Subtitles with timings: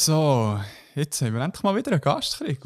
[0.00, 0.60] So,
[0.94, 2.36] jetzt haben wir endlich mal wieder einen Gast.
[2.36, 2.60] Freut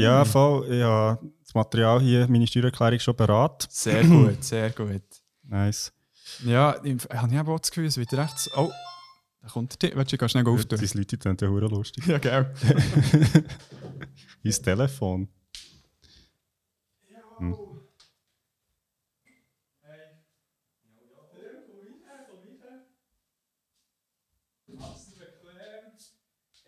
[0.00, 0.72] Ja, voll.
[0.72, 3.66] Ich habe das Material hier, meine Steuererklärung schon beraten.
[3.68, 5.02] Sehr gut, sehr gut.
[5.42, 5.92] Nice.
[6.42, 8.50] Ja, ich habe aber auch das Gefühl, es wird recht...
[8.56, 8.70] Oh,
[9.42, 9.94] da kommt der Tipp.
[9.94, 10.78] Willst du ganz schnell Deine auftun?
[10.94, 12.06] Leute sind ja hure lustig.
[12.06, 12.50] Ja, gell.
[14.42, 15.28] Ins Telefon.
[17.36, 17.56] Hm.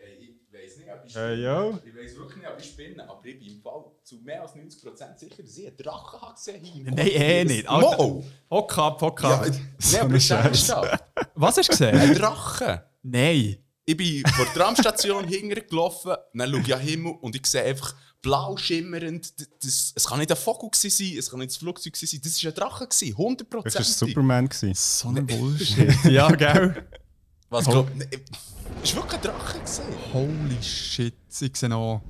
[0.03, 1.79] Hey, ich weiß nicht, ob ich Hey, yo.
[1.85, 4.53] Ich weiß wirklich nicht, ob ich spinne, aber ich bin im Fall zu mehr als
[4.55, 6.95] 90% sicher, dass ich einen Drachen habe gesehen habe.
[6.95, 7.67] Nein, eh nicht.
[7.67, 7.97] Alter.
[7.97, 8.25] Mo!
[8.49, 9.45] Hock ab, hock Ja, ab.
[9.47, 10.29] nein, aber ich.
[11.35, 11.97] Was hast du gesehen?
[11.97, 12.79] Ein Drachen.
[13.03, 13.57] Nein.
[13.85, 17.45] Ich bin vor der Tramstation hinterher gelaufen, dann schaue ich an den Himmel und ich
[17.45, 19.33] sehe einfach blau schimmernd.
[19.61, 22.21] Das, es kann nicht ein Vogel gewesen sein, es kann nicht ein Flugzeug gewesen sein,
[22.23, 23.63] das war ein Drache, gewesen, 100%.
[23.63, 24.47] Das war Superman.
[24.47, 24.73] gewesen.
[24.73, 25.93] So ein Bullshit.
[26.05, 26.87] ja, gell.
[27.49, 27.89] Was glaub
[28.83, 29.57] Es war wirklich ein Drache.
[29.59, 29.83] Gewesen.
[30.13, 31.15] Holy shit.
[31.41, 32.01] Ich sehe noch...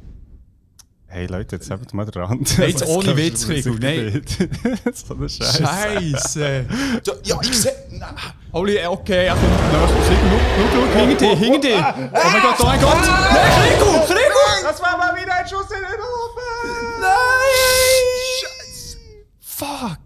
[1.07, 2.57] Hey Leute, jetzt habt mal den Rand.
[2.57, 4.23] Hey, jetzt Das ohne Witz, sicher nein.
[4.95, 5.63] so eine Scheiße.
[5.63, 6.65] Scheiße.
[7.03, 7.75] Da- Ja, ich sehe...
[7.91, 8.15] Nein.
[8.51, 9.87] Holy, okay, er kommt nach.
[9.89, 12.09] Krigo, schau, schau, schau, hinter dir, hinter dir.
[12.13, 12.97] Oh mein Gott, oh mein Gott.
[13.05, 14.63] Nein, Krigo, Krigo.
[14.63, 16.99] Das war mal wieder ein Schuss in den Ofen!
[16.99, 18.09] Nein!
[18.41, 18.97] Scheiße!
[19.39, 19.99] Fuck!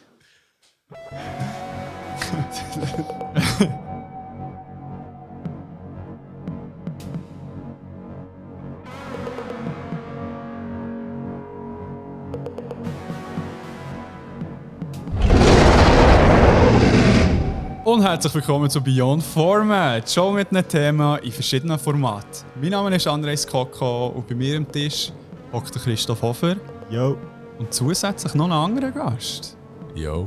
[17.84, 22.44] Und herzlich willkommen zu Beyond Format, Show mit einem Thema in verschiedenen Formaten.
[22.60, 25.12] Mein Name ist Andres Koko und bei mir am Tisch
[25.52, 26.56] hockt der Christoph Hofer
[26.90, 27.16] Yo.
[27.58, 29.56] und zusätzlich noch ein anderer Gast,
[29.94, 30.26] Yo.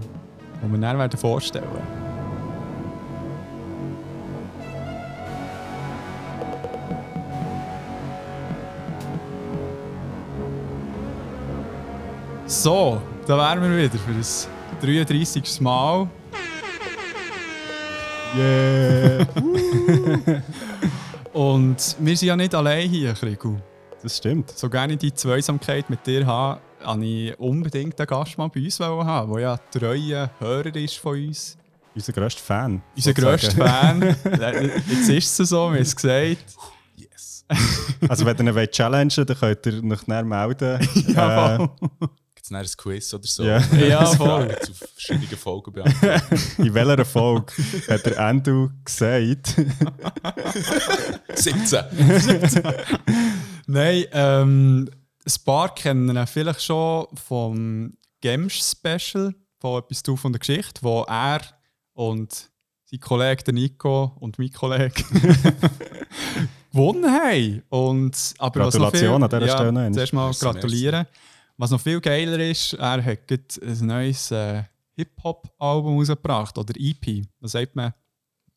[0.62, 1.68] Den wir dann werden vorstellen
[12.48, 14.48] So, da wären wir wieder für das
[14.82, 15.62] 33.
[15.62, 16.08] Mal.
[18.36, 19.28] Yeah.
[21.34, 23.58] Und wir sind ja nicht allein hier, Krigu.
[24.02, 24.52] Das stimmt.
[24.52, 28.80] So gerne die Zweisamkeit mit dir haben, wollte ich unbedingt einen Gast mal bei uns
[28.80, 31.58] haben, der ja treuer Hörer ist von uns.
[31.94, 32.82] Unser grösster Fan.
[32.96, 34.02] Unser grösster Fan.
[34.26, 36.38] Äh, Jetzt ist es so, wir haben es gesagt.
[36.96, 37.46] Yes.
[38.08, 40.80] Also, wenn ihr ihn wollt challengen dann könnt ihr euch näher melden.
[41.08, 41.68] Ja, Äh,
[42.36, 43.44] Gibt es ein Quiz oder so?
[43.44, 43.58] Ja.
[43.76, 44.56] Ja, voll.
[44.62, 46.40] Zu verschiedenen Folgen beantworten.
[46.60, 47.52] in welcher Folge
[47.90, 49.56] hat der Endo gesagt,
[51.34, 51.80] 17.
[53.66, 54.90] Nein, ähm,
[55.28, 61.04] ein paar kennen ihn vielleicht schon vom Games-Special, von etwas «Du von der Geschichte», wo
[61.04, 61.42] er
[61.94, 62.50] und
[62.86, 65.04] sein Kollege der Nico und mein Kollege
[66.72, 67.64] gewonnen haben.
[67.70, 69.92] Und, aber was noch Gratulation viel, an dieser ja, Stelle noch.
[69.92, 71.06] Zuerst mal gratulieren.
[71.58, 74.64] Was noch viel geiler ist, er hat gerade ein neues äh,
[74.96, 77.26] Hip-Hop-Album rausgebracht, oder EP.
[77.40, 77.94] Was sagt man?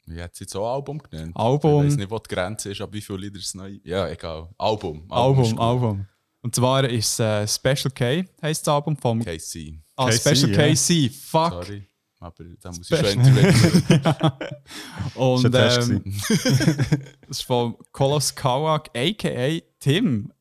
[0.06, 1.36] Wie hat sie jetzt auch Album genannt?
[1.36, 1.84] Album.
[1.84, 4.48] Ich weiß nicht, wo die Grenze ist, aber wie viele Lieder es neu Ja, egal.
[4.58, 5.04] Album.
[5.08, 5.60] Album, ist gut.
[5.60, 6.06] Album.
[6.42, 9.78] Und zwar ist äh, Special K, heisst das Album vom KC.
[9.96, 10.74] Ah, KC, Special ja.
[10.74, 11.52] KC, fuck.
[11.52, 11.86] Sorry.
[12.18, 14.32] Aber da muss ich schon Special- intervenieren.
[15.14, 19.60] Und Test ähm, das ist von Kolos Kawak, a.k.a.
[19.78, 20.32] Tim.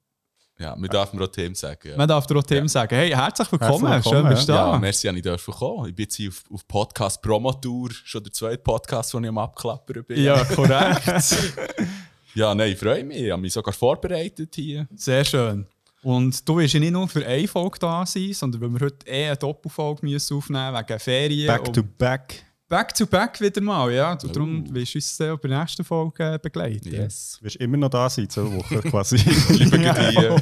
[0.57, 1.89] Ja, wir dürfen auch Themen sagen.
[1.91, 1.95] Ja.
[1.97, 2.93] Man darf dir auch Tim sagen.
[2.93, 4.77] Hey, herzlich willkommen, Herzlich schön willkommen, bist du Ja, da.
[4.77, 5.87] merci, dass ich dürfen kommen.
[5.89, 9.37] Ich bin jetzt hier auf, auf Podcast Promotour, schon der zweite Podcast, den ich am
[9.37, 10.21] Abklappern bin.
[10.21, 11.53] Ja, korrekt.
[12.35, 13.21] ja nein, ich freue mich.
[13.21, 14.85] Ich habe mich sogar vorbereitet hier.
[14.95, 15.65] Sehr schön.
[16.03, 19.05] Und du wirst ja nicht nur für eine Folge da sein, sondern weil wir heute
[19.07, 21.47] eh eine Doppelfolge müssen aufnehmen müssen, wegen Ferien.
[21.47, 22.45] back to back.
[22.69, 24.13] back to back wieder mal, ja.
[24.13, 24.73] Und darum Oh.
[24.75, 26.89] wirst du uns bei der nächsten Folge äh, begleiten.
[26.93, 27.37] Yes.
[27.39, 29.17] Du wirst immer noch da sein, zwei Wochen quasi.
[29.53, 30.35] Lieber ja.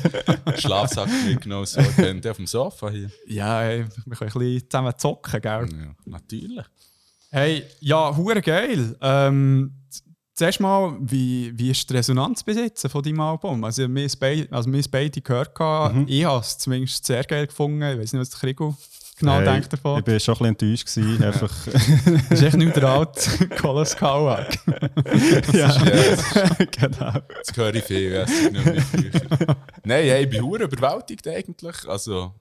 [0.56, 3.10] die Schlafsack mitgenommen, so könnt ihr auf dem Sofa hier.
[3.26, 5.68] Ja, ey, wir können ein bisschen zusammen zocken, gell?
[5.72, 6.66] Ja, natürlich.
[7.32, 8.96] Hey, ja, hure geil.
[9.02, 9.74] Ähm,
[10.38, 13.64] zuerst mal, wie, wie ist die Resonanz jetzt von deinem Album?
[13.64, 15.56] Also, wir haben es beide, also wir haben es beide gehört.
[15.56, 15.96] gehabt.
[16.08, 17.82] Ich habe es zumindest sehr geil gefunden.
[17.82, 18.78] Ich weiß nicht, was der Krigo
[19.18, 20.00] genau Hey, denkt davon.
[20.00, 20.96] Ich war schon ein bisschen enttäuscht.
[20.96, 21.24] Gewesen.
[21.24, 21.66] Einfach,
[22.30, 24.58] Das ist echt nicht der alte Colas Kawak.
[25.54, 25.76] ja,
[26.72, 27.14] genau.
[27.46, 28.32] Das höre ich viel, ja, das.
[29.84, 31.88] Nein, hey, ich bin hure überwältigt eigentlich.
[31.88, 32.34] Also,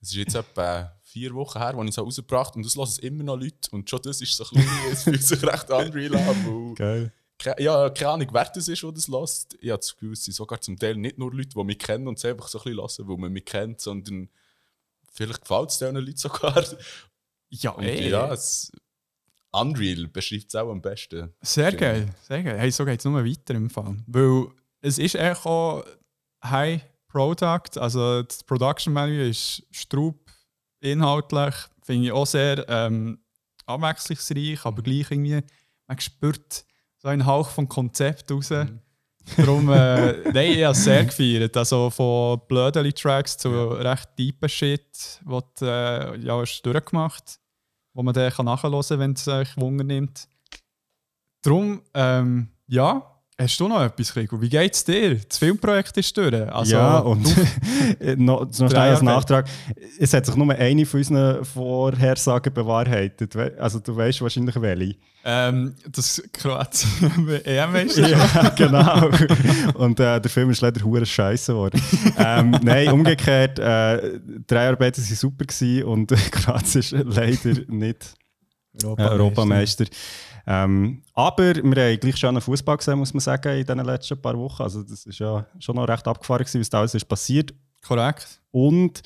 [0.00, 2.88] es ist jetzt etwa vier Wochen her, als ich es rausgebracht habe und es hören
[3.02, 3.68] immer noch Leute.
[3.72, 6.74] Und schon das ist so ein bisschen, es fühlt sich recht unreal an.
[6.76, 7.12] Geil.
[7.58, 9.54] Ja, keine Ahnung, wer das ist, der das lässt.
[9.60, 12.06] Ich habe das Gefühl, es sind sogar zum Teil nicht nur Leute, die mich kennen
[12.08, 14.28] und es einfach so ein bisschen hören, weil man mich kennt, sondern
[15.12, 16.64] vielleicht gefällt es diesen Leuten sogar.
[17.50, 18.10] Ja, Und ey.
[18.10, 18.70] ja, es,
[19.52, 21.34] Unreal beschreibt es auch am besten.
[21.40, 22.58] Sehr geil, sehr geil.
[22.58, 23.96] Hey, so geht es nur weiter im Fall.
[24.06, 24.46] Weil
[24.80, 25.84] es ist echt auch
[26.44, 30.30] High Product, also das Production Value ist Straub
[30.80, 33.18] inhaltlich, finde ich auch sehr ähm,
[33.66, 35.40] abwechslungsreich, aber gleich irgendwie,
[35.88, 36.64] man spürt
[37.02, 38.48] so einen Hauch vom Konzept raus.
[39.36, 41.56] Darum, äh, nein, ich habe es sehr gefeiert.
[41.56, 47.40] Also von Blödeli-Tracks zu recht deepen Shit, was du äh, ja, hast durchgemacht
[47.94, 50.28] wo man dann nachhören kann, wenn es euch Wunder nimmt.
[51.42, 54.40] Darum, ähm, ja, hast du noch etwas, Rico?
[54.40, 55.16] Wie geht es dir?
[55.16, 56.34] Das Filmprojekt ist durch.
[56.52, 57.26] Also, ja, und
[58.16, 59.46] noch, noch schnell als Nachtrag.
[59.98, 63.34] Es hat sich nur eine von unseren Vorhersagen bewahrheitet.
[63.58, 64.96] Also du weißt wahrscheinlich welche.
[65.24, 69.10] Ähm, das Kroatien EM ist Ja, genau.
[69.74, 71.82] Und äh, der Film ist leider hure scheiße geworden.
[72.16, 78.14] ähm, nein, umgekehrt, äh, die Dreharbeiten waren super gewesen und Kroatien ist leider nicht
[78.82, 79.02] Europameister.
[79.02, 79.84] Äh, Europameister.
[80.52, 84.20] Ähm, aber wir haben gleich schon einen Fußball gesehen, muss man sagen, in den letzten
[84.20, 84.64] paar Wochen.
[84.64, 87.54] Also, das ist ja schon noch recht abgefahren, gewesen, was da alles ist passiert.
[87.86, 88.40] Korrekt.
[88.50, 89.00] Und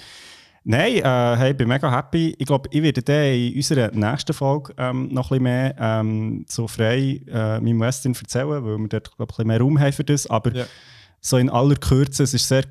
[0.62, 2.34] nein, äh, hey, ich bin mega happy.
[2.38, 6.46] Ich glaube, ich werde dann in unserer nächsten Folge ähm, noch ein bisschen mehr ähm,
[6.48, 9.92] so frei äh, meinem Western erzählen, weil wir dort glaub, ein bisschen mehr Raum haben
[9.92, 10.26] für das.
[10.26, 10.64] Aber ja.
[11.20, 12.64] so in aller Kürze, es ist sehr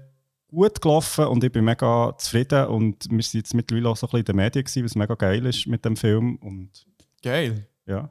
[0.47, 2.65] gut gelaufen und ich bin mega zufrieden.
[2.65, 5.13] Und wir sind jetzt mittlerweile auch so ein bisschen in den Medien gewesen, was mega
[5.13, 6.37] geil ist mit dem Film.
[6.37, 6.87] Und,
[7.21, 7.67] geil.
[7.85, 8.09] Ja.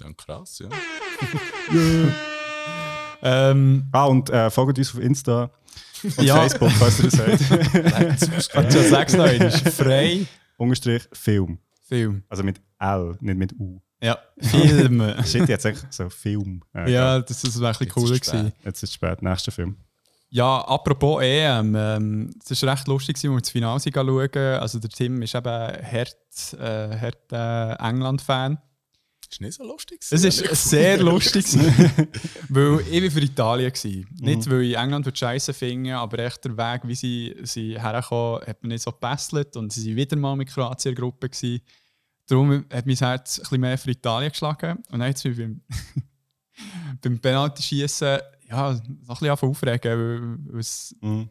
[0.00, 0.68] Ja, krass, ja.
[3.50, 5.50] ähm, ah, und äh, folgt uns auf Insta
[6.02, 6.36] und ja.
[6.36, 8.54] Facebook, falls ihr das seid.
[8.54, 9.50] Also sag's noch einmal.
[9.50, 10.26] Frei.
[10.58, 11.58] Unterstrich Film.
[11.82, 12.24] Film.
[12.28, 13.80] Also mit L, nicht mit U.
[14.02, 15.14] Ja, Film.
[15.24, 16.62] Shit, jetzt echt so Film.
[16.74, 18.52] Ja, ja das, wäre ein bisschen cooler gewesen.
[18.64, 19.76] Jetzt ist es spät, nächster Film.
[20.28, 24.60] Ja, apropos EM, ähm, es war recht lustig, als wir das Finale schauen.
[24.60, 26.16] Also der Tim ist eben hart,
[26.58, 28.58] äh, hart äh, England-Fan.
[29.28, 30.00] Das ist nicht so lustig.
[30.08, 31.44] Es ist sehr lustig,
[32.48, 33.90] weil ich war für Italien war.
[33.90, 34.06] Mhm.
[34.20, 38.62] Nicht, weil ich England scheiße finde, aber echt der Weg, wie sie, sie herkommen, hat
[38.62, 41.28] mir nicht so gepasselt und sie waren wieder mal mit Kroatien Gruppe.
[41.28, 41.60] Gewesen.
[42.28, 44.82] Darum hat mein Herz ein bisschen mehr für Italien geschlagen.
[44.90, 45.60] Und dann jetzt beim,
[47.02, 48.18] beim Penalty-Schießen
[48.48, 51.30] ja, noch ein bisschen aufregen, weil es mhm.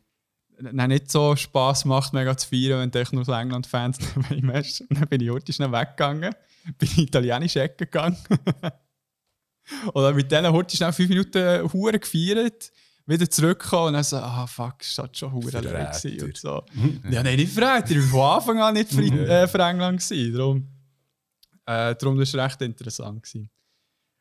[0.88, 3.98] nicht so Spass macht, mega zu feiern, wenn du nur so England-Fans
[4.90, 6.36] Dann bin ich heute schnell weggegangen
[6.78, 8.18] bin ich italienisch Ecke gegangen.
[9.94, 12.72] und dann mit denen heute schnell fünf Minuten Huren gefeiert,
[13.06, 15.92] wieder zurückgekommen und dann so, ah fuck, es war schon Huren leer
[16.24, 16.64] und so.
[17.10, 20.34] ja, nein, nicht verrät, ich war von Anfang an nicht für, äh, für England gewesen,
[20.34, 20.68] darum,
[21.66, 23.50] äh, darum das war recht interessant gewesen.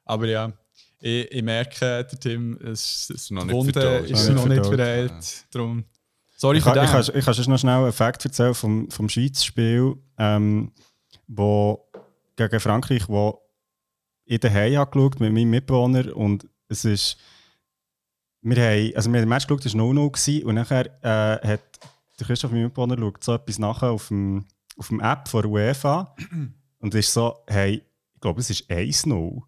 [0.05, 0.52] Aber ja,
[1.00, 5.44] ich, ich merke, der Tim, es, es noch Wunde ist noch nicht verheilt, ja.
[5.50, 5.85] darum
[6.37, 9.08] Sorry ich für kann, ich, kann, ich kann noch schnell einen Fakt erzählen vom, vom
[9.08, 10.73] Schweiz-Spiel, ähm,
[11.26, 11.88] wo
[12.37, 13.41] gegen Frankreich, wo
[14.25, 17.19] ich daheim angeschaut mit meinem Mitbewohner und es ist
[18.45, 21.63] wir haben, also wir haben den Match geschaut, das war 0-0 und nachher äh, hat
[22.21, 24.45] der Christoph, mein Mitbewohner, schaut so etwas nachher auf dem,
[24.77, 26.15] auf dem App von UEFA
[26.79, 27.83] und ist so, hey,
[28.15, 29.43] ich glaube, es ist 1-0.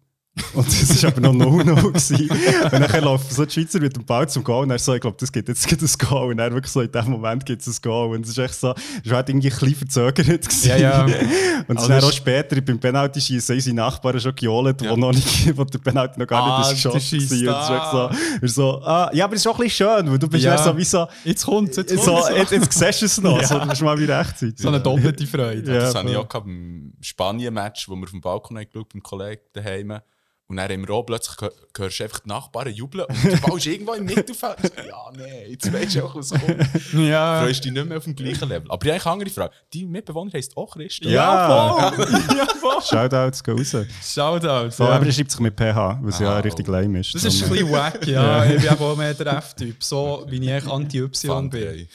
[0.53, 2.71] Und es war aber noch 0-0.
[2.71, 5.01] und dann laufen so die Schweizer mit dem Ball zum Goal und er so, ich
[5.01, 6.31] glaube, das gibt jetzt ein Goal.
[6.31, 8.15] Und er wirklich so, in dem Moment gibt es ein Goal.
[8.15, 8.73] Und es ist echt so,
[9.03, 10.47] es war halt irgendwie ein bisschen verzögert.
[10.47, 10.69] Gewesen.
[10.69, 11.05] Ja, ja.
[11.67, 14.91] Und also dann auch später beim Penalty-Schießen unsere Nachbarn schon gejohlt, ja.
[14.91, 18.11] wo, noch nicht, wo der Penalty noch gar ah, nicht ist geschossen war.
[18.41, 20.43] Und so, so ah, ja, aber es ist auch ein bisschen schön, weil du bist
[20.43, 21.07] ja, so wie so...
[21.23, 23.47] Jetzt kommt es, jetzt so, jetzt, jetzt siehst du es noch, ja.
[23.47, 24.59] so, du bist mal wie rechtzeitig.
[24.59, 25.71] So eine doppelte Freude.
[25.71, 28.89] Ja, das ja, habe ich auch gehabt beim Spanien-Match, wo wir auf dem Balkon geschaut
[28.93, 29.99] beim Kollegen daheim
[30.49, 31.35] und dann im Roh plötzlich
[31.77, 34.57] hörst du einfach die Nachbarn jubeln und der Ball ist irgendwo im Mittelfeld.
[34.87, 36.67] ja, nee, jetzt weißt du auch, was kommt.
[36.93, 37.41] Ja.
[37.41, 38.71] Freust dich nicht mehr auf dem gleichen Level.
[38.71, 39.53] Aber ich habe eine andere Frage.
[39.73, 41.11] Dein Mitbewohner heisst auch Christoph?
[41.11, 42.09] Ja, voll!
[42.37, 42.81] ja, voll!
[42.81, 43.75] Shoutouts, gehen raus.
[44.01, 44.85] Shoutouts, ja.
[44.87, 47.13] Aber er schreibt sich mit PH, was ah, ja richtig lame ist.
[47.13, 48.45] Das ist ein bisschen wack, ja.
[48.45, 49.83] Ich bin auch mehr der F-Typ.
[49.83, 51.87] So wie ich eigentlich Anti-Y bin.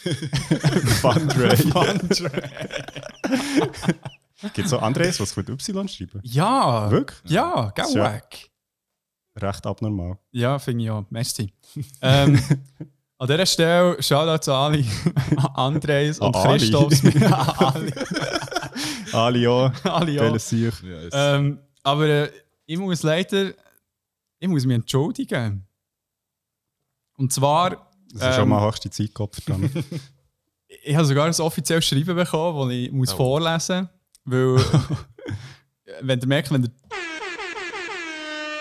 [1.00, 1.56] Fundray.
[1.72, 2.30] Fundray.
[4.42, 6.20] Gibt es so Andres, was mit Y schreiben?
[6.24, 6.90] Ja.
[6.90, 7.30] Wirklich?
[7.30, 8.50] Ja, gell, wack.
[9.36, 10.18] Recht abnormal.
[10.30, 11.04] Ja, finde ich auch.
[11.10, 11.52] Merci.
[12.02, 12.38] ähm,
[13.18, 14.86] an dieser Stelle Shoutout zu Ali,
[15.54, 16.92] Andres und ah, Christoph.
[17.60, 17.92] Ali.
[19.12, 19.84] Ali auch.
[19.84, 20.36] Ali auch.
[21.12, 22.30] Ähm, aber äh,
[22.66, 23.52] ich muss leider
[24.42, 25.64] ich muss mich entschuldigen.
[27.16, 27.70] Und zwar.
[28.10, 29.40] Das ist ähm, schon mal höchste Zeit gehabt.
[30.82, 33.18] ich habe sogar ein offizielles Schreiben bekommen, das ich muss oh.
[33.18, 33.90] vorlesen muss.
[34.24, 34.56] Weil,
[36.02, 36.70] wenn ihr merkt, wenn ihr.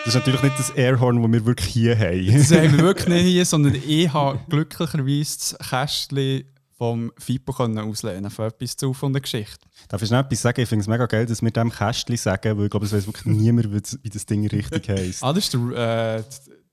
[0.04, 2.26] Das ist natürlich nicht das Airhorn, das wir wirklich hier haben.
[2.34, 6.44] das haben wir wirklich nicht hier, sondern ich habe glücklicherweise das Kästchen
[6.76, 9.60] vom FIPO können auslehnen von etwas zu von der Geschichte.
[9.88, 10.60] Darf ich noch etwas sagen?
[10.62, 13.06] Ich finde es mega geil, dass wir dem Kästchen sagen, weil ich glaube, es weiß
[13.06, 15.24] wirklich niemand, wie das- wie das Ding richtig heisst.
[15.24, 16.24] Ah, das ist der, äh,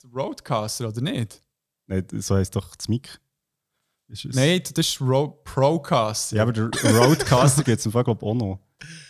[0.03, 1.43] der Roadcaster, oder nicht?
[1.87, 3.21] Nein, so heisst doch das Mic.
[4.09, 6.37] Ist es- Nein, das ist Ro Procaster.
[6.37, 8.59] Ja, aber der Roadcaster gibt es im Fall, glaube ich, auch noch.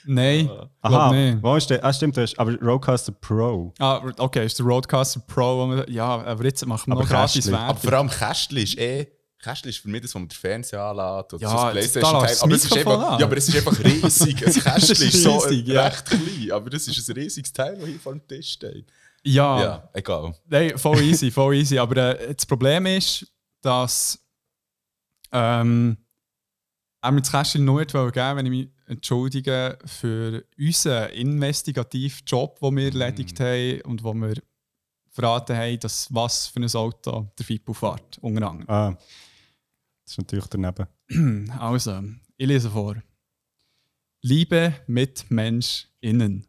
[0.07, 0.49] Nein,
[0.81, 1.43] Aha, glaub nicht.
[1.43, 1.85] wo ist der?
[1.85, 3.73] Ah, stimmt, das ist, aber Roadcaster Pro.
[3.79, 5.59] Ah, okay, ist der Roadcaster Pro.
[5.59, 7.55] wo wir- Ja, aber jetzt machen wir Aber noch gratis Kästchen.
[7.55, 7.83] Aber Werbung.
[7.83, 9.07] vor allem Kästchen ist eh.
[9.41, 11.71] Kästchen ist für mich das, wo man den Fernseher anlässt oder Ja, so das da
[11.71, 12.37] Playstation-Teil.
[12.41, 14.37] Aber, es ist einfach- ja, aber es ist einfach riesig.
[14.47, 15.85] Ein Kästchen ist ist so riesig, ja.
[15.87, 16.51] recht klein.
[16.53, 18.87] Aber das ist ein riesiges Teil, das hier vor dem Tisch steht.
[19.23, 20.35] Ja, Ja, egal.
[20.49, 21.79] Nein, voll easy, voll easy.
[21.79, 23.27] Aber äh, das Problem ist,
[23.61, 24.19] dass
[25.33, 25.97] ähm,
[27.03, 32.77] mir das Kästchen nur nicht geben wenn ich mich entschuldige für unseren investigativen Job, den
[32.77, 34.35] wir erledigt haben und wo wir
[35.11, 38.71] verraten haben, dass was für ein Auto der FIPO fährt, unter anderem.
[38.71, 38.97] Ah,
[40.05, 40.87] das ist natürlich daneben.
[41.59, 42.03] Also,
[42.37, 42.97] ich lese vor.
[44.23, 46.47] Liebe MitmenschInnen.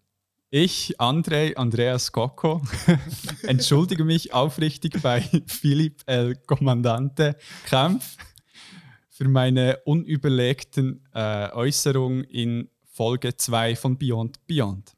[0.52, 2.62] Ich, André Andreas Gocco,
[3.44, 8.18] entschuldige mich aufrichtig bei Philipp El Kommandante Kempf
[9.20, 14.96] für meine unüberlegten äh, Äußerungen in Folge 2 von Beyond Beyond.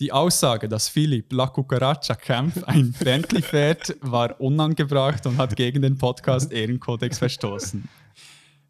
[0.00, 5.80] Die Aussage, dass Philipp La Cucaracha Kempf ein Bentley fährt, war unangebracht und hat gegen
[5.80, 7.88] den Podcast Ehrenkodex verstoßen.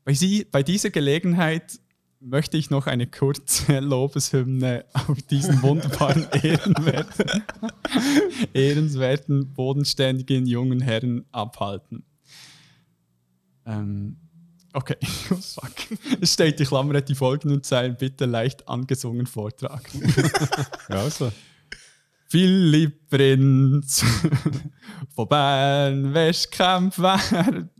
[0.04, 1.80] Bei, sie, bei dieser Gelegenheit
[2.20, 7.42] möchte ich noch eine kurze Lobeshymne auf diesen wunderbaren, ehrenwerten,
[8.54, 12.04] ehrenswerten, bodenständigen jungen Herren abhalten.
[13.66, 14.18] Ähm,
[14.72, 14.96] okay,
[15.30, 15.72] oh fuck.
[16.20, 20.14] Es steht die Klammer, die folgenden Zeilen bitte leicht angesungen vortragen.
[20.88, 21.32] Ja, also.
[22.28, 24.02] Philipp Prinz
[25.14, 27.20] von Bern, Westkamp war,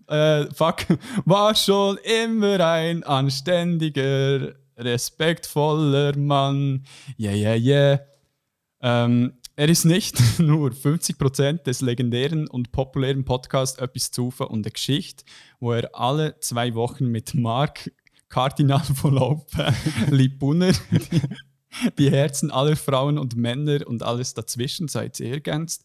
[0.09, 0.85] äh, fuck,
[1.25, 6.85] war schon immer ein anständiger, respektvoller Mann.
[7.19, 8.01] Yeah, yeah, yeah.
[8.83, 14.73] Ähm, er ist nicht nur 50% des legendären und populären Podcasts Etwas Zufa und eine
[14.73, 15.25] Geschichte,
[15.63, 17.93] wo er alle zwei Wochen mit Mark
[18.29, 19.73] Kardinal von Laupen,
[20.11, 20.73] Lipuner,
[21.99, 25.85] die, Herzen aller Frauen und Männer und alles dazwischen, seit sie ergänzt,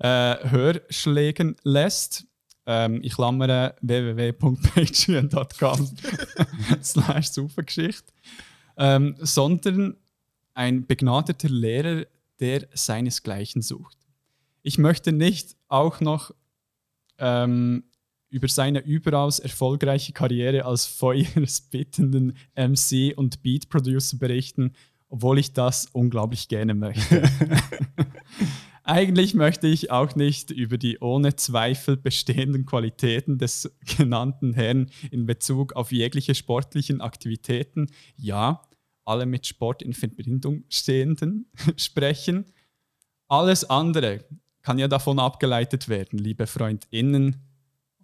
[0.00, 2.26] äh, Hörschlägen lässt.
[2.64, 5.90] Ähm, ich klammere www.patreon.com
[6.82, 8.10] slash Zufallgeschichte.
[8.78, 9.98] Ähm, sondern
[10.54, 12.06] ein begnadeter Lehrer,
[12.40, 13.98] der seinesgleichen sucht.
[14.62, 16.32] Ich möchte nicht auch noch
[17.18, 17.84] ähm,
[18.30, 24.72] über seine überaus erfolgreiche Karriere als feuersbittenden MC und Beat Producer berichten,
[25.08, 27.22] obwohl ich das unglaublich gerne möchte.
[28.84, 35.26] Eigentlich möchte ich auch nicht über die ohne Zweifel bestehenden Qualitäten des genannten Herrn in
[35.26, 38.62] Bezug auf jegliche sportlichen Aktivitäten, ja,
[39.04, 42.46] alle mit Sport in Verbindung stehenden, sprechen.
[43.28, 44.24] Alles andere
[44.62, 47.47] kann ja davon abgeleitet werden, liebe FreundInnen.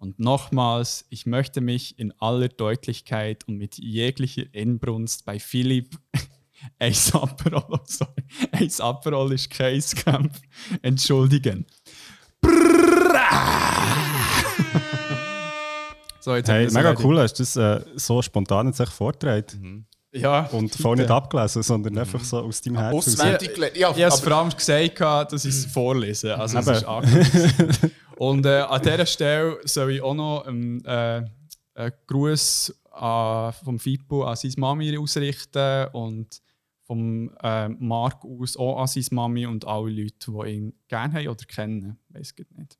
[0.05, 5.97] Und nochmals, ich möchte mich in aller Deutlichkeit und mit jeglicher Inbrunst bei Philipp
[6.79, 10.39] Ace Aperol, sorry, Ace Aperol ist Käsekampf,
[10.83, 11.65] entschuldigen.
[16.19, 19.87] so, jetzt Hey, mega cool, hast du das äh, so spontan jetzt vorgetragen.
[20.13, 22.97] Ja, Und voll nicht abgelesen, sondern einfach so aus deinem Herzen.
[22.97, 23.75] Auswendig gelernt.
[23.75, 26.37] Ja, Ich habe es vor allem gesagt, dass ich es vorlese.
[26.37, 27.91] Also es ist angekündigt.
[28.17, 31.23] Und äh, an dieser Stelle soll ich auch noch ähm, äh,
[31.75, 36.41] einen Gruß an, vom Fippo an seine Mami ausrichten und
[36.83, 41.27] vom äh, Marc aus auch an seine Mami und alle Leute, die ihn gerne haben
[41.27, 41.97] oder kennen.
[42.09, 42.77] Weiß ich nicht.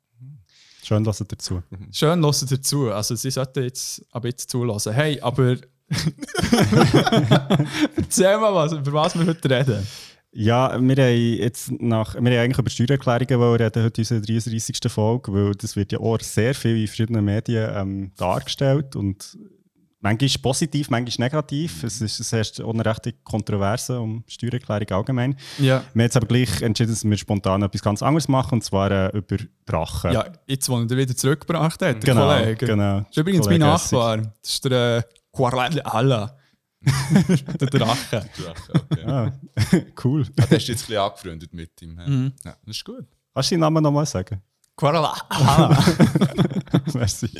[0.82, 1.62] Schön, dass ihr dazu.
[1.90, 2.90] Schön, hören dazu.
[2.90, 4.92] Also, sie sollten jetzt ein bisschen zulassen.
[4.92, 5.56] Hey, aber.
[7.96, 9.86] Erzähl mal, was, über was wir heute reden.
[10.32, 14.92] Ja, wir haben jetzt nach, wir haben eigentlich über Steuererklärungen reden, heute in unserer 33.
[14.92, 19.38] Folge, weil das wird ja auch sehr viel in verschiedenen Medien ähm, dargestellt und
[20.00, 21.82] manchmal positiv, manchmal negativ.
[21.82, 25.36] Es ist es herrscht auch eine rechte Kontroverse um Steuererklärung allgemein.
[25.58, 25.64] Ja.
[25.64, 28.90] Wir haben jetzt aber gleich entschieden, dass wir spontan etwas ganz anderes machen, und zwar
[28.90, 30.12] äh, über Drachen.
[30.12, 32.28] Ja, jetzt, wo er wieder zurückgebracht hat, der genau.
[32.28, 32.66] Kollege.
[32.66, 33.00] genau.
[33.00, 33.92] Das ist übrigens mein Kollege Essig.
[33.92, 34.16] Nachbar.
[34.18, 35.02] Das ist der äh,
[35.32, 36.36] Quaral Allah.
[37.60, 38.26] der Drache.
[38.74, 39.04] okay.
[39.04, 39.32] Ah,
[40.04, 40.26] cool.
[40.38, 41.94] Ah, der ist jetzt ein bisschen angefreundet mit ihm.
[41.94, 42.32] Mhm.
[42.44, 43.06] Ja, das ist gut.
[43.34, 44.40] Kannst du deinen Namen nochmal sagen?
[44.76, 45.78] Quaral Allah.
[46.94, 47.30] Merci.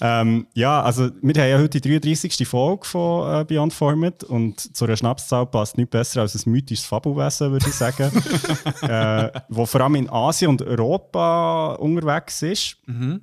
[0.00, 2.48] ähm, ja, also wir haben ja heute die 33.
[2.48, 6.86] Folge von äh, Beyond Format und zu einer Schnapszahl passt nicht besser als ein mythisches
[6.86, 8.10] Fabelwesen, würde ich sagen.
[8.80, 12.76] äh, wo vor allem in Asien und Europa unterwegs ist.
[12.86, 13.20] mhm.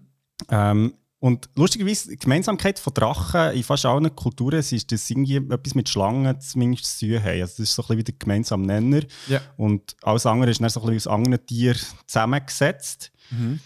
[0.50, 5.38] Ähm, und lustigerweise, die Gemeinsamkeit von Drachen in fast allen Kulturen ist, dass sie irgendwie
[5.38, 7.42] etwas mit Schlangen zumindest zu tun haben.
[7.42, 9.02] Also das ist so ein bisschen wie der gemeinsame Nenner.
[9.28, 9.42] Ja.
[9.58, 13.12] Und alles andere ist dann so ein bisschen aus anderen Tieren zusammengesetzt.
[13.32, 13.60] Mhm.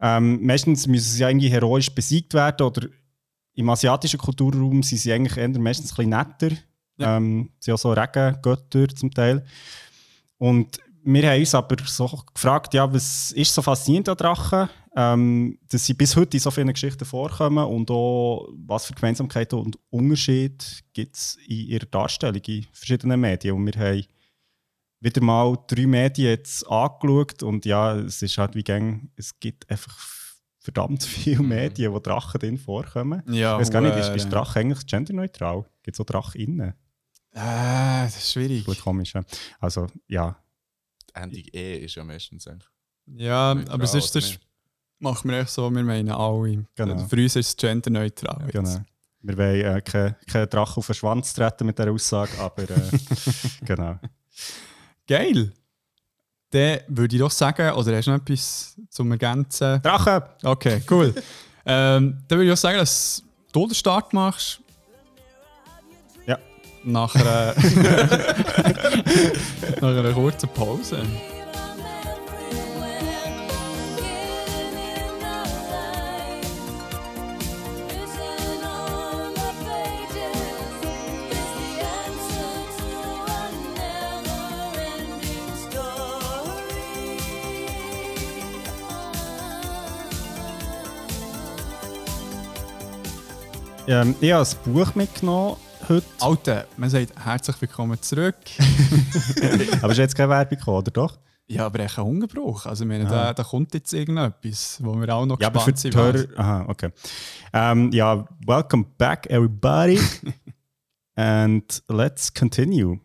[0.00, 2.88] Ähm, meistens müssen sie ja irgendwie heroisch besiegt werden oder
[3.54, 6.56] im asiatischen Kulturraum sind sie eigentlich eher meistens ein bisschen netter.
[6.98, 7.16] Ja.
[7.16, 9.46] Ähm, sie sind auch so Regengötter zum Teil.
[10.36, 15.58] Und wir haben uns aber so gefragt, ja, was ist so faszinierend an Drachen, ähm,
[15.70, 19.78] dass sie bis heute in so vielen Geschichten vorkommen und auch was für Gemeinsamkeiten und
[19.90, 23.56] Unterschiede gibt es in ihrer Darstellung in verschiedenen Medien.
[23.56, 24.04] Und wir haben
[25.00, 29.68] wieder mal drei Medien jetzt angeschaut und ja, es ist halt wie gang, es gibt
[29.70, 29.98] einfach
[30.58, 33.22] verdammt viele Medien, wo Drachen drin vorkommen.
[33.26, 35.64] Ja, ich weiß gar nicht, ist, ist Drache eigentlich genderneutral?
[35.82, 36.74] Gibt es so Drachen innen?
[37.32, 38.64] Äh, das ist schwierig.
[38.64, 39.14] Gut, komisch.
[39.58, 40.36] Also, ja.
[41.08, 42.68] Die Endung E ist ja meistens eigentlich.
[43.06, 44.38] Ja, Neutral, aber sonst oder das?
[45.02, 46.64] Machen wir echt so, wir meinen alle.
[46.74, 46.98] Genau.
[47.06, 48.46] Für uns ist es genderneutral.
[48.50, 48.78] Genau.
[49.20, 52.90] Wir wollen äh, keinen kein Drachen auf den Schwanz treten mit dieser Aussage, aber äh,
[53.64, 53.98] genau.
[55.06, 55.52] Geil.
[56.50, 59.80] Dann würde ich doch sagen, oder hast du noch etwas zum Ergänzen?
[59.82, 60.22] Drachen!
[60.42, 61.14] Okay, cool.
[61.64, 64.60] ähm, dann würde ich auch sagen, dass du den Start machst.
[66.26, 66.38] Ja.
[66.84, 67.54] Nach einer,
[69.80, 71.02] nach einer kurzen Pause.
[93.88, 95.56] Ähm, ich habe ein Buch mitgenommen
[95.88, 98.36] heute, Alter, man sagt herzlich willkommen zurück.
[99.82, 101.18] aber es ist jetzt keine Werbung gekommen, oder doch?
[101.48, 102.66] Ja, aber echt ein Hungerbruch.
[102.66, 103.10] Also, ich meine, Aha.
[103.10, 105.96] da, da kommt jetzt irgendetwas, wo wir auch noch Ja, gespannt sind.
[105.96, 106.90] Aha, okay.
[107.52, 109.98] Ähm, ja, welcome back everybody
[111.16, 113.00] and let's continue.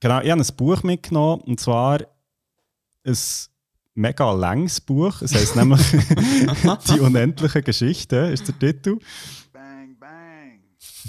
[0.00, 2.00] Genau, ich habe ein Buch mitgenommen und zwar
[3.04, 3.16] ein
[3.94, 5.22] mega langes Buch.
[5.22, 5.80] Es heisst nämlich
[6.90, 8.98] «Die unendliche Geschichte» ist der Titel.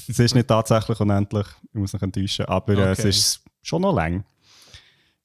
[0.10, 3.10] Es ist nicht tatsächlich unendlich, ich muss mich enttäuschen, aber äh, es Okay.
[3.10, 4.24] ist schon noch lang.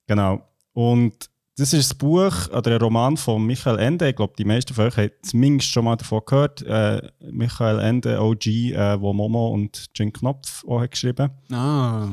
[0.06, 0.42] Genau.
[0.72, 4.08] Und das ist ein Buch oder ein Roman von Michael Ende.
[4.08, 6.62] Ich glaube, die meisten von euch haben zumindest schon mal davon gehört.
[6.62, 12.08] Äh, Michael Ende, OG, äh, wo Momo und Jim Knopf auch hat geschrieben Ah,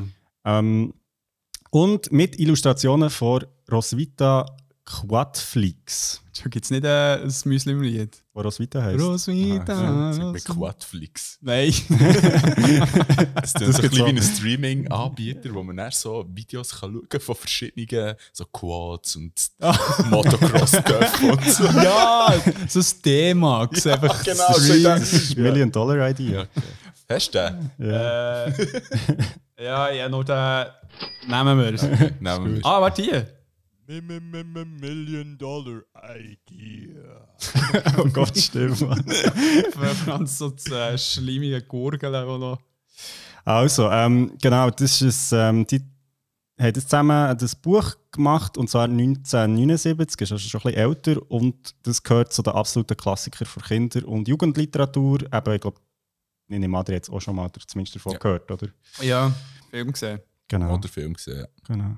[0.46, 0.94] ähm,
[1.70, 4.46] Und mit Illustrationen von Roswitha
[4.86, 6.22] Quadflix.
[6.38, 8.24] schon gibt es nicht äh, ein Müsli-Lied?
[8.34, 9.02] Wo Roswitha heisst.
[9.04, 9.76] Roswitha.
[9.76, 10.54] Mir Roswitha.
[10.54, 11.40] Quadflix.
[11.42, 11.74] Nein.
[13.42, 17.10] Es ist so ein bisschen wie ein Streaming-Anbieter, wo man dann so Videos kann schauen
[17.10, 19.34] kann von verschiedenen so Quads und
[20.10, 21.64] Motocross-Dörfern und so.
[21.66, 22.34] ja,
[22.68, 23.88] so ein D-Max.
[23.88, 24.84] einfach genau, so Stream.
[24.84, 25.00] das.
[25.00, 26.48] Das ist Million Dollar Idea.
[27.10, 27.72] Hast du den?
[27.90, 28.46] Ja.
[28.46, 28.54] Äh,
[29.64, 30.66] ja, ja, nur den
[31.28, 32.12] nehmen wir.
[32.20, 32.66] Nehmen wir.
[32.66, 33.28] ah, warte hier.
[33.88, 37.28] Million Dollar Idea.
[37.98, 38.82] Oh Gott, stimmt.
[38.82, 39.06] Mann.
[40.06, 42.60] Ganz so äh, schlimmige Gurgeln, die noch.
[43.44, 45.82] Also, ähm, genau, das ist ein, ähm, die
[46.60, 51.32] haben das zusammen das Buch gemacht und zwar 1979, ist also schon ein bisschen älter
[51.32, 55.22] und das gehört zu den absoluten Klassikern für Kinder- und Jugendliteratur.
[55.34, 55.80] Eben, ich glaube,
[56.48, 58.20] ich nehme an, ihr habt es auch schon mal oder zumindest davon Ja.
[58.20, 58.68] gehört, oder?
[59.02, 59.34] Ja,
[59.70, 60.20] Film gesehen.
[60.48, 60.74] Genau.
[60.76, 61.40] Oder Film gesehen.
[61.40, 61.48] ja.
[61.68, 61.98] genau.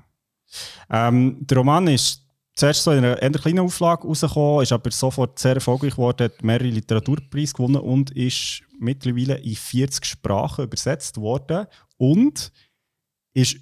[0.90, 2.22] Ähm, der Roman ist
[2.54, 6.42] zuerst so in einer eher kleinen Auflage rausgekommen, ist aber sofort sehr erfolgreich geworden, hat
[6.42, 12.52] mehrere Literaturpreise gewonnen und ist mittlerweile in 40 Sprachen übersetzt worden und
[13.34, 13.56] ist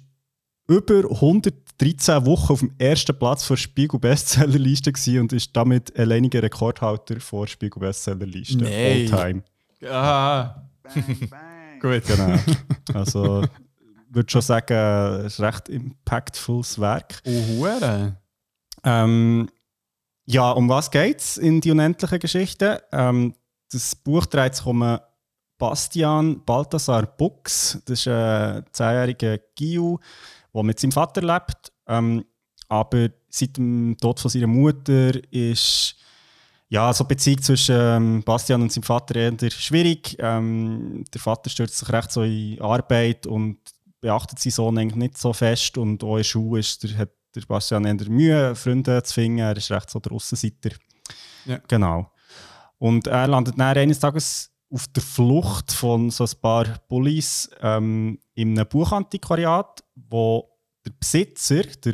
[0.67, 7.19] über 113 Wochen auf dem ersten Platz der Spiegel-Bestsellerliste gewesen und ist damit alleiniger Rekordhalter
[7.19, 8.57] vor Spiegel-Bestsellerliste.
[8.57, 8.73] Nein.
[8.73, 9.43] All time.
[9.89, 11.79] Ah, Bang, bang.
[11.79, 12.03] gut.
[12.05, 12.37] Genau.
[12.93, 13.45] Also,
[14.09, 17.21] würde schon sagen, es ist ein recht impactvolles Werk.
[17.25, 17.67] Oh.
[18.83, 19.49] Ähm,
[20.25, 22.77] ja, um was geht es in die unendlichen Geschichten?
[22.91, 23.33] Ähm,
[23.71, 24.99] das Buch dreht sich um
[25.57, 27.79] Bastian Balthasar Bux.
[27.85, 29.97] Das ist ein zehnjähriger Giu,
[30.53, 31.71] der mit seinem Vater lebt.
[31.87, 32.25] Ähm,
[32.69, 35.95] aber seit dem Tod von seiner Mutter ist
[36.69, 40.17] ja, so die Beziehung zwischen ähm, Bastian und seinem Vater eher schwierig.
[40.19, 43.57] Ähm, der Vater stürzt sich recht so in Arbeit und
[43.99, 45.77] beachtet seinen Sohn eigentlich nicht so fest.
[45.77, 49.39] Und auch in der Schule ist der, hat der Bastian eher Mühe, Freunde zu finden.
[49.39, 50.71] Er ist recht so der Aussenseiter.
[51.45, 51.59] Ja.
[51.67, 52.11] Genau.
[52.77, 58.19] Und er landet dann eines Tages auf der Flucht von so ein paar Bullies ähm,
[58.33, 60.49] in einem Buchantiquariat, wo
[60.85, 61.93] der Besitzer, der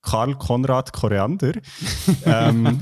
[0.00, 1.52] Karl Konrad Koriander,
[2.24, 2.80] ähm,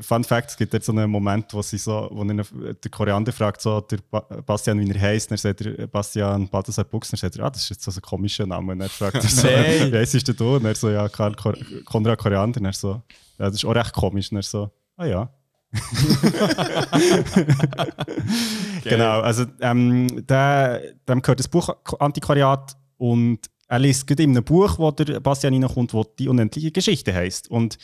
[0.00, 3.32] Fun Fact: Es gibt jetzt so einen Moment, wo, sie so, wo ihn, der Koreaner
[3.32, 5.30] fragt, so, der ba Bastian, wie er heisst.
[5.30, 8.46] Dann sagt er, Bastian Balthasar Buchsner, sagt er, ah, das ist jetzt so ein komischer
[8.46, 8.72] Name.
[8.72, 9.92] Und er fragt er so, Nein.
[9.92, 10.56] wie heisst du?
[10.56, 12.56] Und er so, ja, Karl Kor Konrad Koreaner.
[12.56, 13.02] Und er so,
[13.38, 14.30] ja, das ist auch recht komisch.
[14.30, 15.30] Und er so, ah ja.
[18.84, 24.44] genau, also ähm, der, dem gehört das Buch Antiquariat und er liest gerade in einem
[24.44, 27.78] Buch, wo der Bastian reinkommt, wo die unendliche Geschichte heißt und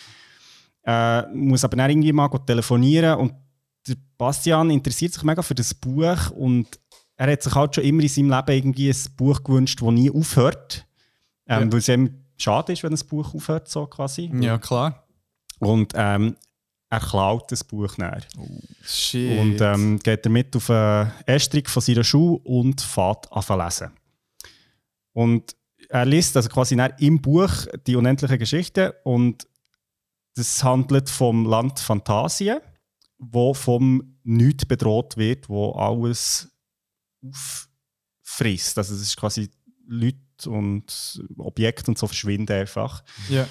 [0.89, 3.35] äh, muss aber dann irgendwie mal telefonieren und
[3.87, 6.67] der Bastian interessiert sich mega für das Buch und
[7.17, 10.11] er hat sich halt schon immer in seinem Leben irgendwie ein Buch gewünscht, das nie
[10.11, 10.87] aufhört,
[11.47, 11.73] ähm, Ja.
[11.73, 14.31] weil es ihm schade ist, wenn ein Buch aufhört, so quasi.
[14.41, 15.05] Ja, klar.
[15.59, 16.37] Und ähm,
[16.89, 18.23] er klaut das Buch näher.
[18.83, 19.39] Shit.
[19.41, 23.91] Und ähm, geht damit auf einen Estrich von seiner Schule und fährt an zu lesen.
[25.13, 25.55] Und
[25.91, 27.51] er liest also quasi im Buch
[27.87, 29.47] die unendliche Geschichte und
[30.39, 32.61] das handelt vom Land Phantasien,
[33.19, 36.51] wo vom Nichts bedroht wird, wo alles
[37.23, 38.79] auffrisst.
[38.79, 39.51] Also es ist quasi
[39.87, 43.03] Leute und Objekte und so verschwinden einfach.
[43.29, 43.47] ja.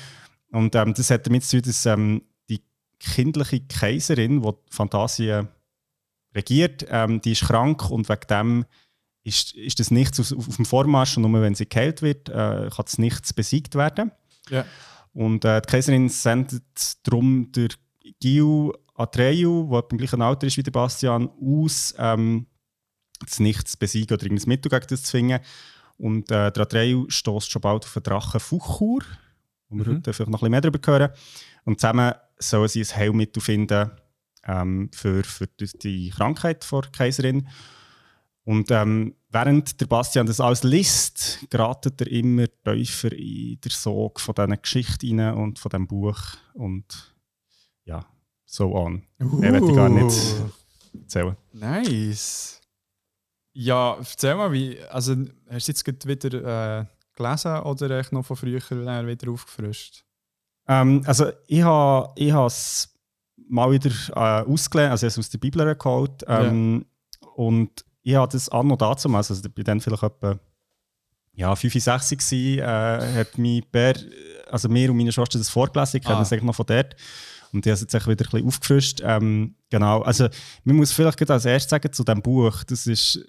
[0.52, 2.62] Und ähm, das hat damit zu tun, dass ähm, die
[3.00, 5.50] kindliche Kaiserin, die Fantasien
[6.34, 8.66] regiert, ähm, die ist krank und wegen dem
[9.24, 12.70] ist, ist das Nichts auf, auf dem Vormarsch und nur wenn sie geheilt wird, äh,
[12.74, 14.12] kann das Nichts besiegt werden.
[14.50, 14.66] Ja.
[15.18, 16.62] Und äh, die Kaiserin sendet
[17.02, 17.70] darum der
[18.20, 22.46] Gil Atreyu, der im gleichen Alter ist wie der Bastian, aus, ähm,
[23.26, 25.40] das Nichts zu besiegen oder irgendein Mittel gegen das zu finden.
[25.98, 29.02] Und äh, der Atreyu stößt schon bald auf den Drachen Fuchur,
[29.70, 29.96] wo wir Mhm.
[29.96, 31.12] heute vielleicht noch ein bisschen mehr darüber hören.
[31.66, 33.90] Und zusammen sollen sie ein Heilmittel finden
[34.46, 37.48] ähm, für, für die, die Krankheit der Kaiserin.
[38.44, 44.20] Und ähm, während der Bastian das alles liest, geratet er immer tiefer in den Sog
[44.20, 46.20] von diesen Geschichten rein und von diesem Buch.
[46.54, 47.16] Und
[47.84, 48.06] ja,
[48.46, 49.04] so on.
[49.18, 50.18] Mehr will ich gar nicht
[50.94, 51.36] erzählen.
[51.54, 52.62] Nice.
[53.54, 55.16] Ja, erzähl mal, wie, also
[55.50, 56.86] hast du jetzt wieder äh,
[57.16, 60.04] gelesen oder echt noch von früher wieder aufgefrischt?
[60.68, 62.94] Ähm, also ich habe ich es
[63.50, 66.24] mal wieder äh, ausgelesen, also ich habe es aus der Bibel geholt.
[66.28, 66.86] Ähm,
[67.36, 70.40] Und ich habe das an und dazu, also ich bin dann vielleicht etwa
[71.34, 73.96] ja, 65 gewesen, äh, hat mein Bär,
[74.50, 76.18] also mir und meine Schwester das vorgelesen, ich Ah.
[76.18, 76.96] das eigentlich noch von dort.
[77.52, 79.02] Und ich habe es jetzt wieder ein bisschen aufgefrischt.
[79.04, 80.30] Ähm, genau, also
[80.64, 83.20] man muss vielleicht als erstes sagen zu diesem Buch, das ist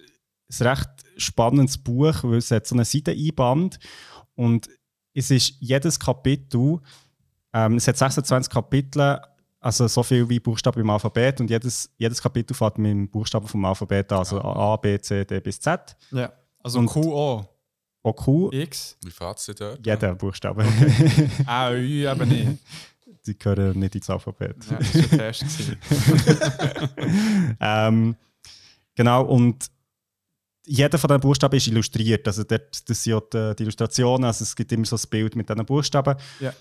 [0.49, 3.79] ein recht spannendes Buch, weil es hat so eine Seiteneinband
[4.35, 4.69] und
[5.13, 6.79] es ist jedes Kapitel,
[7.53, 9.19] ähm, es hat 26 Kapitel,
[9.61, 13.47] also so viel wie Buchstaben im Alphabet und jedes, jedes Kapitel fährt mit dem Buchstaben
[13.47, 15.95] vom Alphabet an, also A, B, C, D bis Z.
[16.11, 16.31] Ja.
[16.63, 17.45] Also Und- QO,
[18.01, 19.85] Auch Q, X, Wie fährt es dort?
[19.85, 20.65] jeder Buchstabe.
[21.45, 22.57] A, Ü eben nicht.
[23.25, 24.55] Die gehören nicht ins Alphabet.
[24.71, 25.45] Ja, das war ein Test.
[27.59, 28.15] ähm,
[28.95, 29.69] genau, und
[30.65, 32.27] jeder von diesen Buchstaben ist illustriert.
[32.27, 35.35] Also dort, das sind ja die, die Illustrationen, also es gibt immer so ein Bild
[35.35, 36.15] mit diesen Buchstaben.
[36.39, 36.53] Ja.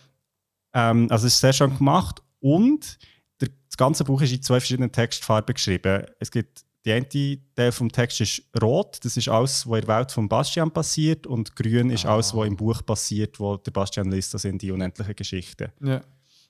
[0.74, 2.98] Ähm, also es ist sehr schön gemacht und
[3.40, 6.04] der, das ganze Buch ist in zwei verschiedenen Textfarben geschrieben.
[6.20, 7.08] Es gibt die eine
[7.54, 11.26] Teil vom Text ist rot, das ist alles, was in der Welt von Bastian passiert,
[11.26, 12.14] und grün ist Ah.
[12.14, 15.70] alles, was im Buch passiert, wo der Bastian liest, das sind die unendlichen Geschichten.
[15.82, 16.00] Ja.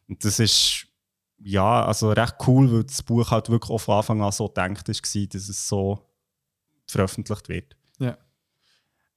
[0.07, 0.87] Und das ist
[1.40, 4.87] ja, also recht cool, weil das Buch halt wirklich auch von Anfang an so gedacht
[4.88, 4.94] war,
[5.27, 6.07] dass es so
[6.87, 7.77] veröffentlicht wird.
[7.98, 8.16] Ja.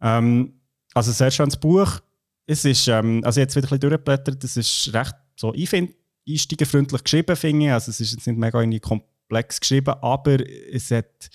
[0.02, 0.60] Ähm,
[0.94, 2.00] also ein sehr schönes Buch.
[2.46, 5.96] Es ist, ähm, also jetzt wieder ein bisschen durchgeblättert, es ist recht so einfind-
[6.28, 7.72] einsteigerfreundlich geschrieben, finde ich.
[7.72, 10.38] Also es ist jetzt nicht mega irgendwie komplex geschrieben, aber
[10.72, 11.30] es hat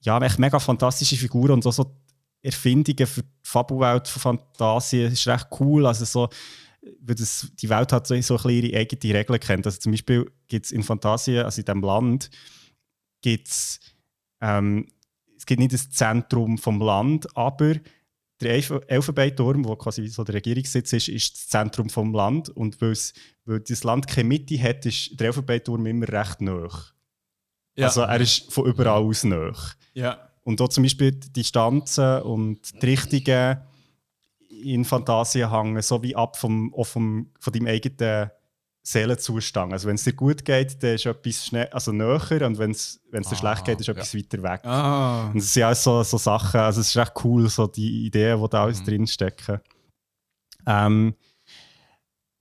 [0.00, 1.94] ja, echt mega fantastische Figuren und auch so
[2.42, 5.06] Erfindungen für die Fabelwelt von Fantasien.
[5.06, 5.86] Es ist recht cool.
[5.86, 6.28] Also so,
[7.00, 9.66] weil das, die Welt hat so, so ihre eigenen Regeln kennt.
[9.66, 12.30] Also zum Beispiel gibt es in Fantasien, also in diesem Land,
[13.22, 13.78] gibt's,
[14.40, 14.88] ähm,
[15.36, 17.74] es gibt nicht das Zentrum vom Land, aber
[18.40, 22.48] der Elf Elfenbeinturm, wo quasi so der Regierungssitz ist, ist das Zentrum vom Land.
[22.48, 26.68] Und weil, es, weil das Land keine Mitte hat, ist der Elfenbeinturm immer recht nah.
[27.74, 27.86] Ja.
[27.86, 29.52] Also er ist von überall aus nah.
[29.94, 30.28] ja.
[30.44, 33.58] Und auch zum Beispiel die Distanzen und die Richtungen
[34.50, 38.30] in Fantasien hängen so wie ab vom, auch vom, von deinem eigenen
[38.82, 39.72] Seelenzustand.
[39.72, 43.00] Also wenn es dir gut geht, dann ist etwas schnell, also näher und wenn es
[43.12, 43.94] dir Ah, schlecht geht, ist ja.
[43.94, 44.64] etwas weiter weg.
[44.64, 45.28] Ah.
[45.28, 48.42] Und das sind alles so, so Sachen, also es ist recht cool, so die Ideen,
[48.42, 48.84] die da alles Mhm.
[48.86, 49.60] drinstecken.
[50.66, 51.14] Ähm,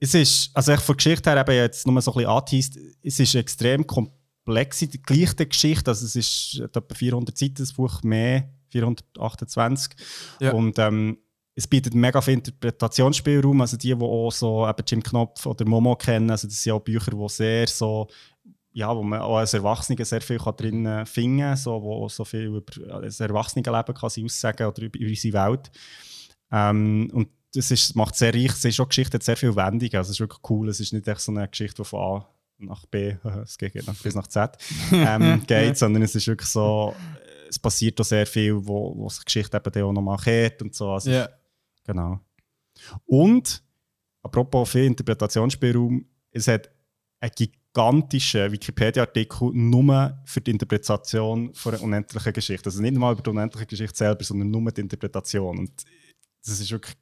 [0.02, 3.20] es ist, also ich von Geschichte her eben jetzt nur so ein bisschen angeteased, es
[3.20, 8.50] ist extrem komplex, die gleiche Geschichte, also es ist etwa 400 Seiten, das Buch mehr,
[8.70, 9.94] 428.
[10.40, 10.54] Ja.
[10.54, 11.20] Und ähm,
[11.54, 15.96] es bietet mega viel Interpretationsspielraum, also die, die auch so eben Jim Knopf oder Momo
[15.96, 18.08] kennen, also das sind auch Bücher, die sehr so
[18.74, 22.46] ja, wo man auch als Erwachsener sehr viel drin finden kann, so, wo so viel
[22.46, 22.62] über
[23.02, 25.72] das Erwachsenenleben kann sie aussagen oder über, über unsere Welt.
[26.54, 28.52] Ähm, und das ist, macht sehr reich.
[28.52, 29.96] Es ist auch Geschichte, hat sehr viel Wendungen.
[29.96, 30.70] Also es ist wirklich cool.
[30.70, 33.96] Es ist nicht echt so eine Geschichte, die von A nach B, es geht nach,
[34.02, 34.58] bis nach Z
[34.92, 36.96] ähm, geht, sondern es ist wirklich so,
[37.50, 40.62] es passiert auch sehr viel, wo, wo sich die Geschichte eben dann auch nochmal kehrt
[40.62, 40.92] und so.
[40.92, 41.30] Also, Ja.
[41.84, 42.20] Genau.
[43.06, 43.64] Und,
[44.22, 46.70] apropos viel Interpretationsspielraum, es hat
[47.20, 52.68] einen gigantischen Wikipedia-Artikel nur für die Interpretation von einer unendlichen Geschichte.
[52.68, 55.60] Also nicht mal über die unendliche Geschichte selber, sondern nur die Interpretation.
[55.60, 55.84] Und
[56.46, 56.96] das ist wirklich,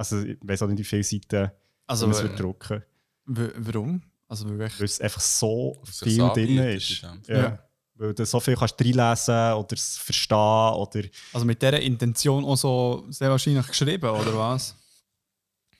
[0.00, 1.50] also ich weiß auch nicht, wie viele Seiten
[1.86, 2.82] Also, man es wird drucken,
[3.26, 4.02] warum?
[4.28, 4.78] Also wirklich.
[4.78, 7.02] weil es einfach so es viel drin ist.
[7.02, 7.18] Ja.
[7.28, 7.58] Ja.
[7.96, 11.02] Weil du so viel kannst reinlesen oder es verstehen oder
[11.34, 14.74] Also mit dieser Intention auch so sehr wahrscheinlich geschrieben, oder was?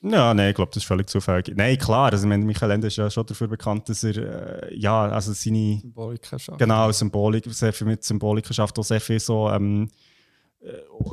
[0.02, 1.54] Ja, nein, ich glaube, das ist völlig zufällig.
[1.56, 5.32] Nein, klar, also Michael Ende ist ja schon dafür bekannt, dass er, äh, ja, also
[5.32, 6.58] seine, Symboliker schafft.
[6.58, 10.09] genau, Symbolik, sehr viel mit Symboliken schafft, auch sehr viel so ähm, äh,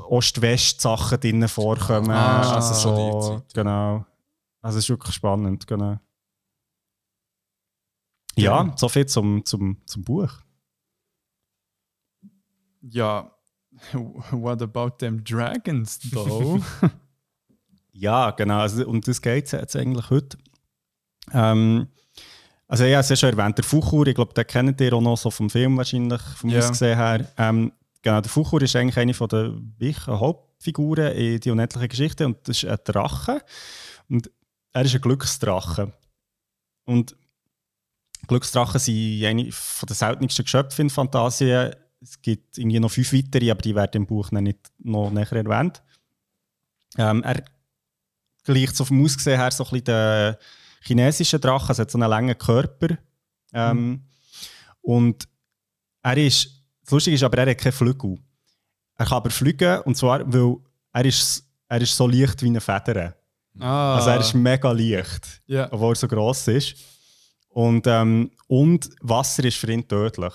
[0.09, 2.09] Ost-West-Sachen drin vorkommen.
[2.11, 3.43] Ah, also so, ja.
[3.53, 4.05] genau.
[4.61, 5.97] Also es ist wirklich spannend, genau.
[8.35, 8.73] Ja, Ja.
[8.77, 10.31] so viel zum, zum, zum Buch.
[12.81, 13.31] Ja.
[14.31, 16.61] What about them dragons, though?
[17.99, 18.59] Ja, genau.
[18.59, 20.37] Also, um das geht es jetzt eigentlich heute.
[21.33, 21.87] Ähm,
[22.67, 25.17] also, ja, es ist schon erwähnt, der Fuchur, ich glaube, den kennt ihr auch noch
[25.17, 26.59] so vom Film wahrscheinlich, vom Ja.
[26.59, 27.27] Aussehen her.
[27.37, 32.25] Ähm, genau, der Fuchur ist eigentlich eine von der wichtigen Hauptfiguren in die unendliche Geschichte
[32.25, 33.43] und das ist ein Drache.
[34.09, 34.29] Und
[34.73, 35.93] er ist ein Glücksdrache.
[36.85, 37.15] Und
[38.27, 41.75] Glücksdrachen sind eine von den seltensten Geschöpfe in Fantasien.
[42.01, 45.31] Es gibt irgendwie noch fünf weitere, aber die werden im Buch noch nicht noch näher
[45.31, 45.81] erwähnt.
[46.97, 47.43] Ähm, er
[48.43, 50.35] gleicht so vom Aussehen her so ein bisschen den
[50.81, 51.71] chinesischen Drachen.
[51.71, 52.97] Es hat so einen langen Körper.
[53.53, 54.03] Ähm,
[54.81, 55.27] Und
[56.01, 56.56] er ist,
[56.87, 58.17] das Lustige ist aber, er hat keine Flügel.
[58.95, 60.55] Er kann aber fliegen, und zwar, weil
[60.93, 63.13] er ist, er ist so leicht wie eine Feder.
[63.59, 63.97] ah.
[63.97, 65.67] Also er ist mega leicht, ja.
[65.69, 66.75] obwohl er so gross ist.
[67.49, 70.33] Und, ähm, und Wasser ist für ihn tödlich.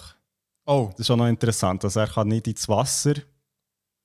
[0.67, 0.91] Oh.
[0.91, 1.85] Das ist auch noch interessant.
[1.85, 3.15] Also er kann nicht ins Wasser,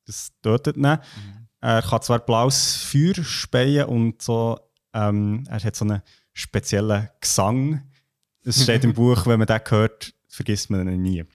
[0.05, 0.85] das tötet ihn.
[0.85, 4.57] Er kann zwar blaues Feuer speien und so,
[4.93, 7.83] ähm, er hat so einen speziellen Gesang.
[8.45, 11.25] Es steht im Buch, wenn man den hört, vergisst man ihn nie.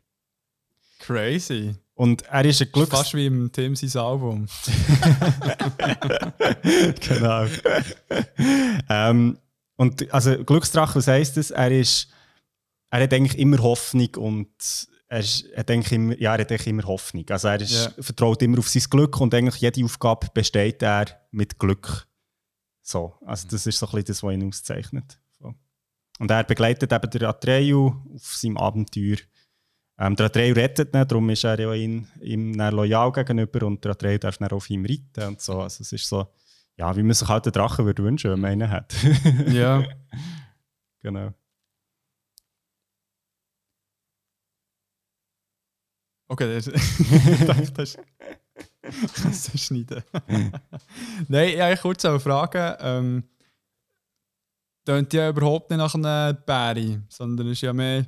[1.02, 1.74] Crazy.
[1.94, 2.90] Und er ist ein Glücks...
[2.90, 4.48] Fast wie im Tim sein Album.
[7.00, 7.46] genau.
[8.88, 9.38] ähm,
[9.76, 11.50] und also Glücksdrache, was heisst das?
[11.50, 12.08] Er ist,
[12.90, 14.48] er hat eigentlich immer Hoffnung und
[15.08, 17.24] er, ist, er, eigentlich immer, ja, er hat eigentlich immer Hoffnung.
[17.28, 18.02] Also er ist, Ja.
[18.02, 22.06] vertraut immer auf sein Glück und eigentlich jede Aufgabe besteht er mit Glück.
[22.80, 25.20] So, also das ist so ein bisschen das, was ihn auszeichnet.
[25.38, 25.54] So.
[26.18, 29.18] Und er begleitet eben den Atreyu auf seinem Abenteuer.
[30.02, 33.92] Ähm, der Atreyu rettet ihn, darum ist er ja ihm, ihm loyal gegenüber und der
[33.92, 35.60] Atreyu darf dann auf ihm reiten und so.
[35.60, 36.26] Also es ist so,
[36.76, 38.92] ja, wie man sich halt den Drachen würde wünschen, wenn man einen hat.
[39.52, 39.84] ja.
[41.02, 41.32] genau.
[46.26, 47.96] Okay, das, ich dachte, das,
[49.54, 50.02] schneiden.
[51.28, 52.76] Nein, ja, ich kurz eine Frage.
[52.80, 53.22] Ähm,
[54.84, 58.04] Tönt ja überhaupt nicht nach einem Barry, sondern ist ja mehr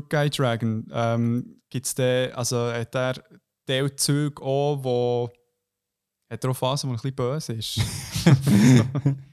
[0.00, 0.86] Good Guy Dragon.
[0.92, 3.14] Ähm, Gibt es den, also hat er
[3.66, 5.30] Teilzüge auch, wo
[6.30, 7.80] hat er auch Phasen, wo ein bisschen böse ist?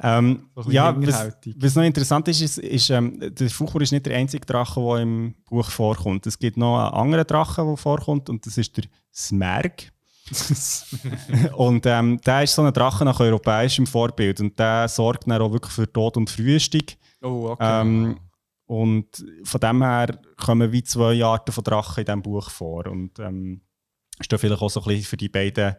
[0.00, 4.06] Ähm, So ja, was, was noch interessant ist, ist, ist ähm, der Fuchur ist nicht
[4.06, 6.26] der einzige Drache, der im Buch vorkommt.
[6.26, 8.84] Es gibt noch einen anderen Drachen, der vorkommt, und das ist der
[9.14, 9.92] Smerg.
[11.56, 15.52] und ähm, der ist so ein Drache nach europäischem Vorbild und der sorgt dann auch
[15.52, 16.82] wirklich für Tod und Verwüstung.
[17.22, 17.80] oh, okay.
[17.82, 18.16] Ähm,
[18.72, 22.86] und von dem her kommen wie zwei Arten von Drachen in diesem Buch vor.
[22.86, 23.60] Und ähm,
[24.18, 25.76] ist da vielleicht auch so ein bisschen für die beiden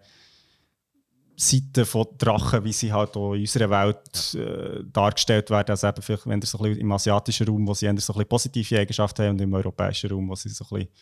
[1.36, 5.72] Seiten von Drachen, wie sie halt auch in unserer Welt äh, dargestellt werden.
[5.72, 8.28] Also eben vielleicht, wenn so ein bisschen im asiatischen Raum, wo sie so ein bisschen
[8.28, 10.94] positive Eigenschaften haben und im europäischen Raum, wo sie so ein bisschen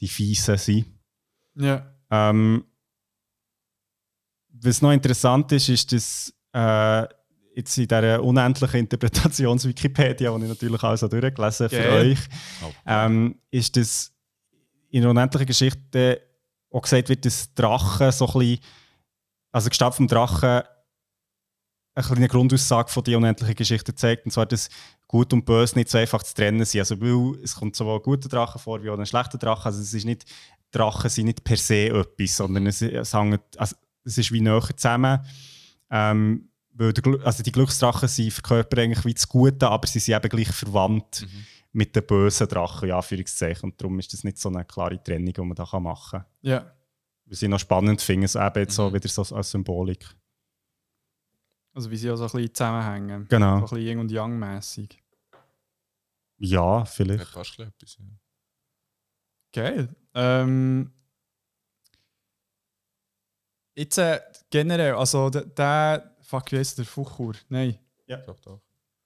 [0.00, 0.86] die Fiesen sind.
[1.54, 1.94] ja.
[2.10, 2.64] Ähm,
[4.48, 7.06] was noch interessant ist, ist, dass äh,
[7.56, 12.18] jetzt in dieser unendlichen Interpretations-Wikipedia, die ich natürlich auch so durchgelesen habe für euch,
[12.62, 12.70] Oh.
[12.86, 14.12] ähm, ist, dass
[14.90, 16.20] in der unendlichen Geschichte
[16.70, 18.58] auch gesagt wird, dass Drachen so ein bisschen,
[19.52, 20.62] also Gestalt vom Drachen
[21.94, 24.68] eine kleine Grundaussage von der unendlichen Geschichte zeigt, und zwar, dass
[25.08, 26.80] Gut und Böse nicht so einfach zu trennen sind.
[26.80, 29.66] Also, weil es kommt sowohl ein guter Drache vor wie auch ein schlechter Drache.
[29.66, 30.26] Also, es ist nicht,
[30.72, 34.60] Drachen sind nicht per se etwas, sondern es, es, hängt, also, es ist wie näher
[34.76, 35.20] zusammen.
[35.90, 40.14] Ähm, weil der, also die Glücksdrachen sind verkörpern eigentlich wie das Gute, aber sie sind
[40.16, 41.26] eben gleich verwandt
[41.72, 43.70] mit den bösen Drachen, ja, Anführungszeichen.
[43.70, 46.26] Und darum ist das nicht so eine klare Trennung, die man da machen kann.
[46.42, 46.72] Ja.
[47.26, 48.94] Was ich noch spannend finde, ist eben jetzt so Mhm.
[48.94, 50.06] wieder so als Symbolik.
[51.74, 53.26] Also wie sie auch so ein bisschen zusammenhängen.
[53.28, 53.50] Genau.
[53.50, 55.02] So ein bisschen Yin und Yang mäßig.
[56.38, 57.26] Ja, Ja, vielleicht.
[57.28, 58.20] fast ein bisschen etwas.
[59.54, 59.62] Ja.
[59.62, 59.96] Geil.
[60.14, 60.92] Ähm,
[63.74, 67.34] jetzt äh, generell, also der, der fuck, wie heisst der Fuchur?
[67.48, 68.60] Nein, Ich glaube doch.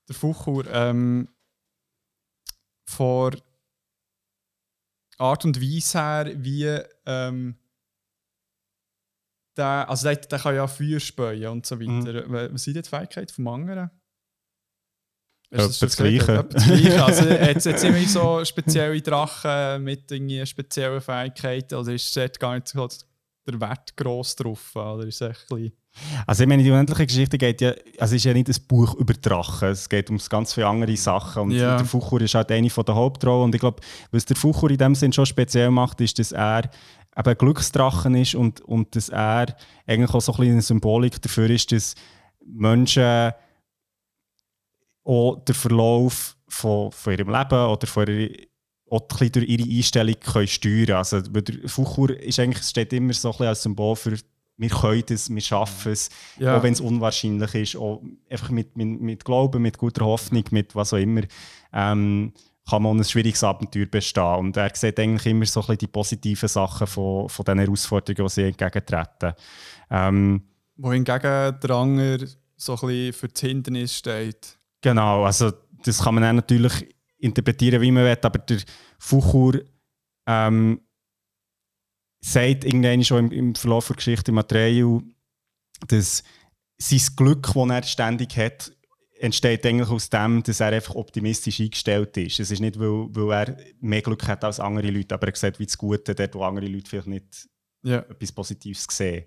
[0.09, 1.29] der Fuchur, ähm,
[2.89, 3.33] vor
[5.19, 6.65] Art und Weise her, wie
[7.07, 7.57] ähm,
[9.57, 12.27] der, also der, der kann ja Feuer speien und so weiter.
[12.27, 12.53] Mhm.
[12.53, 13.91] Was sind die Fähigkeiten vom anderen?
[15.51, 15.99] Ist das gesagt?
[15.99, 16.33] Gleiche.
[16.39, 17.05] Etwa das Gleiche.
[17.05, 22.55] Also jetzt, jetzt immer so spezielle Drachen mit irgendwie speziellen Fähigkeiten oder ist dort gar
[22.55, 22.89] nicht so
[23.51, 24.75] der Wert gross drauf?
[24.75, 25.73] Oder ist es ein
[26.27, 28.95] Also ich meine, die unendliche Geschichte geht ja, also es ist ja nicht ein Buch
[28.95, 31.77] über Drachen, es geht um ganz viele andere Sachen und Ja.
[31.77, 33.83] der Fuchur ist halt eine der Hauptrollen und ich glaube,
[34.13, 36.71] was der Fuchur in dem Sinn schon speziell macht, ist, dass er
[37.17, 39.55] eben Glücksdrachen ist und, und dass er
[39.87, 41.95] eigentlich auch so ein bisschen eine Symbolik dafür ist, dass
[42.45, 43.33] Menschen
[45.05, 48.31] auch den Verlauf von, von ihrem Leben oder von ihrer,
[48.91, 53.13] auch ein durch ihre Einstellung können steuern Also weil der Fuchur ist eigentlich, steht immer
[53.13, 54.17] so ein bisschen als Symbol für
[54.61, 56.59] wir können es, wir schaffen es, Ja.
[56.59, 60.75] auch wenn es unwahrscheinlich ist, auch einfach mit, mit, mit Glauben, mit guter Hoffnung, mit
[60.75, 61.23] was auch immer,
[61.73, 62.35] ähm,
[62.69, 64.23] kann man ein schwieriges Abenteuer bestehen.
[64.23, 68.29] Und er sieht eigentlich immer so ein bisschen die positiven Sachen von, von den Herausforderungen,
[68.29, 69.33] die sie entgegentreten.
[69.91, 70.43] Ähm,
[70.77, 71.21] wohingegen
[71.63, 74.59] der andere so ein bisschen für das Hindernis steht.
[74.83, 75.53] Genau, also
[75.85, 76.87] das kann man dann natürlich
[77.21, 78.59] interpretieren, wie man will, aber der
[78.99, 79.63] Fuchur
[80.27, 80.81] ähm,
[82.21, 85.03] sagt irgendwann schon im, im Verlauf der Geschichte Matreyu,
[85.89, 86.23] dass
[86.79, 88.73] sein Glück, das er ständig hat,
[89.19, 92.41] entsteht eigentlich aus dem, dass er einfach optimistisch eingestellt ist.
[92.41, 95.59] Es ist nicht, weil, weil er mehr Glück hat als andere Leute, aber er sieht
[95.59, 97.49] wie das Gute, dort wo andere Leute vielleicht nicht
[97.83, 99.27] Ja, etwas Positives sehen.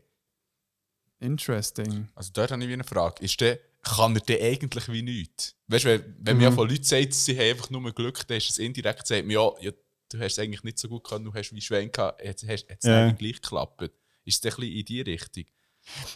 [1.19, 2.09] interesting.
[2.15, 3.23] Also dort habe ich wie eine Frage.
[3.23, 5.55] Ist der, kann er denn eigentlich wie nichts?
[5.67, 8.37] Weißt du, wenn, wenn mir ja von Leuten sagt, sie haben einfach nur Glück, dann
[8.37, 9.71] ist es indirekt, sagt mir, ja, ja,
[10.09, 12.65] du hast es eigentlich nicht so gut gehabt, du hast wie Schwein gehabt, jetzt hast
[12.69, 13.07] es Ja.
[13.07, 13.81] dann gleich geklappt.
[14.25, 15.43] Ist es dann ein bisschen in die Richtung?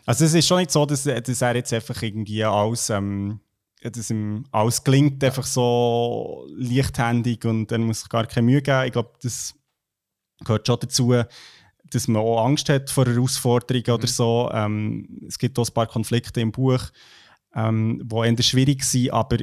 [0.06, 3.42] Also es ist schon nicht so, dass, dass er jetzt einfach irgendwie alles, ähm,
[3.82, 8.86] dass ihm alles gelingt, einfach so leichthändig und dann muss sich gar keine Mühe geben.
[8.86, 9.54] Ich glaube, das
[10.46, 11.14] gehört schon dazu,
[11.90, 14.50] dass man auch Angst hat vor Herausforderungen oder so.
[14.54, 16.82] Ähm, es gibt auch ein paar Konflikte im Buch,
[17.58, 19.38] ähm, die eher schwierig sind, aber,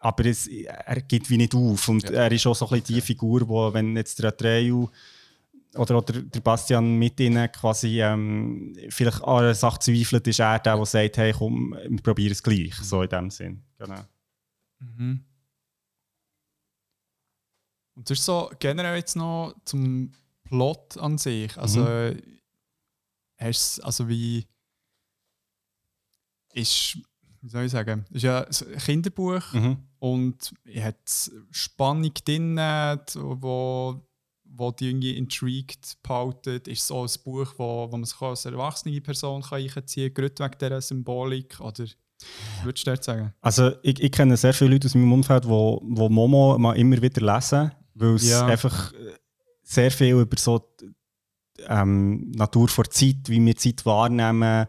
[0.00, 1.88] aber es, er geht wie nicht auf.
[1.88, 2.24] Und Ja.
[2.24, 4.88] er ist auch so ein bisschen die Figur, wo, wenn jetzt der Atreyu
[5.74, 10.58] oder, oder der Bastian mit ihnen quasi ähm, vielleicht an einer Sache zweifelt, ist er
[10.58, 12.74] der, der sagt, hey komm, wir probieren es gleich.
[12.76, 13.62] So in dem Sinn.
[13.78, 14.00] Genau.
[14.78, 15.24] Mhm.
[17.94, 20.12] Und das ist so generell jetzt noch zum
[20.44, 21.56] Plot an sich.
[21.56, 22.20] Also, Mhm.
[23.38, 24.46] hast also wie
[26.52, 26.98] ist,
[27.42, 29.76] wie soll ich sagen, ist ja ein Kinderbuch Mhm.
[29.98, 32.56] und hat Spannung drin,
[33.14, 34.00] wo,
[34.44, 36.60] wo die irgendwie intrigued behalten.
[36.70, 40.44] Ist so ein Buch, wo, wo man sich als erwachsene Person kann einziehen kann, gerade
[40.44, 41.60] wegen dieser Symbolik?
[41.60, 41.84] Oder
[42.62, 43.34] würdest du das sagen?
[43.40, 46.72] Also ich, ich kenne sehr viele Leute aus meinem Umfeld, die wo, wo Momo mal
[46.76, 48.46] immer wieder lesen, weil es Ja.
[48.46, 49.14] einfach äh,
[49.62, 50.90] sehr viel über so die,
[51.68, 54.66] ähm, Natur vor Zeit, wie wir Zeit wahrnehmen,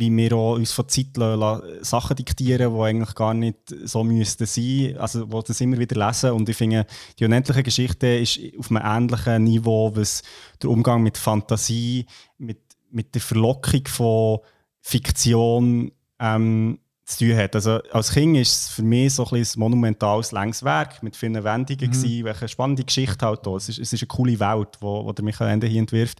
[0.00, 4.46] wie wir auch uns von Zeit lassen, Sachen diktieren, die eigentlich gar nicht so müssten
[4.46, 4.96] sein.
[4.98, 6.86] Also wo das immer wieder lesen und ich finde,
[7.18, 10.22] die unendliche Geschichte ist auf einem ähnlichen Niveau, was
[10.62, 12.06] der Umgang mit Fantasie,
[12.38, 12.58] mit,
[12.90, 14.38] mit der Verlockung von
[14.80, 17.54] Fiktion ähm, zu tun hat.
[17.54, 21.42] Also als Kind ist es für mich so ein, ein monumentales längs Werk mit vielen
[21.42, 21.92] Wendungen Mhm.
[21.92, 23.56] gewesen, welche spannende Geschichte halt da.
[23.56, 26.18] Es ist, es ist eine coole Welt, wo, wo der Michael Ende hier entwirft.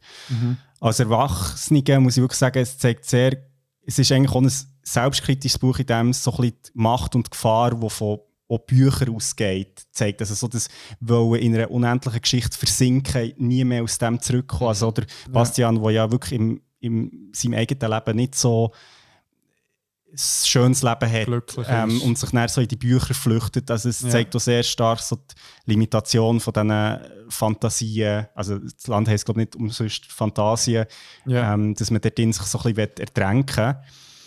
[0.80, 3.36] Als Erwachsener muss ich wirklich sagen, es zeigt sehr,
[3.90, 4.52] es ist eigentlich auch ein
[4.84, 8.20] selbstkritisches Buch, in dem es so ein bisschen die Macht und die Gefahr, die von
[8.48, 10.20] auch Büchern ausgeht, zeigt.
[10.20, 10.68] Also so das
[11.00, 14.68] Wollen in einer unendlichen Geschichte versinken, nie mehr aus dem zurückkommen.
[14.68, 18.72] Also der Bastian, der ja wirklich im, im seinem eigenen Leben nicht so
[20.12, 23.70] ein schönes Leben hat ähm, und sich dann so in die Bücher flüchtet.
[23.70, 24.10] Also es Ja.
[24.10, 26.98] zeigt auch sehr stark so die Limitation von diesen
[27.28, 28.26] Fantasien.
[28.34, 30.86] Also das Land heisst glaube ich nicht umsonst Fantasien,
[31.26, 31.54] Ja.
[31.54, 33.76] ähm, dass man dort drin sich so ein bisschen ertränken will.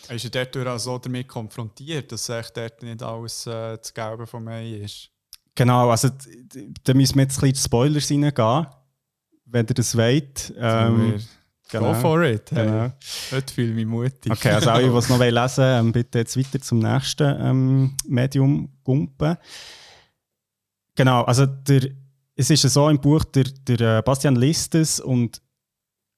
[0.10, 3.94] Er ist ja dort auch so damit konfrontiert, dass echt dort nicht alles äh, das
[3.94, 5.10] Gelbe vom Ei ist.
[5.56, 6.10] Genau, also
[6.84, 8.68] da müssen wir jetzt ein bisschen in Spoilers reingehen,
[9.46, 10.54] wenn ihr das wollt.
[10.58, 11.22] Ähm,
[11.80, 12.52] Go for it.
[12.52, 12.66] Hey.
[12.66, 12.92] Genau.
[13.32, 14.32] Heute fühle ich mich mutig.
[14.32, 17.98] Okay, also alle, die es noch lesen wollen, ähm, bitte jetzt weiter zum nächsten ähm,
[18.08, 19.38] Medium gumpen.
[20.96, 21.90] Genau, also der,
[22.36, 25.42] es ist ja so im Buch, der, der äh, Bastian liest es und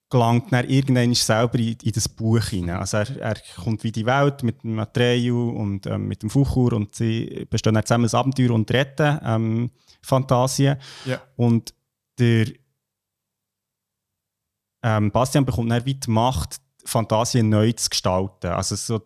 [0.09, 2.77] gelangt dann irgendwann selber in, in das Buch hinein.
[2.77, 6.73] Also er, er kommt wie die Welt mit dem Atreyu und ähm, mit dem Fuchur
[6.73, 10.77] und sie bestehen dann zusammen ein Abenteuer und retten ähm, Fantasien.
[11.05, 11.21] Ja.
[11.35, 11.73] Und
[12.19, 12.47] der
[14.86, 18.51] ähm, Bastian bekommt dann wie die Macht, Fantasien neu zu gestalten.
[18.51, 19.01] Also so,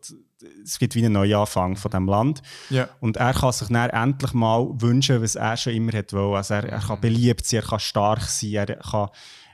[0.62, 2.42] es gibt wie einen Neuanfang von dem Land.
[2.70, 2.90] Ja.
[3.00, 6.36] Und er kann sich dann endlich mal wünschen, was er schon immer hat wollen.
[6.36, 9.10] Also er, er kann beliebt sein, er kann stark sein, er kann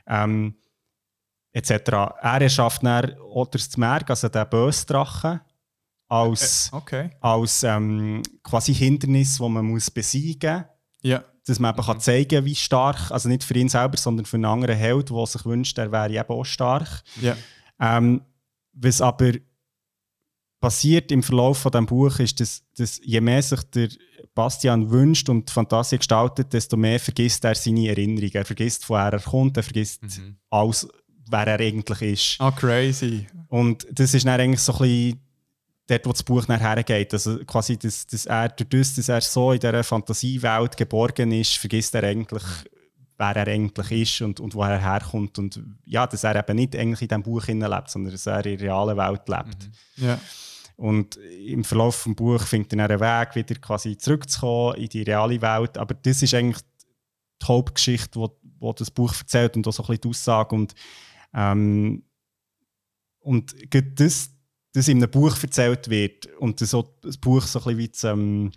[0.08, 0.54] ähm,
[1.52, 1.70] etc.
[2.20, 5.40] Er erschafft dann oder das Zmerg, also den Bösdrachen,
[6.08, 7.10] als, Okay.
[7.20, 10.64] als ähm, quasi Hindernis, das man muss besiegen muss.
[11.02, 11.24] Ja.
[11.46, 14.44] Dass man eben kann zeigen wie stark, also nicht für ihn selber, sondern für einen
[14.46, 17.02] anderen Held, der sich wünscht, er wäre eben auch stark.
[17.20, 17.36] Ja.
[17.80, 18.22] Ähm,
[18.72, 19.32] was aber
[20.60, 23.88] passiert im Verlauf von dem Buch ist, dass, dass je mehr sich der
[24.34, 28.34] Bastian wünscht und die Fantasie gestaltet, desto mehr vergisst er seine Erinnerungen.
[28.34, 30.36] Er vergisst, woher er kommt, er vergisst Mhm.
[30.50, 30.88] alles,
[31.30, 32.40] wer er eigentlich ist.
[32.40, 33.26] Ah, crazy.
[33.48, 35.20] Und das ist dann eigentlich so ein bisschen
[35.86, 37.12] dort, wo das Buch nachher hergeht.
[37.12, 41.56] Also quasi, dass, dass er durch das, dass er so in dieser Fantasiewelt geborgen ist,
[41.56, 42.42] vergisst er eigentlich,
[43.18, 45.38] wer er eigentlich ist und, und woher er herkommt.
[45.38, 48.58] Und ja, dass er eben nicht eigentlich in diesem Buch lebt, sondern dass er in
[48.58, 49.70] der realen Welt lebt.
[49.96, 50.18] Ja.
[50.76, 55.40] Und im Verlauf des Buches findet er einen Weg, wieder quasi zurückzukommen in die reale
[55.40, 55.78] Welt.
[55.78, 56.62] Aber das ist eigentlich
[57.40, 60.54] die Hauptgeschichte, wo, wo das Buch erzählt und auch so ein bisschen die Aussage.
[60.54, 60.74] Und,
[61.32, 62.02] ähm,
[63.20, 63.54] und
[63.94, 64.35] das,
[64.76, 67.88] das in einem Buch erzählt wird und das, so, das Buch so ein bisschen wie
[67.88, 68.52] das, ähm,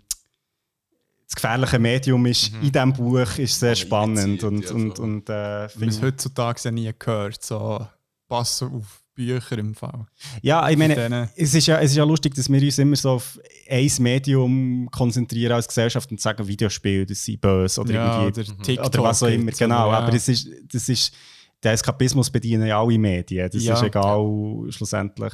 [1.26, 4.42] das gefährliche Medium ist in diesem Buch, ist sehr Man spannend.
[4.44, 5.02] Und, ja, und, so.
[5.02, 7.42] und, äh, Wir haben finde es heutzutage ja nie gehört.
[7.44, 7.86] So,
[8.28, 10.06] pass auf Bücher im Fall.
[10.42, 13.10] ja, ich meine, es ist, ja, es ist ja lustig, dass wir uns immer so
[13.10, 18.40] auf ein Medium konzentrieren als Gesellschaft und sagen, Videospiele, das sind böse oder Ja, irgendwie.
[18.50, 18.86] oder TikTok.
[18.86, 19.88] Oder was auch immer, genau.
[19.88, 19.98] oder, ja.
[19.98, 21.14] Aber das ist, das ist,
[21.62, 23.48] den Eskapismus bedienen ja alle Medien.
[23.52, 23.74] Das Ja.
[23.74, 25.32] ist egal, schlussendlich.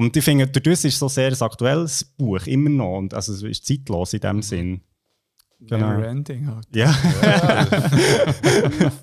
[0.00, 2.96] Und ich finde, durch das ist so sehr ein aktuelles Buch, immer noch.
[2.96, 4.80] Und also es ist zeitlos in dem Sinn.
[5.60, 5.90] Genau.
[5.90, 6.66] Never ending halt.
[6.74, 6.90] Ja.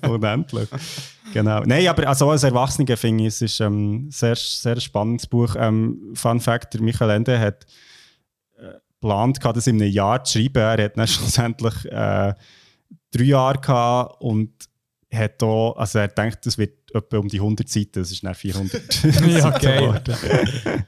[0.08, 0.68] Unendlich.
[1.32, 1.60] Genau.
[1.60, 5.54] Nein, aber also als Erwachsener finde ich, es ist ähm, ein sehr, sehr spannendes Buch.
[5.56, 7.64] Ähm, Fun Fact: der Michael Ende hat
[8.56, 10.58] äh, geplant, gehabt, das in einem Jahr zu schreiben.
[10.58, 12.34] Er hat dann schlussendlich äh,
[13.12, 14.50] drei Jahre gehabt und
[15.14, 18.34] hat da, also er denkt, das wird etwa um die 100 Seiten, das ist dann
[18.34, 19.80] 400 Ja, geil.
[20.04, 20.84] geworden.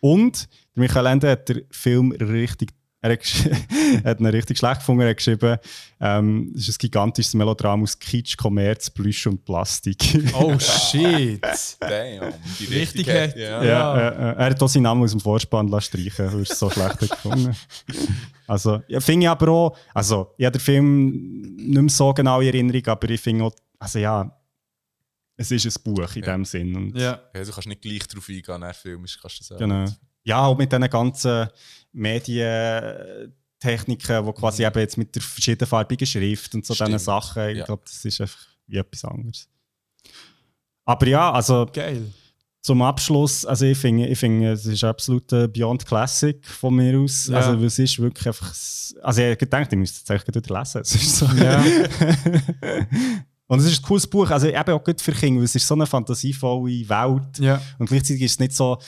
[0.00, 2.70] Und der Michael Ende hat den Film richtig
[3.00, 3.12] er
[4.04, 5.02] hat, ihn richtig schlecht gefunden.
[5.02, 5.56] Er hat geschrieben,
[6.00, 10.18] ähm, es ist ein gigantisches Melodram aus Kitsch, Kommerz, Plüsch und Plastik.
[10.34, 11.40] Oh shit.
[11.78, 12.32] Damn.
[12.58, 13.62] Die Richtig Richtigkeit, hat- ja.
[13.62, 16.42] ja, äh, äh, er hat auch seinen Namen aus dem Vorspann lassen streichen weil er
[16.50, 17.56] es so schlecht hat gefunden.
[18.48, 22.40] Also, ja, finde ich aber auch, also, ich habe den Film nicht mehr so genau
[22.40, 24.28] in Erinnerung, aber ich finde auch, also ja,
[25.38, 26.32] es ist ein Buch in Ja.
[26.34, 26.76] dem Sinn.
[26.76, 27.22] Und, Ja.
[27.34, 29.60] Ja, du kannst nicht gleich drauf eingehen, er Film ist, kannst du sagen.
[29.60, 29.86] Genau.
[30.24, 31.48] Ja, auch mit diesen ganzen
[31.92, 37.00] Medientechniken, die quasi eben jetzt mit der verschiedenfarbigen Schrift und so diesen Stimmt.
[37.00, 37.64] Sachen, ich Ja.
[37.64, 39.48] glaube, das ist einfach wie etwas anderes.
[40.84, 42.12] Aber ja, also Geil.
[42.60, 46.98] zum Abschluss, also ich finde, ich finde, es ist absolut ein Beyond Classic von mir
[46.98, 47.28] aus.
[47.28, 47.36] Ja.
[47.38, 48.48] Also es ist wirklich einfach,
[49.02, 50.80] also ich habe gedacht, ich müsste es eigentlich wieder lesen.
[50.82, 51.26] Es ist so.
[51.26, 51.64] Ja.
[53.48, 55.66] Und es ist ein cooles Buch, also eben auch gut für Kinder, weil es ist
[55.66, 57.38] so eine fantasievolle Welt.
[57.38, 57.60] Ja.
[57.78, 58.78] Und gleichzeitig ist es nicht so,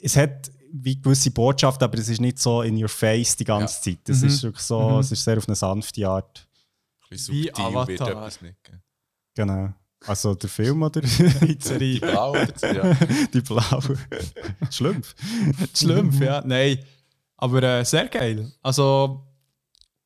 [0.00, 3.80] es hat wie gewisse Botschaft, aber es ist nicht so in your face die ganze
[3.82, 4.08] Zeit.
[4.08, 4.28] Es Mhm.
[4.28, 4.98] ist wirklich so, Mhm.
[5.00, 6.48] es ist sehr auf eine sanfte Art.
[7.02, 8.08] Ein bisschen Wie subtil wird Avatar.
[8.10, 8.64] etwas nicht.
[8.64, 8.80] gell?
[9.34, 9.74] Genau.
[10.06, 11.00] Also der Film oder
[11.42, 12.00] Die Die Serie.
[12.00, 12.94] Blau oder ja.
[13.34, 13.98] die blaue.
[14.70, 15.14] Schlumpf.
[15.74, 16.42] Schlimm, ja.
[16.44, 16.78] Nein.
[17.36, 18.50] Aber äh, sehr geil.
[18.62, 19.22] Also,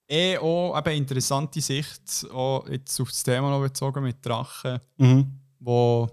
[0.09, 5.32] eh auch eben interessante Sicht, auch jetzt auf das Thema noch bezogen mit Drachen, Mhm.
[5.61, 6.09] wo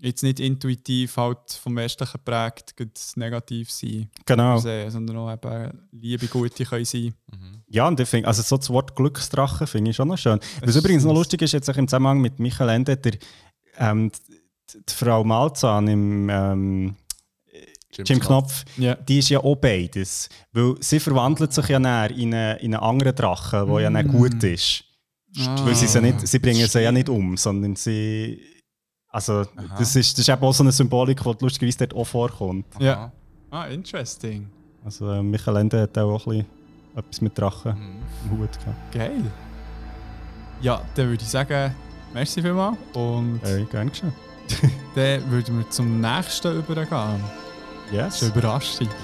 [0.00, 2.74] jetzt nicht intuitiv halt vom Westlichen geprägt
[3.16, 4.56] negativ sein Genau.
[4.58, 7.14] sehen, sondern auch eben liebe, gute können sein.
[7.32, 7.62] Mhm.
[7.68, 10.38] Ja, und ich finde, also so das Wort Glücksdrache finde ich schon noch schön.
[10.60, 13.14] Was Es übrigens noch lustig ist, jetzt auch im Zusammenhang mit Michael Ende, der,
[13.78, 14.10] ähm,
[14.72, 16.96] die, die Frau Malzahn im ähm,
[18.04, 18.94] Jim Knopf, Ja.
[18.94, 20.28] die ist ja auch beides.
[20.52, 24.06] Weil sie verwandelt sich ja dann in einen, in einen anderen Drachen, der ja dann
[24.06, 24.12] Mm.
[24.12, 24.84] gut ist.
[25.40, 25.56] Ah.
[25.64, 28.40] Weil sie, sie, nicht, sie bringen sie ja nicht um, sondern sie.
[29.10, 29.44] Also,
[29.78, 32.66] das ist, das ist eben auch so eine Symbolik, die lustigerweise dort auch vorkommt.
[32.78, 33.10] Ja.
[33.50, 34.48] Ah, interesting.
[34.84, 36.46] Also, äh, Michael Ende hat auch ein bisschen
[36.96, 38.30] etwas mit Drachen Mhm.
[38.32, 38.92] im Hut gehabt.
[38.92, 39.22] Geil.
[40.60, 41.74] Ja, dann würde ich sagen,
[42.12, 42.76] merci vielmals.
[42.94, 44.12] Und Äh, gern geschehen.
[44.94, 47.20] dann würden wir zum nächsten übergehen.
[47.92, 48.20] Yes.
[48.20, 48.98] Kjør bra skikk.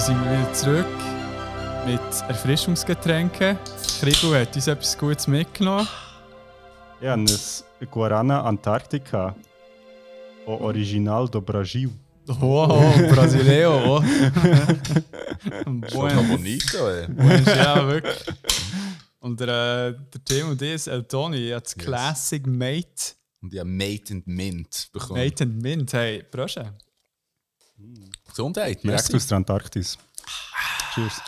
[0.00, 0.86] Da sind wir wieder zurück
[1.84, 3.58] mit Erfrischungsgetränken.
[4.00, 5.86] Krigo hat uns etwas Gutes mitgenommen.
[7.02, 9.36] Ich habe ein Guarana Antarctica.
[10.46, 11.90] O Original do Brasil.
[12.28, 13.98] Oh, oh Brasileo.
[13.98, 14.02] Oh.
[15.90, 17.06] Schon bonito, ey.
[17.44, 18.24] Ja, wirklich.
[19.18, 21.84] Und der, äh, der Tim und ich, El Toni, hat das Yes.
[21.84, 23.16] Classic Mate.
[23.42, 25.22] Und ich habe Mate and Mint bekommen.
[25.22, 25.92] Mate and Mint.
[25.92, 26.72] Hey, Brösche.
[28.30, 29.98] Gesundheit, Direkt aus der Antarktis.
[30.94, 31.20] Cheers.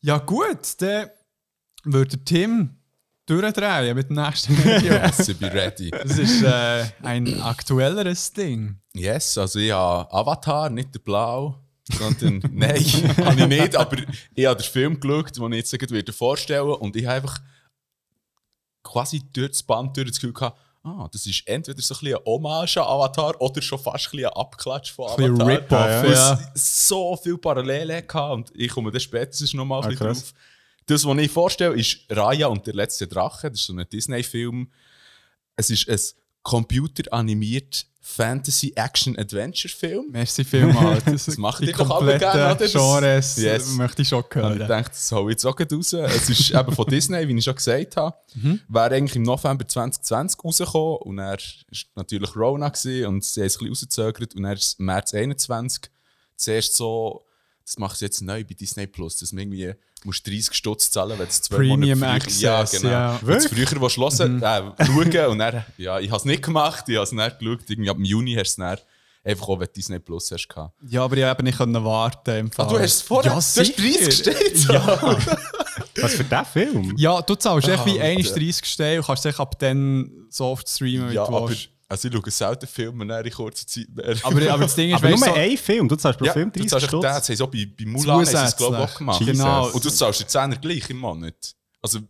[0.00, 1.08] Ja, gut, dann
[1.84, 2.76] würde der Tim
[3.26, 4.94] durchdrehen mit dem nächsten Video.
[5.02, 5.90] Yes, ich bin ready.
[5.90, 8.80] Das ist äh, ein aktuelleres Ding.
[8.94, 12.82] Yes, also ich habe Avatar, nicht der Blau, sondern nein,
[13.24, 13.96] habe ich nicht, aber
[14.34, 17.40] ich habe den Film geschaut, den ich jetzt vorstellen und ich habe einfach
[18.82, 20.58] quasi durch das Band durch das Gefühl gehabt,
[20.88, 24.26] ah, das ist entweder so ein bisschen Hommage an Avatar oder schon fast ein bisschen
[24.26, 25.48] ein Abklatsch von Ein Avatar.
[25.48, 26.52] Rip-Off, Weil ja.
[26.54, 30.32] so viele Parallelen hatte und ich komme dann spätestens noch mal ein Ah, drauf.
[30.86, 33.50] Das, was ich vorstelle, ist Raya und der letzte Drache.
[33.50, 34.70] Das ist so ein Disney-Film.
[35.56, 35.98] Es ist ein
[36.42, 40.06] computeranimiert Fantasy-Action-Adventure-Film.
[40.10, 41.04] Merci vielmals.
[41.04, 41.38] Das, Das
[42.18, 42.54] gerne, oder?
[42.54, 43.68] Das- Genres Yes.
[43.74, 44.68] möchte ich schon Und ich hören.
[44.68, 45.92] dachte, das hau ich jetzt auch raus.
[45.92, 48.16] Es ist eben von Disney, wie ich schon gesagt habe.
[48.34, 48.60] Mhm.
[48.68, 51.38] Wäre eigentlich im November 2020 rausgekommen und er war
[51.96, 55.90] natürlich Rona gewesen und sie haben es ein bisschen rausgezögert und er ist März 21
[56.36, 57.24] zuerst so,
[57.64, 59.74] das macht es jetzt neu bei Disney Plus, dass man irgendwie
[60.04, 63.18] musst 30 Stutz zahlen, wenn es zwei Premium Monate früher- Access, ja.
[63.22, 66.84] Wenn du früher willst hören, äh, schauen und dann, ja, ich habe es nicht gemacht,
[66.88, 68.78] ich habe es nicht geschaut, irgendwie ab dem Juni hast du es dann
[69.24, 70.74] einfach auch, wenn du Disney Plus hast gehabt.
[70.88, 72.66] Ja, aber ich habe nicht können warten im Fall.
[72.66, 73.30] Ah, du hast es vorher?
[73.30, 73.72] Ja, du hast sicher.
[73.76, 75.18] 30 steht Ja.
[76.00, 76.94] Was für den Film?
[76.96, 80.68] ja, du zahlst echt wie Ah, 31 Stellen und kannst dich ab dann so oft
[80.68, 81.68] streamen, wie Ja, du willst.
[81.88, 84.16] Also ich schaue selten Filme in kurzer Zeit mehr.
[84.22, 86.26] Aber, aber das Ding ist, Aber weißt nur du, so, ein Film, du zahlst pro
[86.26, 87.02] ja, Film du 30 zahlst echt Stutz.
[87.02, 89.22] das haben sie auch bei, bei Mulan haben es, glaube ich, auch gemacht.
[89.24, 89.70] Genau.
[89.70, 91.54] Und du zahlst jetzt 10 gleich im Monat.
[91.80, 92.00] Also,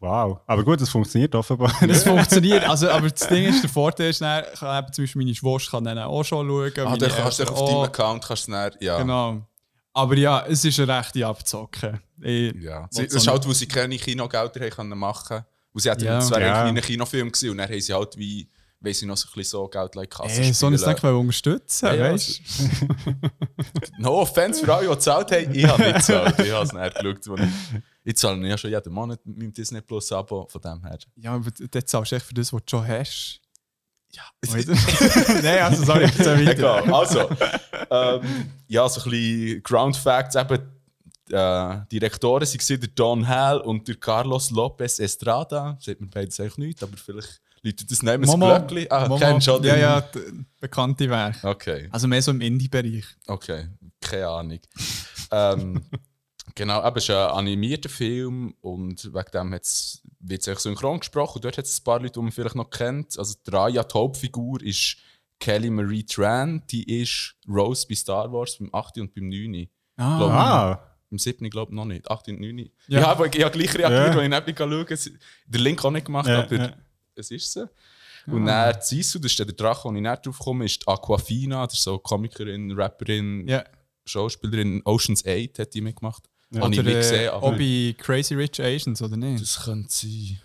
[0.00, 0.38] Wow.
[0.46, 1.74] Aber gut, das funktioniert offenbar.
[1.88, 2.62] Es funktioniert.
[2.68, 5.70] Also, aber das Ding ist, der Vorteil ist, dann, kann eben zum Beispiel meine Schwester
[5.72, 6.86] kann dann auch schon schauen.
[6.86, 7.84] ah, dann kannst du Eltern auf deinem auch.
[7.84, 8.98] Account kannst du dann, ja.
[8.98, 9.42] Genau.
[9.92, 12.00] Aber ja, es ist eine rechte Abzocke.
[12.22, 12.88] Ich, ja.
[12.92, 16.18] das so ist halt, wo sie keine Kinogelder haben können machen Wo sie hätten, Ja.
[16.18, 16.46] das wäre Ja.
[16.46, 18.48] eigentlich ein kleiner Kinofilm gewesen und dann haben sie halt wie,
[18.80, 21.86] weil sie noch so ein bisschen so Geld like Kasse Ey, so ein wollen unterstützen,
[21.86, 22.40] Ja, ja, weißt
[23.98, 25.54] No offense für alle, die gezahlt haben.
[25.54, 26.38] Ich habe nicht gezahlt.
[26.44, 27.40] Ich habe es nicht geschaut.
[27.40, 30.98] Ich, ich zahle ja schon jeden Monat mit meinem Disney Plus Abo, von dem her.
[31.16, 33.40] Ja, aber dort zahlst du echt für das, was du schon hast.
[34.12, 34.22] Ja,
[35.42, 36.52] Nein, also sorry, erzähl weiter.
[36.52, 36.94] Egal.
[36.94, 37.28] Also,
[37.90, 40.34] ähm, ja, so ein bisschen Ground Facts.
[40.34, 40.62] Eben,
[41.30, 45.76] äh, Direktoren waren der Don Hall und der Carlos Lopez Estrada.
[45.80, 48.86] Sagt mir beides eigentlich nicht, aber vielleicht läutet das das Momo, Glöckli.
[48.90, 50.04] Ah, Momo, kennst du Ja, ja,
[50.60, 51.46] bekannte Werke.
[51.48, 53.04] Okay, Also mehr so im Indie-Bereich.
[53.26, 53.68] okay.
[54.00, 54.60] Keine Ahnung.
[55.32, 55.82] ähm,
[56.54, 61.40] genau, eben, es ist ein animierter Film und wegen dem wird es synchron gesprochen.
[61.42, 63.18] Dort hat es ein paar Leute, die man vielleicht noch kennt.
[63.18, 64.96] Also, die Raya, die Hauptfigur, ist
[65.40, 66.62] Kelly Marie Tran.
[66.70, 68.98] Die ist Rose bei Star Wars beim 8.
[68.98, 69.68] und beim 9.
[69.96, 70.80] Glaub- Ah,
[71.10, 71.48] Im 7.
[71.50, 72.08] glaube ich noch nicht.
[72.10, 72.28] 8.
[72.28, 72.58] und 9.
[72.86, 73.00] Ja.
[73.00, 74.20] Ja, aber ich habe gleich reagiert, Ja.
[74.20, 75.18] als ich nicht schauen.
[75.46, 76.72] Den Link auch nicht gemacht, Ja, aber ja.
[77.18, 77.66] Es ist so.
[78.26, 81.64] Und dann Sisu, das ist der Drache, wo ich nicht drauf komme, ist die Aquafina,
[81.66, 83.64] das ist so Komikerin, Rapperin, Ja.
[84.04, 84.82] Schauspielerin.
[84.84, 86.24] Ocean's 8 hat die mitgemacht.
[86.58, 89.42] Habe ich nicht äh, gesehen, aber bei Crazy Rich Asians, oder nicht?
[89.42, 90.40] das könnte sein.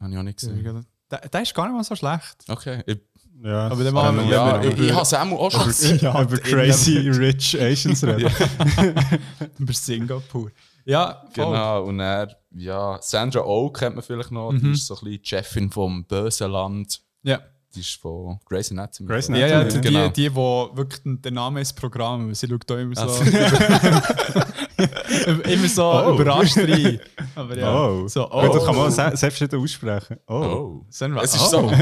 [0.00, 0.86] Habe ich auch nicht gesehen.
[1.10, 2.36] Der, der ist gar nicht mal so schlecht.
[2.48, 2.82] Okay.
[2.86, 2.98] Ich,
[3.42, 3.68] ja.
[3.68, 5.98] Aber dann Ah, machen wir- ja, wenn ich, ich habe es auch auch schon gesehen.
[6.02, 8.30] ja, über crazy rich Asians reden.
[9.58, 10.50] Über Singapur.
[10.86, 11.44] Ja, voll.
[11.46, 14.60] Genau, und er, ja, Sandra Oh kennt man vielleicht noch, Mhm.
[14.60, 17.00] die ist so ein bisschen die Chefin vom bösen Land.
[17.22, 17.40] Ja.
[17.74, 19.08] Die ist von Grey's Anatomy.
[19.10, 20.06] Grey's Ja, ja, die, Genau.
[20.08, 23.24] die, die, wo wirklich der Name ist Programm, sie schaut da immer so, Also.
[25.44, 26.14] immer so Oh.
[26.14, 27.00] überrascht rein.
[27.34, 28.08] Aber ja, Oh.
[28.08, 30.16] so, Gut, das oh, kann man se selbst nicht aussprechen.
[30.26, 30.34] Oh.
[30.34, 30.86] Oh.
[30.88, 31.68] Sandra, Es ist oh.
[31.68, 31.72] so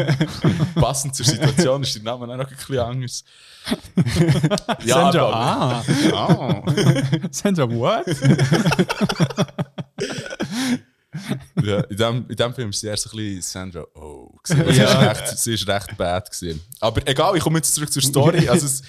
[0.80, 3.24] passend zur Situation, ist der Name auch noch ein bisschen anders.
[4.84, 5.82] Sandra, aber- ah.
[6.12, 6.62] Ah.
[7.30, 8.06] Sandra, what?
[11.62, 14.30] ja, in, dem, in dem Film ist sie erst ein bisschen Sandra Oh.
[14.42, 14.72] gewesen.
[14.72, 14.86] Sie, Ja.
[15.12, 16.30] ist recht, sie ist recht bad.
[16.30, 16.60] Gewesen.
[16.80, 18.48] Aber egal, ich komme jetzt zurück zur Story.
[18.48, 18.82] Also es,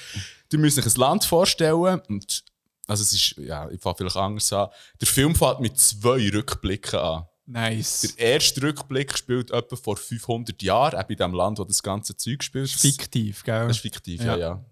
[0.50, 2.02] du musst euch ein Land vorstellen.
[2.10, 2.44] Und,
[2.88, 4.68] also es ist, ja, ich fange vielleicht anders an.
[5.00, 7.26] Der Film fängt mit zwei Rückblicken an.
[7.48, 8.16] Nice.
[8.18, 12.18] Der erste Rückblick spielt etwa vor 500 Jahren, auch in dem Land, wo das ganze
[12.18, 12.70] Zeug spielt.
[12.70, 13.68] Fiktiv, gell?
[13.68, 14.38] Das ist fiktiv, ja, Ja.
[14.38, 14.66] ja.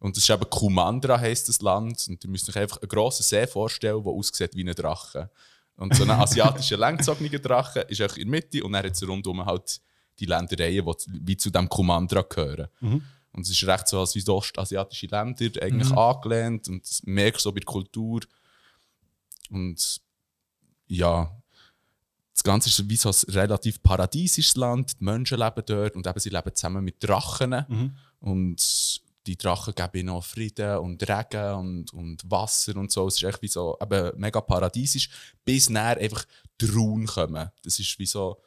[0.00, 2.06] Und das ist eben Kumandra, heisst das Land.
[2.08, 5.30] Und ihr müsst euch einfach einen grossen See vorstellen, der aussieht wie ein Drache.
[5.76, 9.06] Und so ein asiatischer, langgezogener Drache ist auch in der Mitte und dann hat es
[9.06, 9.80] rundum halt
[10.18, 12.68] die Ländereien, die wie zu dem Kumandra gehören.
[12.80, 13.02] Und
[13.32, 17.48] Und es ist recht so als wie ostasiatische Länder eigentlich angelehnt und das merkst du
[17.48, 18.20] so bei der Kultur.
[19.50, 20.00] Und
[20.88, 21.37] ja,
[22.38, 25.00] das Ganze ist wie so ein relativ paradiesisches Land.
[25.00, 27.52] Die Menschen leben dort und eben sie leben zusammen mit Drachen.
[28.20, 33.08] Und die Drachen geben ihnen auch Frieden und Regen und, und Wasser und so.
[33.08, 35.10] Es ist echt wie so eben mega paradiesisch,
[35.44, 36.24] bis näher einfach
[36.56, 37.50] Traun kommen.
[37.64, 38.40] Das ist wie so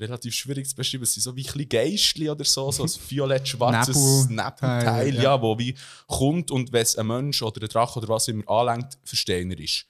[0.00, 1.04] relativ schwierig zu beschreiben.
[1.04, 5.22] Es sind so wie ein Geistli oder so, so ein violett-schwarzes Nebel- Nebelteil, Teil, ja.
[5.22, 5.42] ja.
[5.42, 5.74] wo wie
[6.06, 9.86] kommt und wenn es ein Mensch oder ein Drache oder was immer anlenkt, versteiner ist.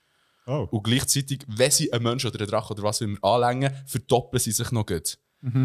[0.46, 0.68] Oh.
[0.70, 4.52] Und gleichzeitig, wenn sie einen Mensch oder einen Drache oder was immer anlängen, verdoppeln sie
[4.52, 5.18] sich noch gut.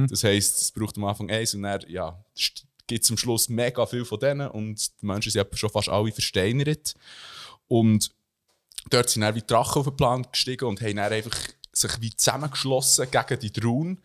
[0.07, 2.21] Das heisst, es braucht am Anfang eins und dann ja,
[2.88, 6.11] gibt es am Schluss mega viel von denen und die Menschen sind schon fast alle
[6.11, 6.95] versteinert.
[7.67, 8.11] Und
[8.89, 11.38] dort sind dann wie die Drachen auf den Plan gestiegen und haben dann einfach
[11.71, 14.01] sich wie zusammengeschlossen gegen die Drohnen.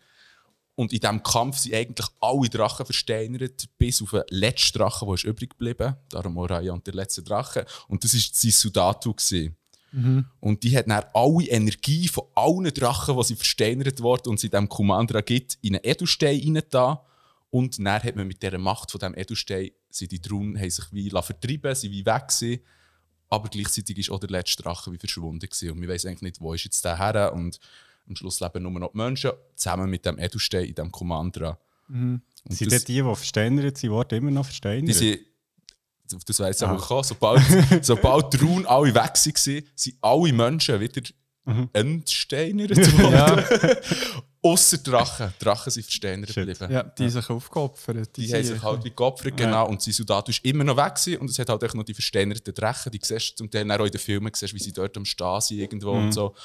[0.75, 5.15] Und in diesem Kampf sind eigentlich alle Drachen versteinert, bis auf den letzten Drachen, der
[5.15, 5.95] ist übrig geblieben.
[6.09, 7.65] Darum Oraya und der letzte Drache.
[7.87, 9.13] Und das war Sisudatu.
[9.13, 9.55] gewesen.
[10.39, 14.49] Und die hat dann alle Energie von allen Drachen, die sie versteinert worden und sie
[14.49, 16.97] dem Commander gibt, in einen Edelstein rein
[17.49, 20.85] Und dann hat man mit dieser Macht von diesem Edelstein, sind die Drohnen haben sich
[20.91, 22.59] wie vertrieben, sind wie weg gewesen.
[23.29, 25.71] Aber gleichzeitig ist auch der letzte Drache wie verschwunden gewesen.
[25.71, 27.33] Und wir wissen eigentlich nicht, wo ist jetzt der her.
[27.33, 27.59] Und
[28.07, 31.57] am Schluss leben nur noch die Menschen zusammen mit dem Edelstein in diesem Commandra.
[31.89, 34.89] Und Sind das- die, die versteinert sind, immer noch versteinert?
[36.11, 37.43] Die das wäre jetzt auch sobald,
[37.81, 41.01] sobald die Runen alle weg waren, sind alle Menschen wieder
[41.73, 43.45] entsteinert worden.
[44.41, 45.33] Ausser Drachen.
[45.39, 46.71] Drachen sind versteinert geblieben.
[46.71, 48.15] Ja, die sich aufgeopfert.
[48.15, 49.67] Die haben sich halt wie geopfert, genau.
[49.67, 51.19] Und sein Soldat ist immer noch weg gewesen.
[51.19, 52.91] Und es hat halt echt noch die versteinerten Drachen.
[52.91, 55.41] Die siehst du zum Teil auch in den Filmen, siehst, wie sie dort am Stehen
[55.41, 56.35] sind irgendwo und so.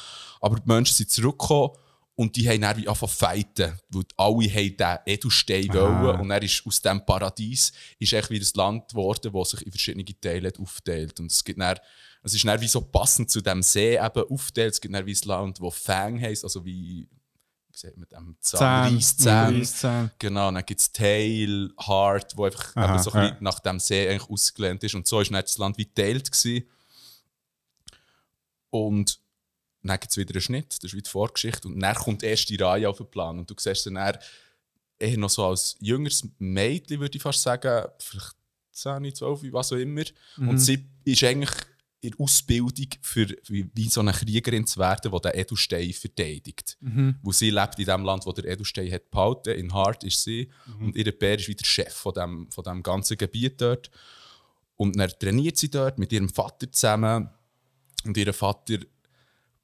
[0.41, 1.73] Aber die Menschen sind zurückgekommen
[2.15, 3.79] und die haben dann wie angefangen fighten.
[3.89, 6.21] Weil alle haben diesen Edelstein wollen.
[6.21, 9.73] Und er ist aus diesem Paradies ist echt wie das Land geworden, das sich in
[9.73, 11.19] verschiedene Teile aufteilt.
[11.19, 11.79] Und es gibt dann,
[12.23, 14.75] es ist dann wie so passend zu dem See eben aufteilt.
[14.75, 17.09] Es gibt dann wie ein Land, das Fang heisst, also wie,
[17.71, 18.37] wie sagt man dem?
[18.41, 18.93] Zahn.
[18.93, 19.59] Reisszähne.
[19.59, 20.13] Reisszähne.
[20.19, 23.37] Genau, dann gibt es Tail, Heart, wo einfach Aha, eben so ein ja.
[23.41, 24.95] nach dem See eigentlich ausgelehnt ist.
[24.95, 26.31] Und so ist dann das Land wie geteilt.
[26.31, 26.69] Gewesen.
[28.71, 29.20] Und
[29.89, 31.69] dann gibt es wieder einen Schnitt, das ist wie die Vorgeschichte.
[31.69, 33.39] Und dann kommt erst die Reihe auf den Plan.
[33.39, 34.19] Und du siehst dann eher,
[34.99, 38.35] eher noch so als jüngeres Mädchen, würde ich fast sagen, vielleicht
[38.73, 40.05] 10, 12, was auch immer.
[40.49, 41.51] Und sie ist eigentlich
[42.03, 46.79] in der Ausbildung, für, wie, wie so eine Kriegerin zu werden, die den Edelstein verteidigt.
[47.23, 49.51] Wo sie lebt in dem Land, wo der Edelstein hat behalten.
[49.51, 50.51] In Hart ist sie.
[50.81, 53.91] Und ihr Bär ist wieder Chef von dem, von dem ganzen Gebiet dort.
[54.77, 57.29] Und dann trainiert sie dort mit ihrem Vater zusammen.
[58.05, 58.79] Und ihr Vater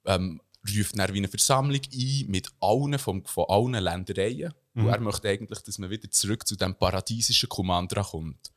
[0.06, 0.40] ähm,
[0.76, 4.52] ruft dann wie eine Versammlung ein mit allen vom, von allen Ländereien.
[4.74, 8.52] Und er möchte eigentlich, dass man wieder zurück zu dem paradiesischen Commandra kommt.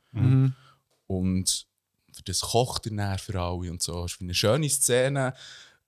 [1.06, 1.66] Und
[2.12, 4.04] für das kocht er dann für alle und so.
[4.04, 5.34] Es ist eine schöne Szene.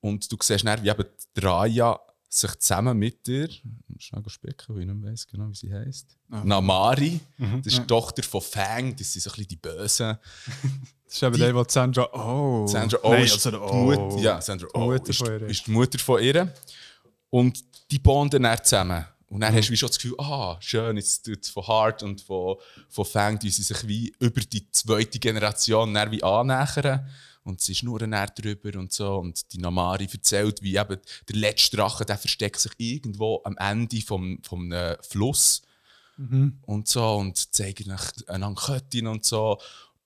[0.01, 1.05] Und du siehst dann, wie eben
[1.37, 2.01] die Raya
[2.35, 6.16] sich zusammen mit muss schnell spicken, weil ich nicht weiss genau, wie sie heisst.
[6.28, 10.16] Namari, das ist die Tochter von Fang, das sind so ein bisschen die Bösen.
[11.05, 12.66] Das ist eben der, der Sandra Oh.
[12.66, 14.18] Sandra Oh Nein, ist also die der Mutter, Oh.
[14.18, 15.43] ja, Sandra Die Oh Mutter ist, von ihr.
[15.43, 16.55] ist die Mutter von ihr.
[17.28, 19.05] Und die bonden dann zusammen.
[19.28, 22.20] Und dann hast du wie schon das Gefühl, ah, schön, jetzt tut von Hart und
[22.22, 22.57] von,
[22.89, 27.07] von Fang, die sie sich wie über die zweite Generation dann wie annähern.
[27.45, 29.16] Und sie schnurren dann drüber und so.
[29.16, 34.01] Und die Namari erzählt, wie eben der letzte Drache, der versteckt sich irgendwo am Ende
[34.01, 35.62] vom, vom äh, Fluss.
[36.66, 37.16] Und so.
[37.16, 37.97] Und zeigen
[38.28, 39.59] einander Köttin und so.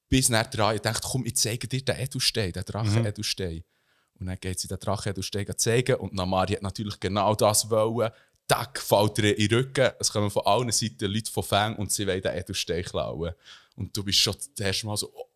[0.08, 3.64] Bis dann der Reihe denkt, komm, ich zeige dir den Edelstein, den Drachen-Edelstein.
[4.18, 5.96] Und dann geht sie den Drachen-Edelstein zeigen.
[5.96, 8.10] Und Namari hat natürlich genau das wollen.
[8.48, 9.90] Tack, fällt ihr in den Rücken.
[9.98, 13.34] Es kommen von allen Seiten Leute von Fang und sie wollen den Edelstein klauen.
[13.74, 15.26] Und du bist schon das erste Mal so, oh,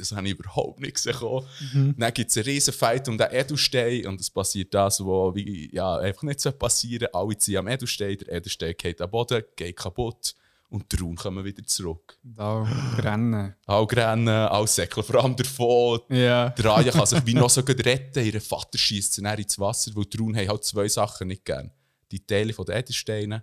[0.00, 1.94] das habe ich überhaupt nicht gesehen.
[1.96, 5.70] Dann gibt es einen riesen Fight um den Edelstein und es passiert das, was wie,
[5.74, 9.76] ja, einfach nicht so passieren Alle ziehen am Edelstein, der Edelstein geht am Boden, geht
[9.76, 10.34] kaputt
[10.70, 12.16] und die Runen kommen wieder zurück.
[12.22, 13.54] Da brennen.
[13.66, 16.00] Alle rennen, alle säckeln vor allem davon.
[16.08, 16.50] Ja.
[16.50, 18.24] Der Raya kann sich wie noch so gut retten.
[18.24, 21.72] Ihr Vater schießt sie ins Wasser, weil die Runen haben halt zwei Sachen nicht gern.
[22.10, 23.42] Die Teile von den Edelsteinen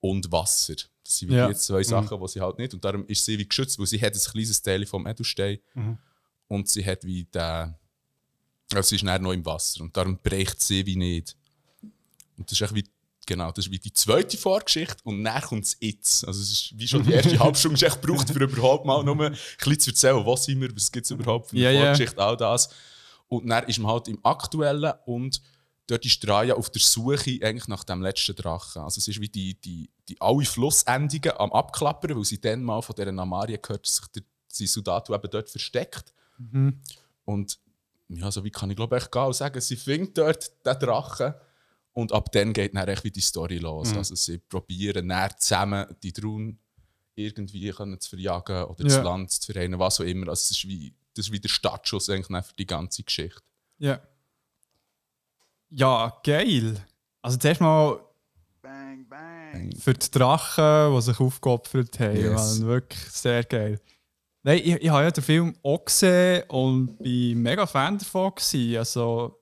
[0.00, 0.74] und Wasser.
[1.08, 1.48] Das sind Ja.
[1.48, 2.74] die zwei Sachen, die sie halt nicht.
[2.74, 5.58] Und darum ist sie wie geschützt, weil sie hat ein kleines Teil vom Edelstein
[6.48, 7.74] und sie hat wie den.
[8.74, 11.34] Also sie ist noch im Wasser und darum bricht sie wie nicht.
[12.36, 12.84] Und das ist wie.
[13.24, 16.26] Genau, das ist wie die zweite Vorgeschichte und dann kommt es jetzt.
[16.26, 19.32] Also es ist wie schon die erste Halbstunde echt gebraucht, für überhaupt mal nur ein
[19.58, 21.80] bisschen zu erzählen, was sind wir, was gibt es überhaupt für eine ja.
[21.84, 22.68] Vorgeschichte, all das.
[23.28, 25.40] Und dann ist man halt im Aktuellen und
[25.88, 28.82] dort ist Raya auf der Suche eigentlich nach dem letzten Drachen.
[28.82, 32.80] Also es ist wie die, die, die alle Flussendungen am Abklappern, weil sie dann mal
[32.82, 36.12] von dieser Namaria gehört, dass sich der Sisudatu eben dort versteckt.
[37.24, 37.58] Und
[38.08, 41.34] ja, so wie kann ich glaube ich gehen und sagen, sie findet dort den Drachen
[41.94, 43.92] und ab dann geht dann echt wie die Story los.
[43.96, 46.58] Also sie probieren dann zusammen die Drohnen
[47.14, 49.02] irgendwie können zu verjagen oder das Ja.
[49.02, 50.28] Land zu vereinen, was auch immer.
[50.28, 53.42] Also es ist wie, das ist wie der Startschuss eigentlich für die ganze Geschichte.
[53.78, 54.00] Ja.
[55.70, 56.74] Ja, geil.
[57.22, 57.98] Also zuerst mal
[58.62, 59.70] Bang, bang.
[59.78, 62.16] für die Drachen, die sich aufgeopfert haben.
[62.16, 62.58] Yes.
[62.58, 63.80] Mann, wirklich sehr geil.
[64.42, 68.32] Nein, ich, ich habe ja den Film auch gesehen und bin mega Fan davon.
[68.34, 68.76] Gewesen.
[68.78, 69.40] Also,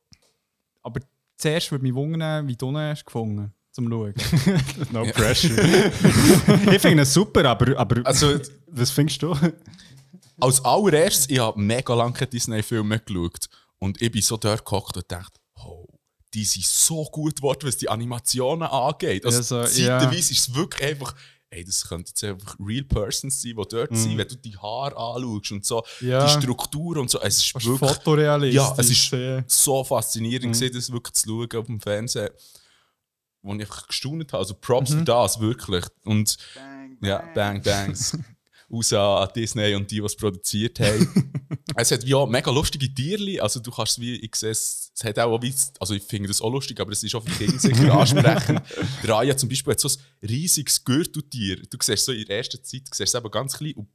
[0.83, 1.01] aber
[1.37, 4.14] zuerst würde mich wundern, wie du ihn hast gefunden zum Schauen.
[4.93, 5.55] No pressure.
[6.72, 9.35] ich finde es super, aber, aber Also was findest du?
[10.41, 13.49] als allererstes, ich habe mega lange Disney-Filme geschaut
[13.79, 15.39] und ich bin so dort gehockt und dachte,
[16.35, 19.24] die sind so gut geworden, was die Animationen angeht.
[19.24, 19.99] Also, Ja, so, ja.
[20.01, 21.14] zeitweise ist es wirklich einfach,
[21.51, 24.97] ey, das könnten jetzt einfach real persons sein, die dort sind, wenn du die Haare
[24.97, 26.09] anschaust und so, Mhm.
[26.09, 26.27] Ja.
[26.27, 27.20] die Struktur und so.
[27.20, 28.55] Es ist Fast wirklich fotorealistisch.
[28.57, 29.14] Ja, es ist
[29.47, 32.31] so faszinierend, gewesen, das wirklich zu schauen auf dem Fernsehen,
[33.43, 34.39] wo ich einfach gestaunt habe.
[34.43, 34.99] Also Props Mhm.
[34.99, 35.85] für das, wirklich.
[36.05, 37.35] Und Bang, ja, bang.
[37.35, 38.18] Bang Bangs.
[38.71, 41.33] Raus an Disney und die, die es produziert haben.
[41.77, 43.39] es hat wie auch mega lustige Tierli.
[43.39, 46.43] Also du kannst wie, ich sehe es, es hat auch wie, also ich finde das
[46.43, 48.62] auch lustig, aber es ist auch für Kinder sicher ansprechend.
[49.03, 51.62] Der Raya zum Beispiel hat so ein riesiges Gürteltier.
[51.62, 53.89] Du siehst so in der ersten Zeit, du siehst es eben ganz klein und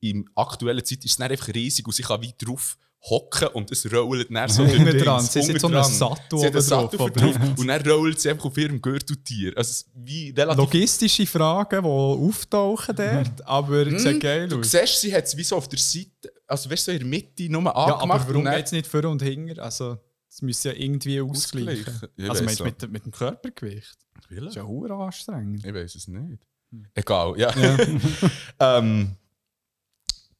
[0.00, 2.76] in aktueller Zeit ist es dann einfach riesig und sie kann weit drauf
[3.08, 5.18] hocken und es rollt dann so Hinten dran.
[5.18, 5.92] Dings, Sie unten so einen dran.
[5.92, 9.52] Sattel Sie oben Sattel drauf, drauf und dann rollt sie einfach auf ihrem Gürteltier.
[9.56, 14.50] Also wie relativ Logistische Fragen, die auftauchen dort, aber es sieht geil Hm?
[14.50, 14.70] Du aus.
[14.70, 16.08] siehst, sie hat es wie so auf der Seite,
[16.46, 18.20] also weißt du, so in der Mitte nur Ja, angemacht.
[18.22, 19.62] aber warum geht es nicht vor und hinter?
[19.62, 19.98] Also,
[20.28, 21.86] es müsste ja irgendwie ausgleichen.
[21.86, 22.08] Ausgleichen?
[22.16, 23.98] Ich Also, meinst du mit, mit dem Körpergewicht?
[24.30, 25.64] Das ist ja anstrengend.
[25.66, 26.38] Ich weiß es nicht.
[26.70, 26.86] Hm.
[26.94, 27.52] Egal, ja.
[28.60, 29.16] ähm,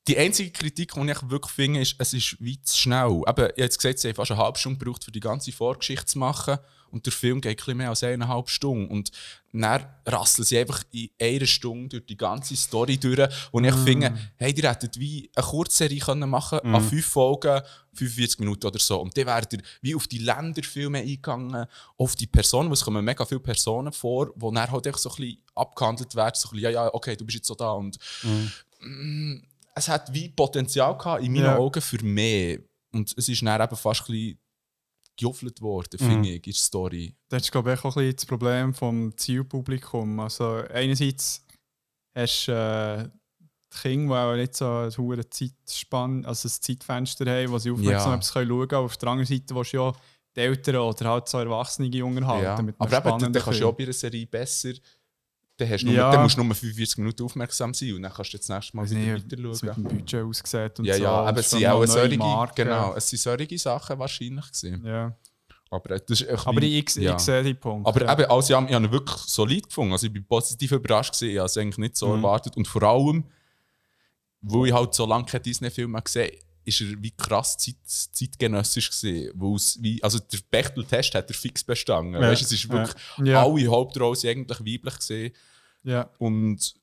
[0.08, 3.08] die einzige Kritik, die ich wirklich finde, ist, es ist wie zu schnell.
[3.08, 5.52] Eben, ich habe jetzt gesagt, sie haben fast eine halbe Stunde gebraucht, um die ganze
[5.52, 6.58] Vorgeschichte zu machen.
[6.90, 8.90] Und der Film geht ein bisschen mehr als eineinhalb Stunden.
[8.90, 9.12] Und
[9.52, 13.30] dann rasseln sie einfach in einer Stunde durch die ganze Story durch.
[13.50, 17.62] Und ich finde, hey, die hätten wie eine Kurzserie können machen an fünf Folgen,
[17.94, 19.00] 45 Minuten oder so.
[19.00, 23.04] Und dann wäre ihr wie auf die Länderfilme eingegangen, auf die Personen, weil es kommen
[23.04, 26.34] mega viele Personen vor, die dann halt einfach so ein bisschen abgehandelt werden.
[26.34, 27.72] So ein bisschen, ja, ja, okay, du bist jetzt so da.
[27.72, 27.96] Und
[28.80, 29.36] mm,
[29.74, 31.56] es hat wie Potenzial gehabt, in meinen Ja.
[31.58, 32.58] Augen für mehr.
[32.92, 34.38] Und es ist dann eben fast ein bisschen
[35.16, 37.14] gejuffelt worden, finde ich, in der Story.
[37.28, 40.20] Das ist, glaube ich, auch ein bisschen das Problem vom Zielpublikum.
[40.20, 41.44] Also, einerseits
[42.14, 43.08] hast du äh,
[43.74, 47.70] die Kinder, die auch nicht so eine hohe Zeitspanne, also ein Zeitfenster haben, wo sie
[47.70, 48.14] aufmerksam Ja.
[48.16, 48.84] etwas schauen können.
[48.84, 49.92] Auf der anderen Seite willst du ja
[50.36, 52.44] die Eltern oder halt so Erwachsene unterhalten.
[52.44, 52.62] Ja.
[52.62, 54.72] Mit einem Aber eben, dann kannst du ja bei einer Serie besser.
[55.58, 56.10] Dann, hast du nur, Ja.
[56.10, 58.84] dann musst du nur 45 Minuten aufmerksam sein und dann kannst du das nächste Mal
[58.86, 61.02] Ich wieder wie es mit dem Budget aussieht und Ja, so.
[61.02, 62.54] ja, aber es sind auch solche, Marken.
[62.64, 64.84] genau, es sind solche Sachen wahrscheinlich gewesen.
[64.86, 65.14] Ja.
[65.70, 67.18] Aber das ist Aber bisschen- ich, ich ja.
[67.18, 67.88] sehe die Punkte.
[67.88, 68.12] Aber ja.
[68.12, 69.92] eben, als ich, ich habe ihn wirklich solid gefunden.
[69.92, 71.30] Also ich bin positiv überrascht gewesen.
[71.32, 72.16] Ich habe es eigentlich nicht so Mhm.
[72.24, 72.56] erwartet.
[72.56, 73.24] Und vor allem,
[74.42, 77.76] weil ich halt so lange keine Disney-Filme mehr gesehen habe, ist er wie krass zeit,
[77.84, 79.32] zeitgenössisch gesehen.
[79.80, 82.14] Wie, also der Bechtel-Test hat er fix bestanden.
[82.14, 82.20] Ja.
[82.20, 82.94] Weißt, es ist wirklich,
[83.24, 83.44] Ja.
[83.44, 85.32] alle Hauptrollen sind eigentlich weiblich gesehen.
[85.84, 86.08] ja.
[86.18, 86.74] Und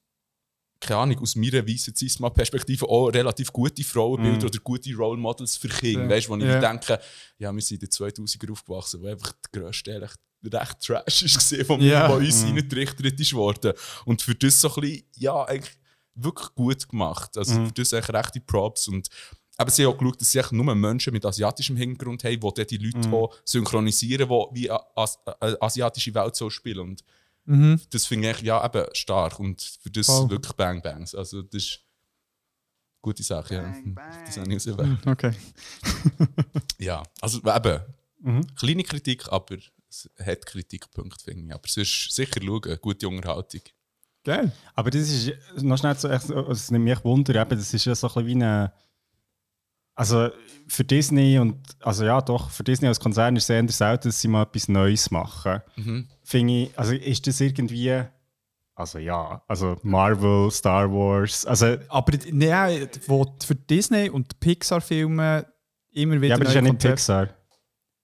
[0.82, 4.46] keine Ahnung, aus meiner weißen Cisma-Perspektive auch relativ gute Frauenbilder Mhm.
[4.46, 6.04] oder gute Role Models für Kinder.
[6.04, 6.10] Ja.
[6.10, 6.60] Weißt wo ich Ja.
[6.62, 7.00] denke,
[7.38, 10.16] ja, wir sind in den 2000er aufgewachsen, wo einfach der grösste Teil echt
[10.54, 12.08] recht trash ist gesehen, von Ja.
[12.08, 12.54] mir, wo uns Mhm.
[12.58, 13.74] reingerichtet ist worden.
[14.06, 15.76] Und für das so ein bisschen, ja, eigentlich
[16.16, 17.38] wirklich gut gemacht.
[17.38, 17.68] Also Mhm.
[17.68, 18.88] für das eigentlich rechte Props.
[18.88, 19.10] Und
[19.60, 22.78] aber sie haben auch geschaut, dass sie nur Menschen mit asiatischem Hintergrund haben, die die
[22.78, 23.28] Leute Mhm.
[23.46, 26.80] synchronisieren, die wie eine As eine asiatische Welt so spielen.
[26.80, 27.04] Und
[27.46, 27.82] Mhm.
[27.90, 30.30] das finde ich ja eben stark und für das Voll.
[30.30, 31.14] wirklich Bang Bangs.
[31.14, 33.62] Also das ist eine gute Sache, ja.
[33.64, 34.26] Bang, bang.
[34.26, 35.00] Das habe ich gesehen.
[35.06, 35.34] Okay.
[36.80, 37.80] Ja, also eben,
[38.22, 38.48] Mhm.
[38.56, 39.58] kleine Kritik, aber
[39.90, 41.54] es hat Kritikpunkte, finde ich.
[41.54, 43.62] Aber es ist sicher schauen, gute Unterhaltung.
[44.26, 44.52] Geil.
[44.76, 45.34] Aber das ist
[45.64, 48.14] noch schnell so, echt, so- es nimmt mich Wunder, eben, das ist ja so ein
[48.14, 48.74] bisschen wie eine.
[50.00, 50.30] Also
[50.70, 54.22] für Disney und, also ja doch, für Disney als Konzern ist es eher selten, dass
[54.22, 55.62] sie mal etwas Neues machen.
[55.76, 56.08] Mhm.
[56.24, 58.04] Finde ich, also ist das irgendwie.
[58.76, 65.46] Also ja, also Marvel, Star Wars, also Aber nein, wo für Disney und Pixar-Filme
[65.92, 67.30] immer wieder ja, aber das ist ja nicht Konzepte- Pixar.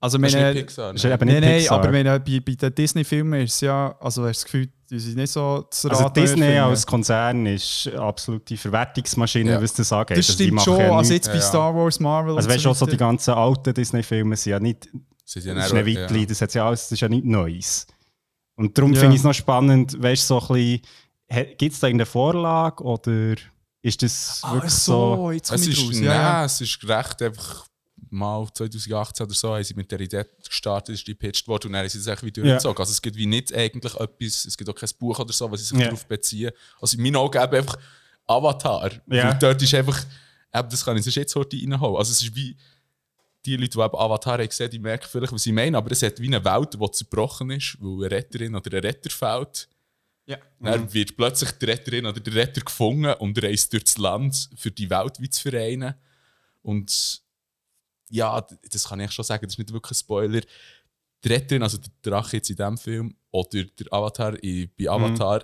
[0.05, 0.93] Also Das ist meine, nicht Pixar.
[0.93, 1.13] Das ist ne?
[1.13, 1.79] eben Nein, nicht nein, Pixar.
[1.79, 4.99] aber wenn, bei, bei den Disney-Filmen ist es ja, also hast du das Gefühl, die
[4.99, 6.63] sind nicht so das also Disney erfinden.
[6.69, 9.61] als Konzern ist eine absolute Verwertungsmaschine, Ja.
[9.61, 10.17] was das angeht.
[10.17, 11.45] Das Also die stimmt schon, ja also jetzt bei Ja, ja.
[11.45, 14.87] Star Wars, Marvel Also weißt du, auch so die ganzen alten Disney-Filme sind ja nicht
[15.27, 16.25] Sie sind Das dann- Schneewittli, ja.
[16.27, 17.87] das, hat's ja alles, das ist ja nicht Neues.
[18.55, 18.99] Und darum Ja.
[18.99, 20.81] finde ich es noch spannend, weißt du, so ein
[21.29, 23.35] bisschen, gibt es da irgendeine Vorlage oder
[23.81, 25.31] ist das Ah, wirklich so, so?
[25.31, 25.95] jetzt Es ist, raus.
[25.99, 27.65] nein, es ist recht einfach
[28.15, 31.73] mal 2018 oder so haben sie mit der Idee gestartet, ist die gepitcht worden und
[31.73, 32.79] dann haben sie es echt wieder durchgezogen.
[32.79, 35.59] Also es gibt wie nicht eigentlich etwas, es gibt auch kein Buch oder so, was
[35.59, 35.85] sie sich Ja.
[35.85, 36.51] darauf beziehen.
[36.79, 37.77] Also in meinen Augen eben einfach
[38.25, 38.91] Avatar.
[39.07, 39.29] Ja.
[39.29, 40.03] Weil dort ist einfach,
[40.53, 41.97] eben, das kann ich sonst jetzt heute reinhauen.
[41.97, 42.55] Also es ist wie
[43.45, 46.01] die Leute, die eben Avatar haben gesehen, die merken vielleicht, was ich meine, aber es
[46.01, 49.67] hat wie eine Welt, die zerbrochen ist, weil eine Retterin oder ein Retter fehlt.
[50.25, 50.37] Ja.
[50.59, 54.71] Dann wird plötzlich die Retterin oder der Retter gefunden und reist durch das Land, für
[54.71, 55.93] die Welt wie zu vereinen.
[56.63, 57.21] Und
[58.09, 60.41] ja, das kann ich schon sagen, das ist nicht wirklich ein Spoiler.
[61.23, 65.43] Die Retterin, also der Drache jetzt in diesem Film, oder der Avatar in, bei Avatar,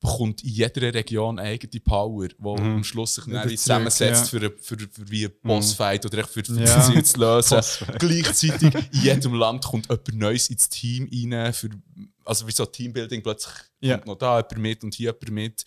[0.00, 4.78] bekommt in jeder Region eine eigene Power, die am Schluss sich dann zusammensetzt zurück, für,
[4.78, 6.80] für, für wie ein Bossfight oder echt für, für Ja.
[6.82, 7.60] Ziel zu lösen.
[7.98, 11.52] Gleichzeitig in jedem Land kommt jemand Neues ins Team rein.
[11.52, 11.68] Für,
[12.24, 13.96] also wie so Teambuilding, plötzlich Ja.
[13.96, 15.64] kommt noch da jemand mit und hier jemand mit.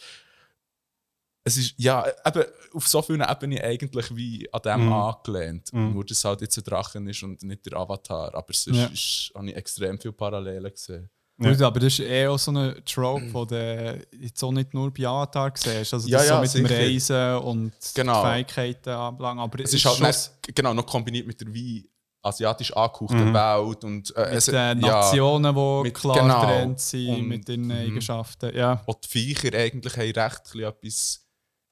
[1.45, 4.93] Es ist ja eben auf so vielen Ebenen eigentlich wie an dem Mhm.
[4.93, 5.73] angelehnt.
[5.73, 5.93] Mhm.
[5.93, 8.33] Nur, dass es halt jetzt ein Drachen ist und nicht der Avatar.
[8.33, 8.85] Aber sonst Ja.
[8.85, 11.09] ist, habe ich extrem viele Parallelen gesehen.
[11.39, 11.49] Ja.
[11.51, 14.93] Gut, aber das ist eh auch so eine Trope, die du jetzt auch nicht nur
[14.93, 15.93] bei Avatar siehst.
[15.93, 16.79] Also Ja, das ja, so mit dem sicher.
[16.79, 18.23] Reisen und Genau.
[18.23, 19.39] die Fähigkeiten anbelangt.
[19.41, 21.89] Aber Es ist halt nicht, genau, noch kombiniert mit der wie
[22.21, 23.33] asiatisch angehauchten Mhm.
[23.33, 23.83] Welt.
[23.83, 26.39] Und, äh, mit es- den ja, Nationen, die mit- klar genau.
[26.41, 27.71] getrennt sind, Und- mit den mhm.
[27.71, 28.55] Eigenschaften.
[28.55, 31.22] Ja, auch die Viecher eigentlich haben recht ein bisschen etwas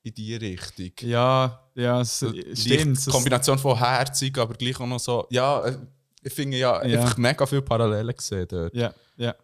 [0.03, 0.91] in die Richtung.
[1.01, 2.65] ja, ja es, stimmt.
[2.97, 5.27] leicht Kombination von herzig, aber gleich auch noch so.
[5.29, 5.77] Ja, äh,
[6.23, 7.01] ich finde ja, Ja.
[7.01, 8.73] einfach mega viele Parallelen gesehen dort.
[8.73, 9.35] Ja, ja.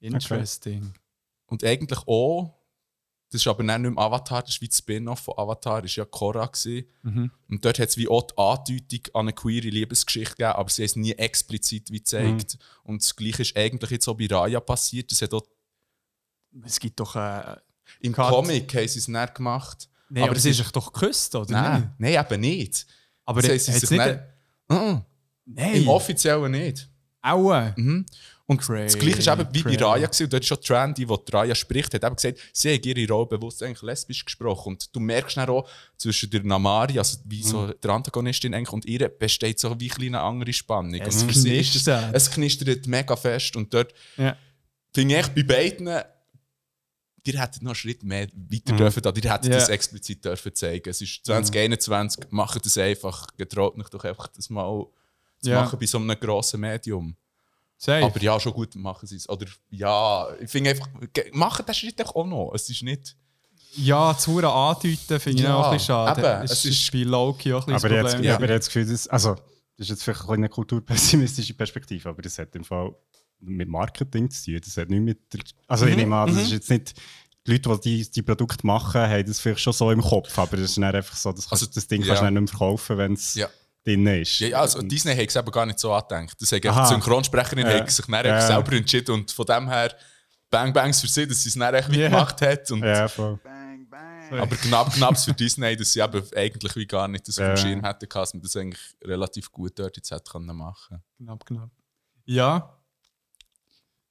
[0.00, 0.92] Interesting.
[1.46, 2.54] Und eigentlich auch,
[3.30, 6.04] das ist aber nicht mehr Avatar, das ist wie das Spin-off von Avatar, ist ja
[6.04, 6.86] Korra gewesen.
[7.02, 7.30] Mhm.
[7.48, 10.82] Und dort hat es wie auch die Andeutung an eine queere Liebesgeschichte gegeben, aber sie
[10.82, 12.58] haben es nie explizit wie gezeigt.
[12.84, 15.10] Und das Gleiche ist eigentlich jetzt auch bei Raya passiert.
[15.10, 15.46] Das hat auch
[16.64, 17.16] Es gibt doch.
[17.16, 17.56] Äh,
[18.00, 18.28] im Cut.
[18.30, 19.88] Comic haben sie es nicht gemacht.
[20.10, 21.52] Nein, Aber aber, es sie ist- sich doch geküsst, oder?
[21.52, 22.86] Nein, nein, eben nicht.
[23.24, 24.06] Aber sie es sich nicht.
[24.06, 24.20] nicht-.
[24.68, 26.88] Nein, Im Offiziellen nicht.
[27.22, 27.74] Aua.
[27.76, 28.06] Mhm.
[28.46, 29.84] Und Cray, das Gleiche ist eben wie bei cray.
[29.84, 30.24] Raya gewesen.
[30.24, 33.12] Und dort ist schon Trendy, wo die Raya spricht, hat eben gesagt, sie hat ihre
[33.12, 34.70] Rolle bewusst eigentlich lesbisch gesprochen.
[34.70, 35.68] Und du merkst dann auch
[35.98, 37.74] zwischen der Namari, also wie so Mhm.
[37.82, 40.94] der Antagonistin eigentlich, und ihr besteht so wie ein eine andere Spannung.
[40.94, 42.04] Es sie knistert.
[42.14, 43.54] es, es knistert mega fest.
[43.56, 44.34] Und dort Ja.
[44.94, 45.88] finde ich bei beiden,
[47.32, 49.12] ihr hättet noch einen Schritt mehr weiter dürfen, da.
[49.14, 49.58] ihr hättet Ja.
[49.58, 50.88] das explizit dürfen zeigen.
[50.88, 54.86] Es ist 2021, macht das einfach, getraut mich doch einfach das mal
[55.40, 55.62] zu Ja.
[55.62, 57.16] machen bei so einem grossen Medium.
[57.76, 58.04] Safe.
[58.04, 59.28] Aber ja, schon gut machen sie es.
[59.28, 60.88] Oder ja, ich finde einfach,
[61.32, 62.52] machen den Schritt doch auch noch.
[62.54, 63.16] Es ist nicht.
[63.76, 66.20] ja, zu hure andeuten finde ich Ja, auch ein bisschen schade.
[66.20, 68.28] eben, es es ist, bei Loki auch ein Aber bisschen jetzt, das Problem.
[68.30, 68.34] ja.
[68.36, 69.44] aber jetzt das Gefühl, dass, also, das
[69.86, 72.92] ist jetzt vielleicht eine kulturpessimistische Perspektive, aber das hat im Fall
[73.40, 74.60] mit Marketing zu tun.
[74.64, 76.94] Das hat nicht mit der, also Mhm, ich nehme an, das ist jetzt nicht,
[77.46, 80.56] die Leute, die die, die Produkte machen, haben das vielleicht schon so im Kopf, aber
[80.56, 82.08] das ist dann einfach so, das, Also, das Ding ja.
[82.08, 83.48] kannst du nicht mehr verkaufen, wenn es Ja.
[83.84, 84.38] drin ist.
[84.40, 86.34] Ja, ja, also Disney hat es eben gar nicht so angedenkt.
[86.40, 87.74] Das die Synchronsprecherin Ja.
[87.80, 88.40] hat sich dann Ja.
[88.46, 89.94] selber entschieden und von dem her
[90.50, 92.08] Bang Bangs für sie, dass sie es dann echt Ja.
[92.08, 92.70] gemacht hat.
[92.70, 93.38] Und, Ja, voll.
[93.42, 94.40] Bang, bang.
[94.40, 97.54] Aber knapp, knapp für Disney, dass sie eben eigentlich wie gar nicht das auf Ja.
[97.54, 101.44] dem Schirm hätten dass man das eigentlich relativ gut dort jetzt hätte können machen Knapp,
[101.46, 101.70] knapp.
[102.26, 102.77] Ja,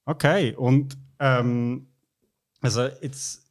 [0.08, 1.86] Okay, und ähm,
[2.62, 3.42] also jetzt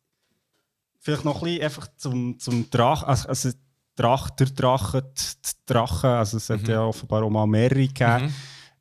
[0.99, 3.49] vielleicht noch ein bisschen einfach zum, zum Drachen, also, also
[3.95, 6.69] Drach, der Drache, die Drachen, also es hat Mhm.
[6.69, 8.33] ja offenbar auch mal mehrere gegeben.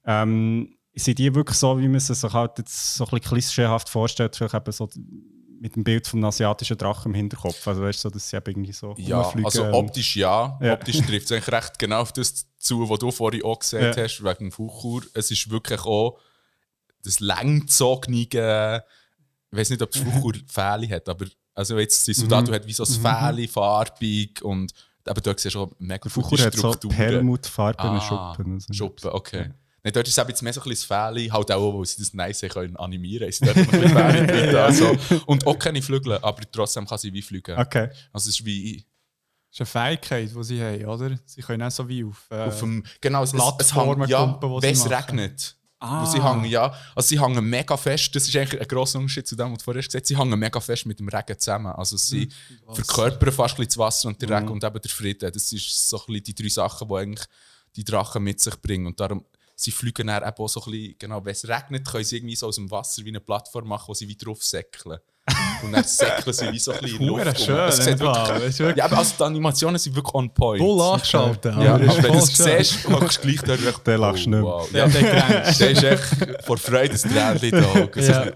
[0.07, 3.89] Ähm, sind die wirklich so, wie man sie sich halt jetzt so ein bisschen klischeehaft
[3.91, 4.89] vorstellt, vielleicht eben so
[5.61, 8.51] mit dem Bild vom asiatischen Drachen im Hinterkopf, also weißt du, so, dass sie eben
[8.51, 10.59] irgendwie so Ja, also optisch ja.
[10.63, 10.75] Ja.
[10.75, 14.03] Optisch trifft es eigentlich recht genau auf das zu, was du vorhin auch gesagt Ja.
[14.03, 15.03] hast, wegen dem Fuchur.
[15.15, 16.19] Es ist wirklich auch
[17.07, 18.83] das langgezogene,
[19.51, 22.67] ich weiß nicht, ob das Fuchur Fähle hat, aber also jetzt du da, du hast
[22.67, 24.73] wie so ein Fähle, farbig und
[25.09, 28.55] eben dort siehst du auch mega Fuchur hat so perlmuttfarbene Ah, Schuppen.
[28.55, 28.73] Also.
[28.73, 29.51] Schuppen, okay.
[29.83, 31.87] Nein, dort ist es eben jetzt mehr so ein bisschen das Fähli, halt auch, weil
[31.87, 33.31] sie das nice haben können animieren.
[33.31, 34.97] Drin, also.
[35.27, 37.57] Und auch keine Flügel, aber trotzdem kann sie wie fliegen.
[37.57, 37.89] Okay.
[38.13, 38.85] Also es ist wie
[39.57, 41.19] das ist eine Fähigkeit, die sie haben, oder?
[41.25, 42.27] Sie können auch so wie auf.
[42.31, 44.91] Äh, auf dem, genau, es, es, es Plattformen hängt, ja, kumpen, wo sie wenn es
[44.91, 45.57] regnet.
[45.79, 46.03] Ah.
[46.03, 46.75] Wo sie hängen, ja.
[46.95, 49.65] Also sie hängen mega fest, das ist eigentlich ein grosser Unterschied zu dem, was du
[49.65, 51.73] vorher gesagt hast, sie hängen mega fest mit dem Regen zusammen.
[51.73, 52.31] Also sie
[52.65, 54.35] Hm, verkörpern fast ein bisschen das Wasser und der Mhm.
[54.37, 55.31] Regen und eben der Frieden.
[55.33, 57.27] Das ist so ein bisschen die drei Sachen, die eigentlich
[57.77, 58.87] die Drachen mit sich bringen.
[58.87, 59.25] Und darum
[59.55, 62.37] sie fliegen dann eben auch so ein bisschen, genau, wenn es regnet, können sie irgendwie
[62.37, 64.99] so aus dem Wasser wie eine Plattform machen, wo sie wieder drauf säckeln.
[65.63, 67.41] Und dann säckeln sie wie so ein bisschen in Luft.
[67.41, 70.61] schön, Es sieht wirklich- ja, aber also die Animationen sind wirklich on point.
[70.63, 71.55] Voll angeschaltet.
[71.57, 72.65] Ja, aber das aber ist wenn du es schön.
[72.65, 74.43] siehst, hockst du gleich dort und Dann lachst du nicht mehr.
[74.45, 74.71] wow.
[74.73, 75.61] Ja, Ja, der grenzt.
[75.61, 78.03] der ist echt vor Freude ein Tränchen in den Augen.
[78.03, 78.27] Ja.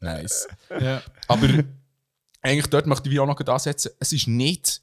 [0.00, 0.46] Nice.
[0.80, 1.02] Ja.
[1.26, 1.48] Aber
[2.42, 4.80] eigentlich dort möchte ich auch noch ansetzen, es ist nicht,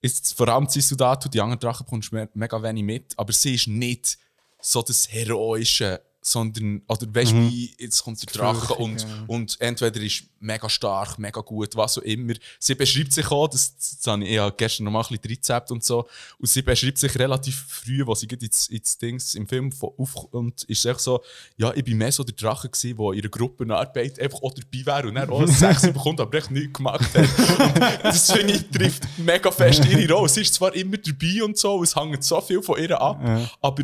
[0.00, 3.32] ist vor allem die Sudato, die anderen Drachen bekommst du me- mega wenig mit, aber
[3.32, 4.16] sie ist nicht
[4.60, 9.24] so das Heroische, sondern, oder weißt du, wie, jetzt kommt der Drache und, ja.
[9.28, 12.34] und entweder ist mega stark, mega gut, was auch immer.
[12.58, 15.30] Sie beschreibt sich auch, das, das habe ich, ich habe gestern noch mal ein bisschen
[15.30, 16.08] Rezept und so,
[16.38, 20.84] und sie beschreibt sich relativ früh, wo sie geht ins, Dings im Film aufkommt, ist
[20.84, 21.22] echt so,
[21.56, 24.86] ja, ich bin mehr so der Drache gewesen, der in einer Gruppenarbeit einfach auch dabei
[24.86, 27.28] wäre und dann auch Sex bekommt, aber echt nichts gemacht hat.
[27.58, 30.28] Und das finde ich, trifft mega fest ihre Rolle.
[30.28, 33.20] Sie ist zwar immer dabei und so, es hängt so viel von ihr ab,
[33.60, 33.82] aber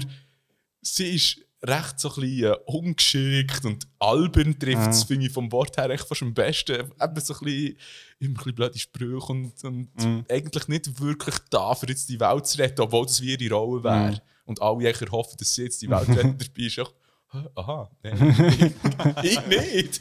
[0.82, 5.50] sie ist recht so ein bisschen äh, ungeschickt und albern trifft es, finde ich, vom
[5.50, 6.72] Wort her echt fast am besten.
[7.00, 7.76] Eben so ein bisschen,
[8.18, 9.90] immer ein bisschen blöde Sprüche und, und
[10.30, 13.82] eigentlich nicht wirklich da, für jetzt die Welt zu retten, obwohl das wie ihre Rolle
[13.84, 14.22] wäre.
[14.46, 17.48] Und alle hoffen, dass sie jetzt die Welt retten, dabei ist «Hä?
[17.56, 18.74] aha, nein,
[19.22, 20.00] ich, ich nicht.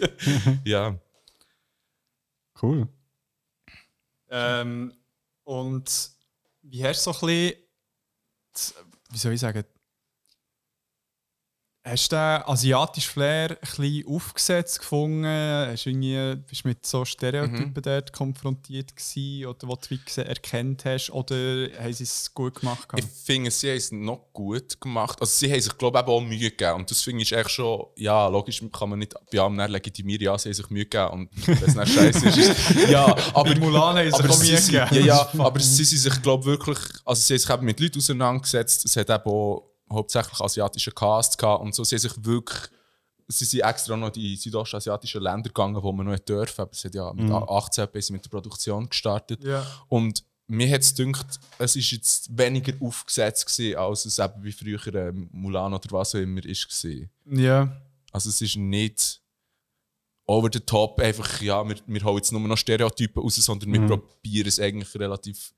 [0.65, 0.95] ja.
[2.61, 2.87] Cool.
[4.29, 4.93] Ähm,
[5.43, 6.11] und
[6.61, 7.55] wie hast du so ein bisschen,
[8.53, 8.75] das-
[9.11, 9.63] wie soll ich sagen,
[11.85, 15.25] hast du den asiatischen Flair ein bisschen aufgesetzt gefunden?
[15.25, 20.21] Hast du irgendwie, bist du mit so Stereotypen dort konfrontiert gewesen, oder was du wie
[20.21, 21.09] erkannt hast?
[21.09, 22.87] Oder haben sie es gut gemacht?
[22.95, 25.19] Ich finde, sie haben es noch gut gemacht.
[25.19, 26.75] Also sie haben sich, glaube ich, auch Mühe gegeben.
[26.75, 30.37] Und das finde ich echt schon, ja, logisch kann man nicht bei allem legitimieren, ja,
[30.37, 31.09] sie haben sich Mühe gegeben.
[31.09, 33.53] Und wenn es dann scheiße ist, ist ja, aber...
[33.55, 34.87] Mulan haben aber auch Mühe gegeben.
[34.91, 37.99] Ja, ja, aber sie sind sich, glaube wirklich, also sie haben sich eben mit Leuten
[37.99, 38.85] auseinandergesetzt.
[38.85, 41.83] Es hat eben auch hauptsächlich asiatische Cast gehabt und so.
[41.83, 42.59] Sie sich wirklich,
[43.27, 46.61] sie sind extra noch in die südostasiatischen Länder gegangen, wo man noch nicht dürfen.
[46.61, 49.43] Aber sie hat ja mit 18 bis mit der Produktion gestartet.
[49.43, 49.65] Ja.
[49.87, 54.51] Und mir hat es gedacht, es ist jetzt weniger aufgesetzt gewesen, als es eben wie
[54.51, 57.09] früher ähm, Mulan oder was auch immer ist gewesen.
[57.25, 57.81] Ja.
[58.11, 59.21] Also es ist nicht
[60.25, 63.81] over the top, einfach, ja, wir, wir hauen jetzt nur noch Stereotypen raus, sondern wir
[63.87, 65.53] probieren es eigentlich relativ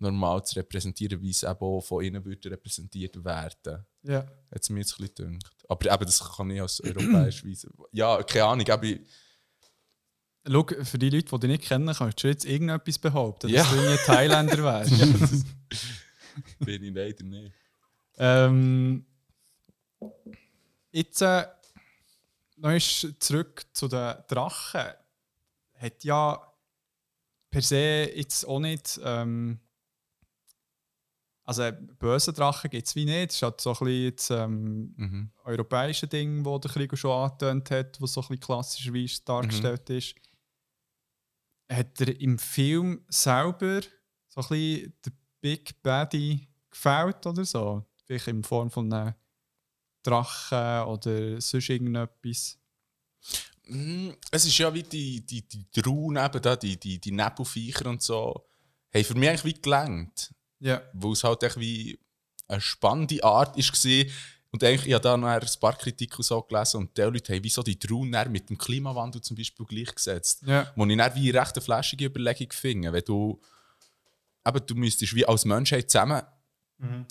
[0.00, 3.84] normal zu repräsentieren, wie es eben auch von ihnen würde repräsentiert werden.
[4.02, 4.20] Ja.
[4.50, 5.64] Hat es mir jetzt ein bisschen gedacht.
[5.68, 7.70] Aber eben, das kann ich als europäisch Weise.
[7.92, 9.00] Ja, keine Ahnung, aber ich-
[10.50, 13.62] Schau, für die Leute, die dich nicht kennen, kannst du jetzt irgendetwas behaupten, Ja.
[13.62, 14.90] dass du ein Thailänder wärst.
[16.60, 17.52] bin ich leider nicht.
[18.16, 19.04] Ähm,
[20.92, 21.46] jetzt äh,
[22.56, 24.92] noch zurück zu den Drachen.
[25.74, 26.52] Hat ja
[27.50, 28.98] per se jetzt auch nicht.
[29.04, 29.60] Ähm,
[31.50, 33.30] also böse Drachen gibt es wie nicht.
[33.30, 35.30] Es ist halt so ein bisschen das ähm, Mhm.
[35.44, 40.14] europäische Ding, das der Krieg schon angetönt hat, was so ein bisschen klassischerweise dargestellt ist.
[41.68, 43.80] Hat er im Film selber
[44.28, 47.84] so ein bisschen der Big Baddy gefällt oder so?
[48.04, 49.14] Vielleicht in Form von einem
[50.04, 52.58] Drachen oder sonst irgendetwas.
[53.66, 58.02] Mm, Es ist ja wie die, die, die eben da, die, die, die Nebelviecher und
[58.02, 58.48] so,
[58.94, 60.32] haben für mich eigentlich wie gelangt.
[60.60, 60.82] Ja.
[60.92, 61.98] Weil es halt echt wie
[62.48, 64.12] eine spannende Art war.
[64.52, 67.44] Und eigentlich, ich habe da noch ein paar Kritiken so gelesen und die Leute haben
[67.44, 70.42] wie so die dann mit dem Klimawandel zum Beispiel gleichgesetzt.
[70.44, 70.72] Ja.
[70.74, 71.64] Wo ich dann wie recht eine
[72.06, 73.40] Überlegung finde, wenn du,
[74.46, 76.22] eben, du müsstest wie als Menschheit zusammen,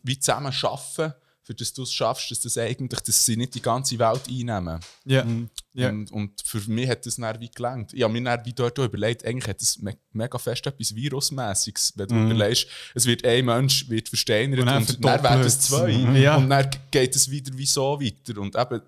[0.04, 1.14] wie zusammen arbeiten,
[1.50, 4.80] für das du es schaffst, dass, das eigentlich, dass sie nicht die ganze Welt einnehmen.
[5.04, 5.26] Ja.
[5.74, 5.90] Ja.
[5.90, 7.92] Und, und für mich hat das dann wie gelangt.
[7.92, 10.94] Ich habe mir dann wie dort auch überlegt, eigentlich hat das me mega fest etwas
[10.94, 15.42] Virusmäßiges, wenn du überlegst, es wird ein Mensch wird versteinert Und und, dann dann, werden
[15.42, 15.92] es zwei.
[15.92, 15.98] es.
[15.98, 16.16] Mhm.
[16.18, 16.36] Ja.
[16.36, 18.40] Und dann geht es wieder wie so weiter.
[18.40, 18.82] Und eben,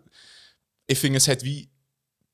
[0.85, 1.67] ich finde, es hat wie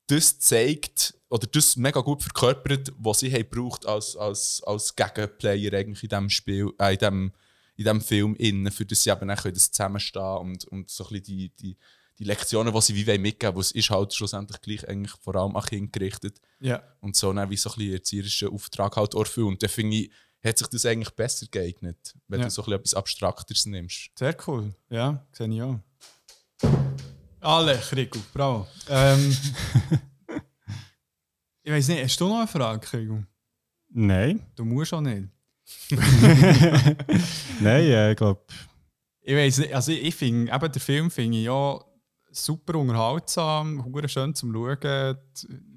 [0.08, 5.72] das gezeigt, oder das mega gut verkörpert, was sie haben gebraucht als, als, als Gegenplayer
[5.72, 7.32] eigentlich in diesem Spiel, äh, in diesem
[7.78, 11.10] in diesem Film innen, für das sie eben können das zusammenstehen und, und so ein
[11.10, 11.76] bisschen die, die,
[12.18, 15.36] die Lektionen, die sie wie wollen mitgeben wollen, es ist halt schlussendlich gleich eigentlich vor
[15.36, 16.82] allem an Kinder gerichtet ja.
[17.00, 19.46] und so dann wie so ein bisschen erzieherischen Auftrag halt auch erfüllt.
[19.46, 20.10] Und da finde ich,
[20.44, 22.46] hat sich das eigentlich besser geeignet, wenn Ja.
[22.46, 24.10] du so ein etwas Abstrakteres nimmst.
[24.18, 24.74] Sehr cool.
[24.90, 25.78] Ja, sehe ich auch.
[27.40, 28.66] Alle, Krigo, bravo.
[28.88, 29.36] Ähm,
[31.62, 33.22] ich weiß nicht, hast du noch eine Frage, Krigo?
[33.90, 34.44] Nein.
[34.56, 35.28] Du musst auch nicht.
[37.60, 38.40] Nein, äh, ich glaube,
[39.22, 41.78] Ich weiß nicht, also ich, finde, eben den Film finde ich ja
[42.30, 45.16] super unterhaltsam, hure schön zum Schauen.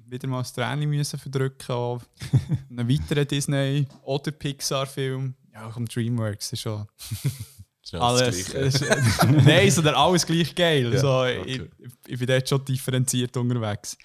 [0.06, 2.02] Wieder mal das Training müssen verdrücken auf
[2.70, 5.34] einen weiteren Disney- oder Pixar-Film.
[5.54, 6.86] Ja, auch um Dreamworks ist schon
[7.82, 8.52] ist ja alles.
[8.54, 8.80] Es-
[9.24, 10.92] Nein, so der alles gleich geil.
[10.92, 11.42] Ja, so, okay.
[11.78, 13.96] ich, ich bin dort schon differenziert unterwegs.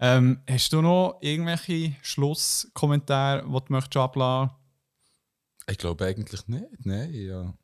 [0.00, 4.54] Ähm, hast du noch irgendwelche Schlusskommentare, die du möchtest ablassen
[5.70, 6.64] Ich glaube eigentlich nicht.
[6.84, 7.54] Nein, ja.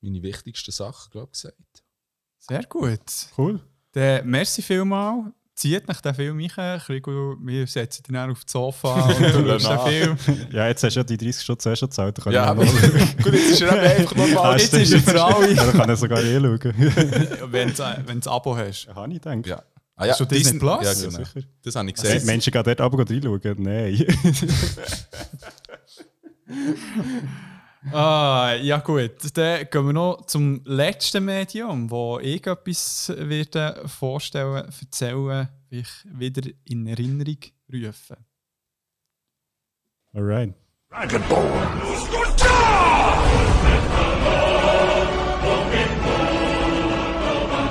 [0.00, 1.82] Meine wichtigsten Sachen, glaube ich, gesagt.
[2.38, 3.00] Sehr gut.
[3.36, 3.60] Cool.
[3.92, 5.32] Dann merci vielmal.
[5.56, 6.78] Zieht nach den Film rein.
[6.78, 10.46] Krigo, wir setzen ihn dann auf das Sofa und du schaust den Film.
[10.52, 12.16] Ja, jetzt hast du ja die 30 Stunden zuerst schon gezahlt.
[12.26, 12.64] Ja, ich aber
[13.24, 14.60] gut, jetzt ist er einfach normal.
[14.60, 15.52] Jetzt ist er für alle.
[15.52, 16.60] Ja, da kann ich sogar eh schauen.
[17.50, 18.84] Wenn du ein Abo hast.
[18.84, 19.46] Ja, habe ich gedacht.
[19.46, 19.62] Ja.
[19.96, 20.84] Ah, ja, Hast du Disney Plus?
[20.84, 21.24] Ja, Ja, genau.
[21.24, 21.46] sicher.
[21.64, 22.24] Das habe ich gesehen.
[22.24, 23.40] Menschen gehen dort aber reinschauen?
[23.58, 24.06] Nein.
[27.92, 29.12] Ah, ja gut.
[29.34, 35.88] Dann gehen wir noch zum letzten Medium, wo ich etwas werde vorstellen, erzählen, wie ich
[36.04, 37.38] wieder in Erinnerung
[37.72, 38.16] rufe.
[40.12, 40.54] Alright.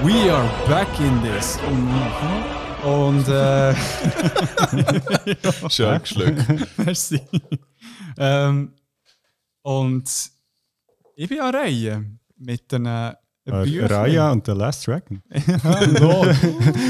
[0.03, 1.59] We are back in this.
[2.84, 3.75] Und äh,
[5.69, 6.78] Schön geschluckt.
[6.78, 7.21] merci.
[8.18, 8.74] Ähm,
[9.61, 10.09] und
[11.15, 12.05] ich bin an Reihe
[12.38, 13.13] mit den äh,
[13.45, 13.88] Büchern.
[13.88, 15.22] Raya und The Last Dragon.
[15.63, 16.26] Hallo.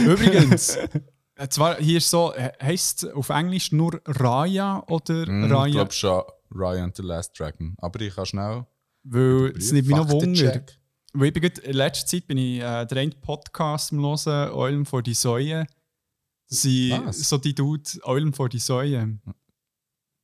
[0.06, 0.76] Übrigens,
[1.36, 5.72] äh, zwar hier so, he- heisst auf Englisch nur Raya oder Mm, Ich Raya?
[5.72, 7.76] glaube schon Ryan and the Last Dragon.
[7.80, 8.66] Aber ich kann schnell.
[9.04, 10.62] Weil es nimmt mich noch Wunder.
[11.14, 14.52] Weil ich bin gerade, in letzter Zeit bin ich äh, den einen Podcast am hören,
[14.54, 15.66] Eulen vor die Säue.
[16.50, 17.18] Was?
[17.30, 19.20] so die Dude, Eulen vor die Säue.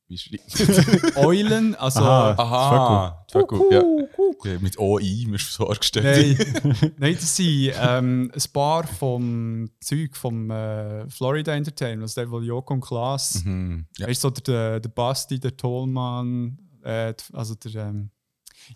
[0.06, 2.00] Wie schreibt Eulen, also.
[2.00, 2.34] Aha.
[2.38, 3.72] Aha, gut.
[3.72, 3.82] Ja.
[4.30, 6.38] Okay, mit OI, mir ist so vorgestellt.
[6.62, 12.30] Nein, nein, das sind ähm, ein paar vom Zeug vom äh, Florida Entertainment, also der,
[12.30, 13.42] wo Joko und Klaas.
[13.44, 13.86] Mhm.
[13.96, 14.06] Ja.
[14.06, 17.86] Weißt du, so der, der Basti, der Tollmann, äh, also der.
[17.86, 18.10] Ähm,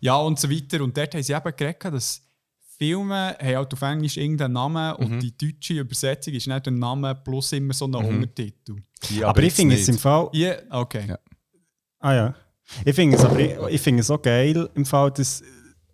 [0.01, 0.83] ja, und so weiter.
[0.83, 2.23] Und dort haben sie eben geredet, dass
[2.79, 5.05] Filme haben halt auf Englisch irgendeinen Namen Mhm.
[5.07, 8.77] und die deutsche Übersetzung ist nicht der Name plus immer so ein Untertitel.
[9.05, 9.89] Hier Aber ich finde es nicht.
[9.97, 10.29] im Fall.
[10.33, 11.05] Ja, okay.
[11.09, 11.19] Ja.
[12.01, 12.35] Ah ja.
[12.85, 15.43] Ich finde es aber ich, ich finde es auch geil im Fall, dass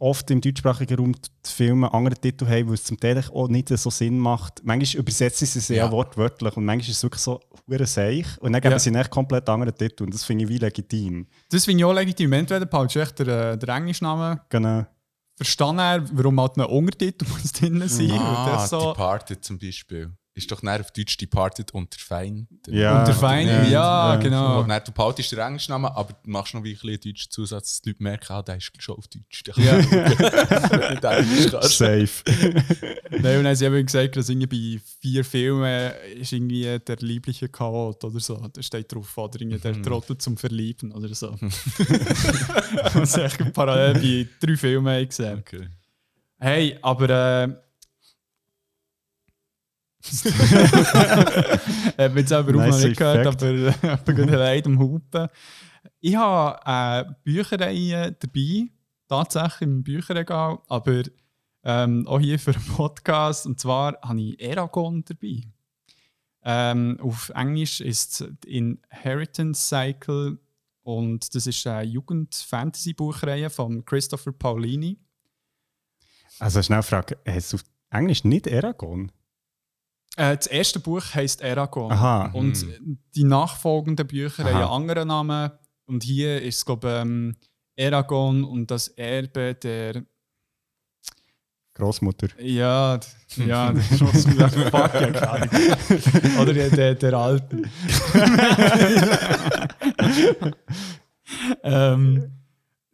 [0.01, 3.69] oft im deutschsprachigen Raum die Filme andere Titel haben, weil es zum Teil auch nicht
[3.69, 4.61] so Sinn macht.
[4.65, 5.91] Manchmal übersetzen sie es sehr Ja.
[5.93, 8.79] wortwörtlich und manchmal ist es wirklich so hure seich und dann geben Ja.
[8.79, 11.27] sie echt komplett andere Titel und das finde ich wie legitim.
[11.49, 12.33] Das finde ich auch legitim.
[12.35, 14.85] Entweder behaltest du echt den, äh, den englischen Namen, Genau.
[15.37, 18.11] Verstanden er, warum halt ein Untertitel muss drin sein.
[18.13, 20.13] und Ah, so Departed zum Beispiel.
[20.37, 22.49] Ist doch näher auf Deutsch Departed unter Feind.
[22.67, 22.99] Ja.
[23.01, 23.53] unter Feinde.
[23.71, 24.63] Ja, ja, genau.
[24.63, 27.01] Und dann, du behaltest den englischen Namen, aber du machst noch wie ein bisschen einen
[27.01, 29.45] deutschen Zusatz, dass die Leute merken, ah, der ist schon auf Deutsch.
[29.45, 29.81] Der Ja.
[31.63, 32.09] Safe.
[33.11, 36.97] Nein, und dann haben sie eben gesagt, dass irgendwie bei vier Filmen ist irgendwie der
[36.97, 38.37] liebliche Chaot oder so.
[38.53, 41.31] Da steht drauf, oder irgendwie der Trottel zum Verlieben oder so.
[42.95, 45.39] Was ich parallel bei drei Filmen gesehen.
[45.39, 45.69] Okay.
[46.41, 47.49] Hey, aber äh,
[51.97, 55.29] Hat mich jetzt selber auch noch nicht gehört, aber ich bin leid am Hupen.
[56.01, 58.69] Ich habe eine Bücherreihe dabei,
[59.09, 61.03] tatsächlich im Bücherregal, aber
[61.63, 63.47] ähm, auch hier für einen Podcast.
[63.47, 65.43] Und zwar habe ich Eragon dabei.
[66.43, 70.39] Ähm, auf Englisch ist es Inheritance Cycle
[70.83, 74.99] und das ist eine Jugend-Fantasy-Buchreihe von Christopher Paolini.
[76.39, 79.11] Also schnell Frage, heißt es auf Englisch nicht Eragon?
[80.17, 81.91] Äh, das erste Buch heißt Eragon.
[81.93, 82.31] Aha.
[82.33, 82.65] Und
[83.15, 84.75] die nachfolgenden Bücher haben Aha.
[84.75, 85.51] einen anderen Namen.
[85.87, 87.37] Und hier ist es, glaube ich, ähm,
[87.77, 90.05] Eragon und das Erbe der.
[91.77, 92.29] Großmutter.
[92.41, 93.07] Ja, d-
[93.47, 93.75] ja.
[93.75, 94.49] Fuck, ja,
[95.11, 95.49] keine Ahnung.
[96.41, 97.65] Oder der, der, der Alten.
[101.63, 102.31] ähm,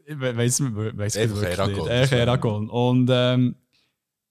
[0.05, 1.89] ich we- weiss, weiss ich Einfach Eragon.
[1.89, 2.13] nicht.
[2.13, 2.71] Eragon.
[2.71, 3.55] Und ähm,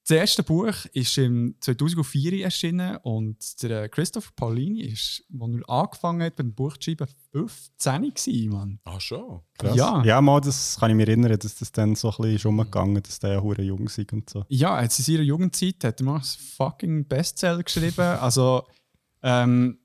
[0.09, 5.69] das erste Buch ist im 2004 erschienen und der äh, Christopher Paulini ist, als er
[5.69, 8.79] angefangen hat, mit dem Buch zu schreiben, 15 gewesen, Mann.
[8.85, 9.41] Ah, schon.
[9.55, 9.75] Krass.
[9.75, 10.03] Ja.
[10.03, 13.03] ja, mal, das kann ich mich erinnern, dass das dann so ein bisschen schon umgegangen
[13.03, 14.45] dass der ja hure jung ist und so.
[14.49, 17.99] Ja, jetzt in seiner Jugendzeit hat er mal einen fucking Bestseller geschrieben.
[18.19, 18.63] Also,
[19.21, 19.77] ähm,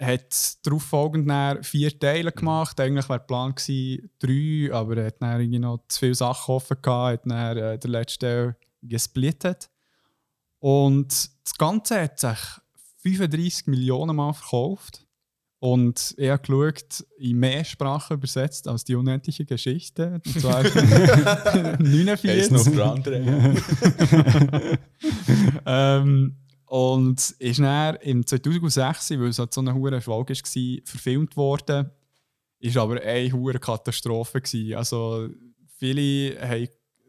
[0.00, 1.30] hat darauf folgend
[1.64, 2.78] vier Teile gemacht.
[2.80, 6.54] Eigentlich wäre der Plan gewesen, drei, aber er hat dann irgendwie noch zu viele Sachen
[6.54, 9.70] offen gehabt, hat dann äh, der letzte Teil gesplittet.
[10.58, 12.38] Und das Ganze hat sich
[13.02, 15.04] 35 Millionen Mal verkauft.
[15.60, 20.20] Und er hat geschaut, in mehr Sprachen übersetzt als die unendliche Geschichte.
[20.24, 22.30] Und zwar 49.
[22.30, 23.58] Eins noch auf der anderen.
[25.66, 26.36] ähm,
[26.66, 30.36] und ist dann im 2006, weil es halt so eine hohe Erfolg war,
[30.84, 31.90] verfilmt worden.
[32.60, 34.40] Ist aber eine hohe Katastrophe.
[34.40, 34.76] Gewesen.
[34.76, 35.28] Also
[35.78, 36.68] viele haben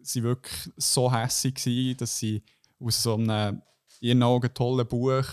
[0.10, 2.44] sie wirklich so hässig gewesen, dass sie
[2.80, 3.62] aus so einem
[4.02, 5.26] in ihren Augen tollen Buch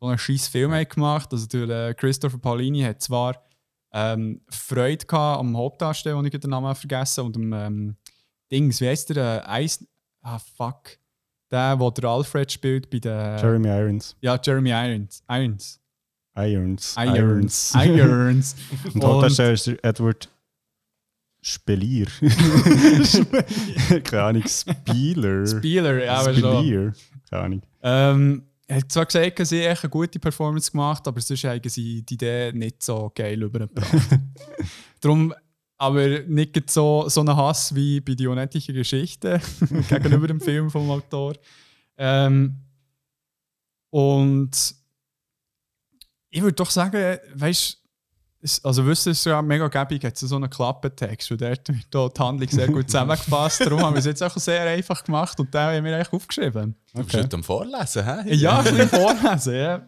[0.00, 1.32] so einen scheiß Film haben gemacht.
[1.32, 3.42] Also der äh, Christopher Paulini hat zwar
[3.92, 7.96] ähm, Freude gehabt am Hauptdarsteller, ich den Namen vergessen und dem ähm,
[8.50, 9.44] Dings, wie heißt der?
[9.44, 9.84] Äh, Eis,
[10.22, 10.98] ah fuck.
[11.50, 13.38] Der, wo der Alfred spielt bei der.
[13.40, 14.16] Jeremy Irons.
[14.20, 15.22] Ja, Jeremy Irons.
[15.28, 15.80] Irons.
[16.36, 16.94] Irons.
[16.96, 17.74] Irons.
[17.74, 18.56] Irons.
[18.94, 20.28] Und Hauptdarsteller ist der Edward
[21.48, 22.06] Spelier.
[24.04, 25.46] Keine Ahnung, Spieler.
[25.46, 26.42] Spieler, ja, aber schon.
[26.56, 26.92] Spelier.
[27.30, 27.62] Keine Ahnung.
[27.82, 32.02] Ähm, er hat zwar gesagt, sie echt eine gute Performance gemacht, aber sonst haben sie
[32.02, 34.18] die Idee nicht so geil übergebracht.
[35.00, 35.32] Darum
[35.78, 39.40] aber nicht so, so einen Hass wie bei die unendliche Geschichte
[39.88, 41.34] gegenüber dem Film vom Autor.
[41.96, 42.56] Ähm,
[43.90, 44.74] und
[46.30, 47.77] ich würde doch sagen, weißt
[48.62, 52.20] also wissen es ja mega gäbig, hat so einen Klappentext und dort wird da die
[52.20, 53.60] Handlung sehr gut zusammengefasst.
[53.62, 56.76] Darum haben wir es jetzt auch sehr einfach gemacht und den haben wir eigentlich aufgeschrieben.
[56.94, 58.34] Du bist heute am Vorlesen, hä?
[58.34, 59.82] Ja, ich bin vorlesen, ja.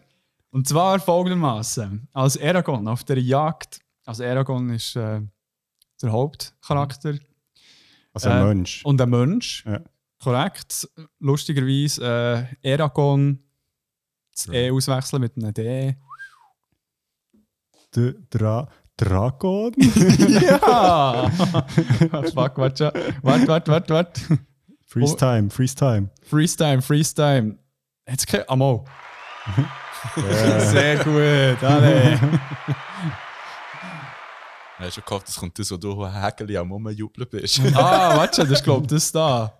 [0.51, 5.20] Und zwar folgendermaßen: Als Aragorn auf der Jagd, also Aragorn ist äh,
[6.02, 7.14] der Hauptcharakter.
[8.12, 8.85] Also ein Äh, Mensch.
[8.85, 9.64] Und ein Mensch.
[9.64, 9.81] Ja.
[10.20, 10.89] Korrekt.
[11.20, 13.39] Lustigerweise äh, Eragon
[14.35, 15.97] das E auswechseln mit einem D.
[17.97, 19.73] Der Dra Dragon?
[19.79, 21.31] Ja!
[22.35, 22.93] Fuck, warte.
[23.23, 24.21] Warte, warte, warte, warte.
[24.87, 25.17] Freeze Oh.
[25.17, 26.11] Time, Freeze Time.
[26.23, 27.59] Freeze time, Freeze time.
[28.09, 28.43] Jetzt kein.
[28.49, 28.85] Amol.
[30.59, 31.62] Sehr gut.
[31.62, 32.15] Alle.
[34.79, 37.61] Ich habe schon gehofft, es kommt das, wo du Häkeli am Rumjubeln bist.
[37.75, 39.53] Ah, warte das ist glaube ich das da.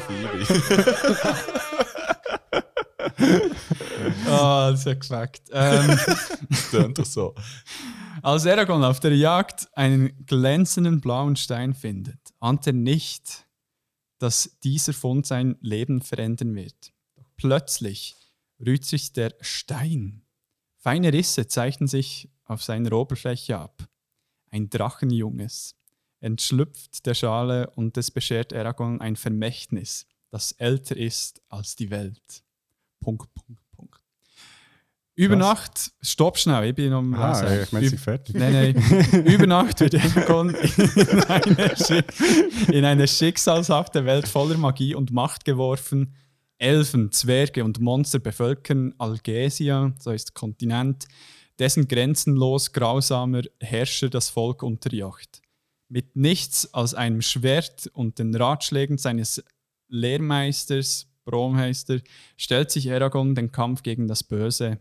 [0.00, 1.36] Der Phoebe.
[4.26, 5.42] Ah, das hat geschmeckt.
[5.52, 5.98] Ähm,
[6.70, 7.34] Tönt doch so.
[8.22, 13.46] als Aragorn auf der Jagd einen glänzenden blauen Stein findet, ahnt er nicht,
[14.18, 16.92] dass dieser Fund sein Leben verändern wird.
[17.16, 18.16] Doch plötzlich
[18.64, 20.22] rührt sich der Stein.
[20.76, 23.88] Feine Risse zeichnen sich auf seiner Oberfläche ab.
[24.50, 25.76] Ein Drachenjunges
[26.20, 32.42] entschlüpft der Schale und es beschert Aragorn ein Vermächtnis, das älter ist als die Welt.
[33.00, 34.00] Punkt, Punkt, Punkt.
[35.16, 35.48] Über Krass.
[35.48, 37.62] Nacht, stopp schnell, ich bin am Ah, Lesen.
[37.64, 38.34] ich meine, sie fertig.
[38.36, 39.24] Nein, nein.
[39.26, 42.04] Über Nacht wird Aragorn in eine,
[42.72, 46.14] in eine schicksalshafte Welt voller Magie und Macht geworfen.
[46.58, 51.06] Elfen, Zwerge und Monster bevölkern Algesia, so ist Kontinent,
[51.58, 55.40] dessen grenzenlos grausamer Herrscher das Volk unterjocht.
[55.90, 59.42] Mit nichts als einem Schwert und den Ratschlägen seines
[59.88, 61.98] Lehrmeisters, Bromheister,
[62.36, 64.80] stellt sich Aragorn den Kampf gegen das Böse.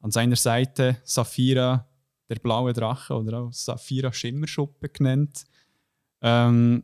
[0.00, 1.88] An seiner Seite Saphira,
[2.28, 5.44] der blaue Drache oder auch Saphira Schimmerschuppe genannt.
[6.20, 6.82] Ähm,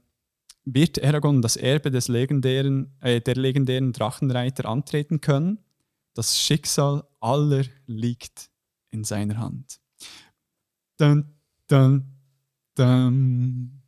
[0.65, 5.59] wird Aragorn das Erbe des legendären, äh, der legendären Drachenreiter antreten können?
[6.15, 8.49] Das Schicksal aller liegt
[8.91, 9.81] in seiner Hand.
[10.99, 11.35] Dun,
[11.69, 12.16] dun,
[12.79, 13.83] dun.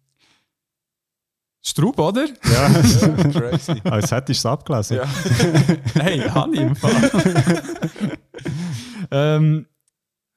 [1.68, 2.26] Strub, oder?
[2.26, 2.68] Ja,
[3.30, 3.80] Crazy.
[3.84, 4.96] als hättest du es abgelesen.
[4.96, 5.04] Ja.
[6.02, 7.62] Hey, habe ich im Fall.
[9.10, 9.66] ähm,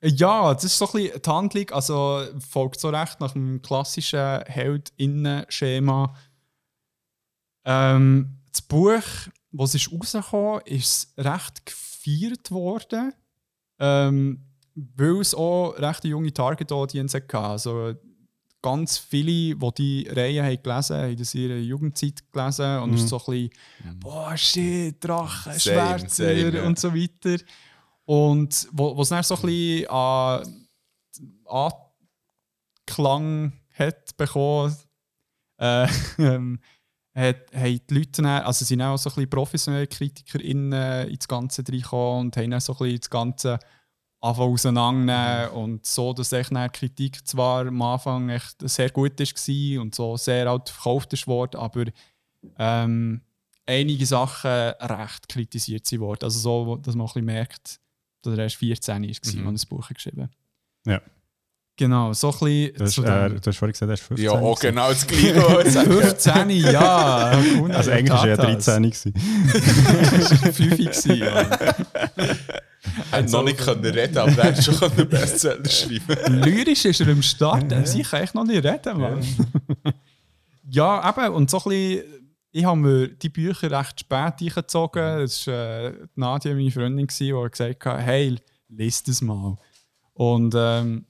[0.03, 1.69] ja, das ist so ein bisschen die Handlung.
[1.71, 6.15] Also folgt so recht nach dem klassischen Held-Innen-Schema.
[7.65, 9.03] Ähm, das Buch,
[9.51, 13.13] was ist rausgekommen, ist recht gefeiert worden.
[13.79, 14.43] Ähm,
[14.75, 17.37] weil es auch recht junge Target-Audience hatte.
[17.39, 17.93] Also
[18.61, 22.79] ganz viele, die die Reihe haben gelesen haben, haben das in ihrer Jugendzeit gelesen.
[22.79, 26.63] Und es ist so ein bisschen, boah, shit, Drachen, Schwerter ja.
[26.63, 27.43] und so weiter.
[28.05, 30.67] Und wo wo es dann so ein bisschen an
[32.87, 34.75] Anklang hat bekommen,
[35.57, 36.59] äh, ähm,
[37.13, 41.63] hat, haben die Leute dann, also sind auch so ein bisschen professionelle KritikerInnen ins Ganze
[41.67, 43.59] reingekommen und haben dann so ein bisschen das Ganze
[44.21, 49.81] anfangen auseinandernehmen und so, dass echt die Kritik zwar am Anfang echt sehr gut war
[49.81, 51.85] und so sehr alt verkauft ist worden, aber
[52.57, 53.21] ähm,
[53.65, 56.23] einige Sachen recht kritisiert sie worden.
[56.23, 57.79] Also so, dass man auch ein bisschen merkt,
[58.21, 59.41] dass er erst 14 war, mhm.
[59.41, 59.47] Mhm.
[59.47, 60.29] und das Buch geschrieben
[60.85, 61.01] Ja.
[61.77, 64.25] Genau, so ein bisschen Du hast, zu äh, du hast vorhin gesagt, er ist 15.
[64.25, 65.35] Ja, auch genau das Gleiche.
[65.37, 65.91] was ich sagen.
[65.91, 67.31] 15, ja.
[67.69, 69.13] Also eigentlich war er 13 gewesen.
[69.15, 71.23] 5 gewesen,
[72.83, 73.17] ja.
[73.17, 76.41] Hat noch nicht können reden, aber er hat schon einen Bestseller schreiben.
[76.41, 77.81] Lyrisch ist er im Start, ja.
[77.81, 79.23] ich kann echt noch nicht reden, Mann.
[80.73, 82.21] Ja, eben, und so ein bisschen,
[82.51, 85.19] ich habe mir die Bücher recht spät eingezogen.
[85.19, 88.37] Das war äh, die Nadia, meine Freundin, die gesagt hat, hey,
[88.69, 89.57] lese das mal.
[90.13, 91.05] Und ähm,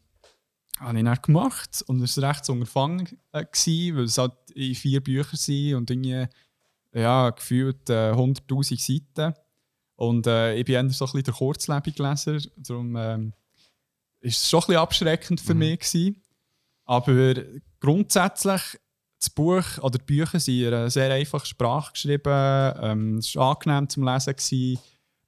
[0.80, 4.34] habe ich dann gemacht und es war recht so Unterfangen, äh, gewesen, weil es halt
[4.56, 6.28] in vier Bücher sind und irgendwie
[6.94, 9.36] ja, gefühlt äh, 100'000 Seiten.
[10.02, 13.34] Und äh, ich bin eher so ein bisschen der kurzlebige Leser, darum ähm,
[14.20, 16.24] ist es schon ein bisschen abschreckend für mich gewesen.
[16.86, 17.36] Aber
[17.80, 18.62] grundsätzlich,
[19.20, 22.74] das Buch oder die Bücher sind in einer sehr einfachen Sprache geschrieben.
[22.82, 24.36] Ähm, es war angenehm zum Lesen.
[24.36, 24.80] Gewesen.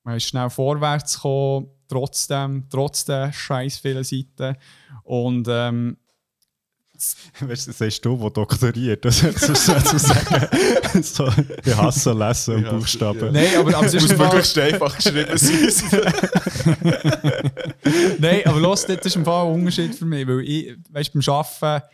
[0.03, 4.57] Man ist schnell vorwärts gekommen, trotzdem, trotz der scheiß vielen Seiten.
[5.03, 5.97] Und ähm,
[7.39, 9.03] Weißt du, das sagst du, der doktoriert.
[9.05, 10.47] Das du dazu sagen.
[11.03, 11.27] so,
[11.65, 13.33] ich hasse Lesen und Ja, Buchstaben.
[13.33, 16.03] nein, aber, aber es ist Muss möglichst einfach geschrieben sein.
[18.19, 21.21] Nein, aber los, das ist im Fall ein Unterschied für mich, weil ich, weißt, beim
[21.27, 21.85] Arbeiten,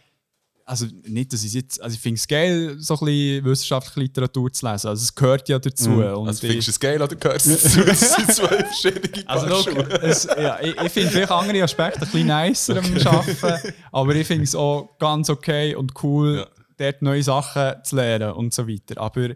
[0.70, 4.54] also nicht, dass ich jetzt, also ich finde es geil, so ein bisschen wissenschaftliche Literatur
[4.54, 5.90] zu lesen, also es gehört ja dazu.
[5.90, 7.82] Und Also findest du es geil oder gehört es dazu?
[7.84, 10.02] Das sind zwei verschiedene Also, Schuhe.
[10.04, 14.28] es, ja, ich, ich finde vielleicht andere Aspekte ein bisschen nicer am Arbeiten, aber ich
[14.28, 16.48] finde es auch ganz okay und cool, Ja.
[16.78, 19.02] dort neue Sachen zu lernen und so weiter.
[19.02, 19.30] Aber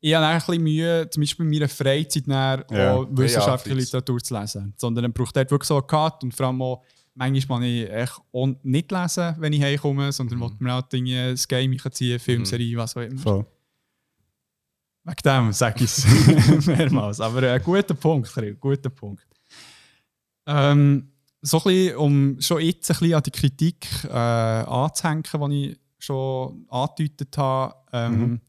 [0.00, 2.94] ich habe ein bisschen Mühe, zum Beispiel in meiner Freizeit Ja.
[2.94, 3.80] auch wissenschaftliche Ja.
[3.84, 4.72] Literatur zu lesen.
[4.78, 6.82] Sondern man braucht dort wirklich so einen Cut und vor allem auch,
[7.20, 8.20] manchmal ich echt
[8.62, 10.56] nicht lesen, wenn ich heimkomme, sondern mhm.
[10.58, 13.20] mir auch Dinge, das Game ziehen, Filmserie, was auch immer.
[13.20, 13.46] Voll.
[15.04, 17.20] Wegen dem sage ich es mehrmals.
[17.20, 19.26] Aber ein guter Punkt, Krill, guter Punkt.
[20.46, 21.10] Ähm,
[21.42, 25.78] so ein bisschen, um schon jetzt ein bisschen an die Kritik äh, anzuhängen, die ich
[25.98, 27.74] schon angedeutet habe.
[27.92, 28.40] Ähm,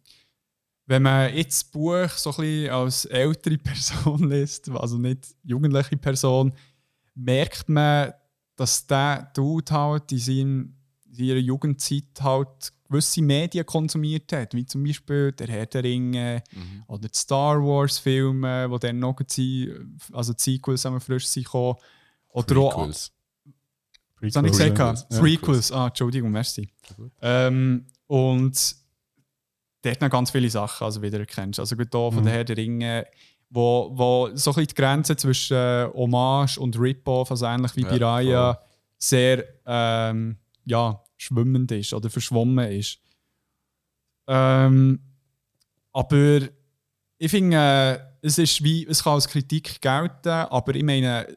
[0.85, 5.97] Wenn man jetzt das Buch so ein bisschen als ältere Person liest, also nicht jugendliche
[5.97, 6.53] Person,
[7.15, 8.13] merkt man,
[8.55, 10.75] dass der Dude halt in, seinem,
[11.17, 16.43] in ihrer Jugendzeit halt gewisse Medien konsumiert hat, wie zum Beispiel der Herr der Ringe
[16.87, 19.73] oder die Star Wars Filme, die dann noch die,
[20.11, 21.77] also die Sequels haben frisch sind gekommen.
[22.29, 23.11] Oder auch, Prequels.
[24.19, 24.75] was habe ich gesagt?
[24.75, 25.07] Prequels.
[25.09, 25.19] Ja.
[25.19, 25.71] Prequels.
[25.71, 26.69] Ah, Entschuldigung, merci.
[27.21, 28.75] Ähm, und
[29.81, 31.59] dort noch ganz viele Sachen also wiedererkennst.
[31.59, 33.07] Also gut hier von der Herr der Ringe,
[33.51, 37.81] wo, wo so ein bisschen die Grenze zwischen äh, Hommage und Rip-Off, also ähnlich wie
[37.81, 38.59] Ja, bei Raya,
[38.97, 42.97] sehr ähm, ja, schwimmend ist oder verschwommen ist.
[44.27, 44.99] Ähm,
[45.91, 46.41] aber
[47.17, 51.27] ich finde, äh, es, ist wie, es kann als Kritik gelten, aber ich meine,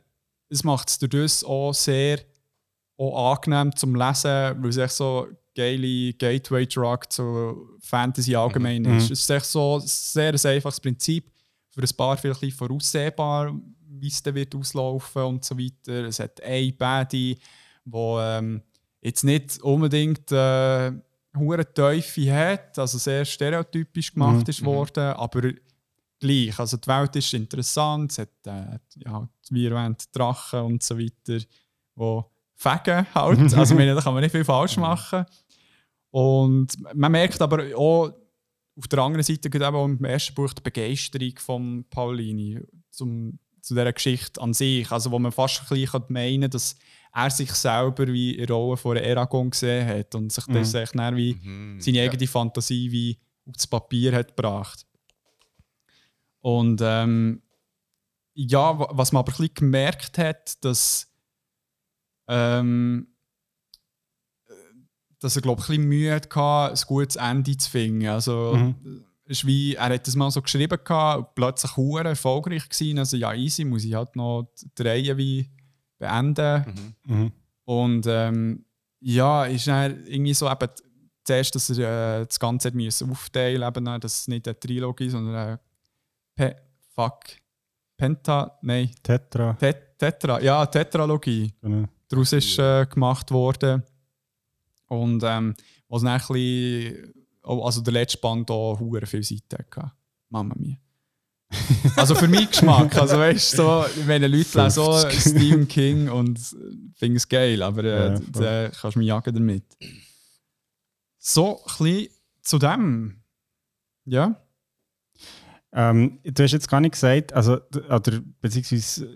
[0.49, 2.21] es macht es dadurch auch sehr
[2.97, 5.27] auch angenehm zum Lesen, weil es echt so
[5.57, 9.11] geile Gateway-Drug zu Fantasy allgemein ist.
[9.11, 11.34] Es ist echt so ein sehr ein einfaches Prinzip,
[11.75, 13.55] für ein paar vielleicht ein bisschen voraussehbar,
[13.89, 16.05] wie es dann wird auslaufen und so weiter.
[16.05, 17.39] Es hat ein Baddy,
[17.85, 18.63] wo ähm,
[19.01, 20.93] jetzt nicht unbedingt äh,
[21.37, 25.53] hure Teufel hat, also sehr stereotypisch gemacht ist worden, aber
[26.21, 26.59] gleich.
[26.59, 31.45] Also die Welt ist interessant, es hat äh, ja, wie erwähnt Drachen und so weiter,
[31.97, 33.55] wo fegen halt.
[33.55, 35.27] Also meine, da kann man nicht viel falsch machen.
[36.11, 38.13] Und man merkt aber auch
[38.77, 42.61] auf der anderen Seite gerade eben auch im ersten Buch die Begeisterung von Paulini
[42.91, 44.91] zum, zu dieser Geschichte an sich.
[44.91, 46.77] Also wo man fast ein bisschen meinen kann, dass
[47.13, 50.99] er sich selber wie in der Rolle von Eragon gesehen hat und sich das echt
[50.99, 51.33] dann wie
[51.81, 53.19] seine eigene Fantasie wie
[53.49, 54.85] aufs Papier hat gebracht.
[56.41, 57.43] Und ähm,
[58.35, 61.09] ja, wa- was man aber ein bisschen gemerkt hat, dass,
[62.29, 63.14] ähm, äh,
[65.25, 66.31] dass er glaube ich ein bisschen Mühe hatte,
[66.73, 68.07] ein gutes Ende zu finden.
[68.07, 68.75] Also
[69.27, 72.99] ist wie, er hat das mal so geschrieben gehabt, plötzlich hure erfolgreich gewesen.
[72.99, 74.49] Also ja, easy, muss ich halt noch
[74.79, 75.49] die Reihe wie
[75.99, 76.93] beenden.
[77.07, 77.33] Mhm.
[77.65, 78.65] Und ähm,
[79.01, 80.69] ja, ist dann irgendwie so eben
[81.25, 85.09] zuerst, dass er äh, das Ganze hat müssen aufteilen äh, dass es nicht eine Trilogie,
[85.09, 85.61] sondern eine
[86.35, 86.57] Pe
[86.95, 87.21] Fuck.
[87.97, 89.55] Penta, nein, Tetra.
[89.55, 91.89] Tet Tetra, ja, Tetralogie Genau.
[92.09, 93.83] daraus ist äh, gemacht worden.
[94.89, 95.55] Und ähm,
[95.89, 99.93] was dann ein bisschen, oh, also der letzte Band auch hure viele Seiten hatte.
[100.29, 100.77] Mama mia.
[101.97, 105.21] also für meinen Geschmack, also weißt du, so, wenn Leute lesen so 50.
[105.21, 106.39] Stephen King und
[106.97, 109.65] finden es geil, aber äh, Ja, da kannst du mich jagen damit.
[111.19, 112.09] So, ein bisschen
[112.43, 113.23] zu dem.
[114.05, 114.41] Ja.
[115.73, 117.59] Ähm, du hast jetzt gar nicht gesagt, also,
[117.89, 119.09] oder beziehungsweise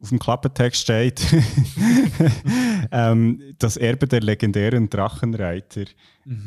[0.00, 1.20] auf dem Klappentext steht,
[2.92, 5.84] ähm, das Erbe der legendären Drachenreiter.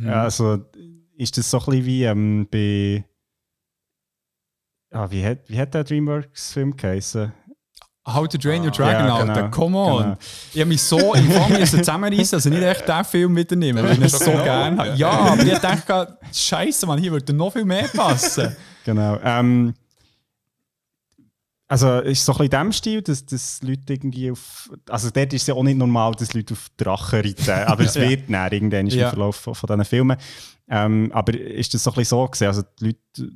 [0.03, 0.65] Ja, Also
[1.17, 3.05] ist das so ein bisschen wie ähm, bei.
[4.93, 7.31] Ah, wie, hat, wie hat der Dreamworks-Film geheißen?
[8.05, 9.33] How to Drain Your Dragon, Ja, Alter.
[9.35, 10.03] genau, Come on.
[10.03, 10.17] genau.
[10.53, 13.93] Ich habe mich so im Fang zusammenreißen, dass ich nicht echt diesen Film mitnehmen, weil
[13.93, 14.93] ich ihn so gerne habe.
[14.97, 18.55] Ja, aber ich dachte, Scheiße, Mann, hier würde noch viel mehr passen.
[18.83, 19.19] Genau.
[19.23, 19.75] Ähm,
[21.71, 24.69] Also ist so ein bisschen in dem Stil, dass, dass Leute irgendwie auf...
[24.89, 27.95] Also dort ist es ja auch nicht normal, dass Leute auf Drachen reiten, aber es
[27.95, 28.09] Ja.
[28.09, 29.05] wird dann irgendwann Ja.
[29.05, 30.17] im Verlauf von, von diesen Filmen.
[30.67, 32.47] Ähm, aber ist das so ein bisschen so gewesen?
[32.47, 33.31] Also die Leute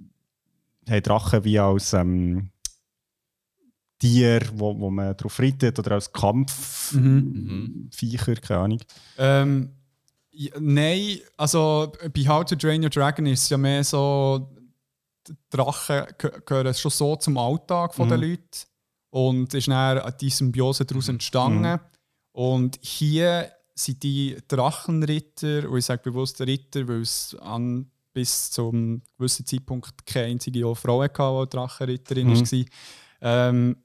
[0.89, 2.49] haben Drachen wie als ähm,
[3.99, 8.79] Tier, wo, wo man drauf reitet oder als Kampfviecher, keine Ahnung.
[9.17, 9.69] Ähm,
[10.31, 14.51] ja, nein, also bei How to Train Your Dragon ist es ja mehr so,
[15.49, 18.67] Drachen geh- gehören schon so zum Alltag von den Leuten
[19.09, 21.79] und ist dann die Symbiose daraus entstanden.
[22.31, 29.01] Und hier sind die Drachenritter, und ich sage bewusst Ritter, weil es an, bis zum
[29.17, 32.65] gewissen Zeitpunkt keine einzige Frau hatte, die Drachenritterin war.
[33.21, 33.77] Ähm,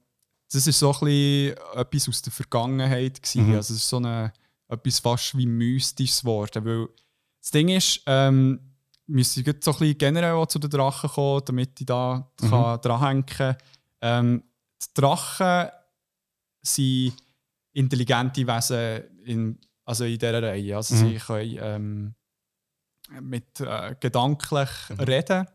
[0.51, 3.21] das ist so ein bisschen etwas aus der Vergangenheit.
[3.21, 3.47] Gewesen.
[3.49, 3.55] Mhm.
[3.55, 4.31] Also es ist so eine,
[4.69, 6.65] etwas fast wie mystisches geworden.
[6.65, 6.87] Weil
[7.41, 8.59] das Ding ist, ähm,
[9.07, 12.81] müsste ich jetzt so ein bisschen generell zu den Drachen kommen, damit ich da kann
[12.81, 13.55] dranhängen kann.
[14.01, 14.43] Ähm,
[14.81, 15.69] die Drachen
[16.61, 17.13] sind
[17.73, 20.75] intelligente Wesen in, also in dieser Reihe.
[20.75, 22.15] Also sie können ähm,
[23.21, 24.69] mit äh, gedanklich
[24.99, 25.47] reden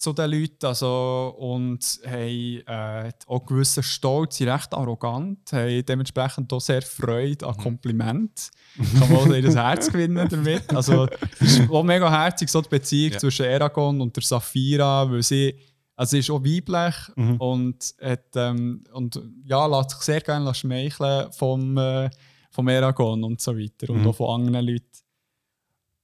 [0.00, 6.50] zu den Leuten also, und haben äh, auch gewissen Stolz, sind recht arrogant, haben dementsprechend
[6.54, 8.50] auch sehr Freude an Kompliment.
[8.98, 10.74] Kann man ihr Herz gewinnen damit.
[10.74, 11.06] Also,
[11.38, 13.18] es ist auch mega herzig, so die Beziehung Ja.
[13.18, 15.54] zwischen Eragon und der Saphira, weil sie,
[15.94, 16.94] also sie ist auch weiblich
[17.38, 22.08] und, hat, ähm, und ja, lässt sich sehr gerne schmeicheln vom, äh,
[22.50, 24.86] vom Eragon und so weiter und auch von anderen Leuten.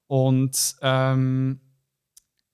[0.07, 1.61] Und ähm,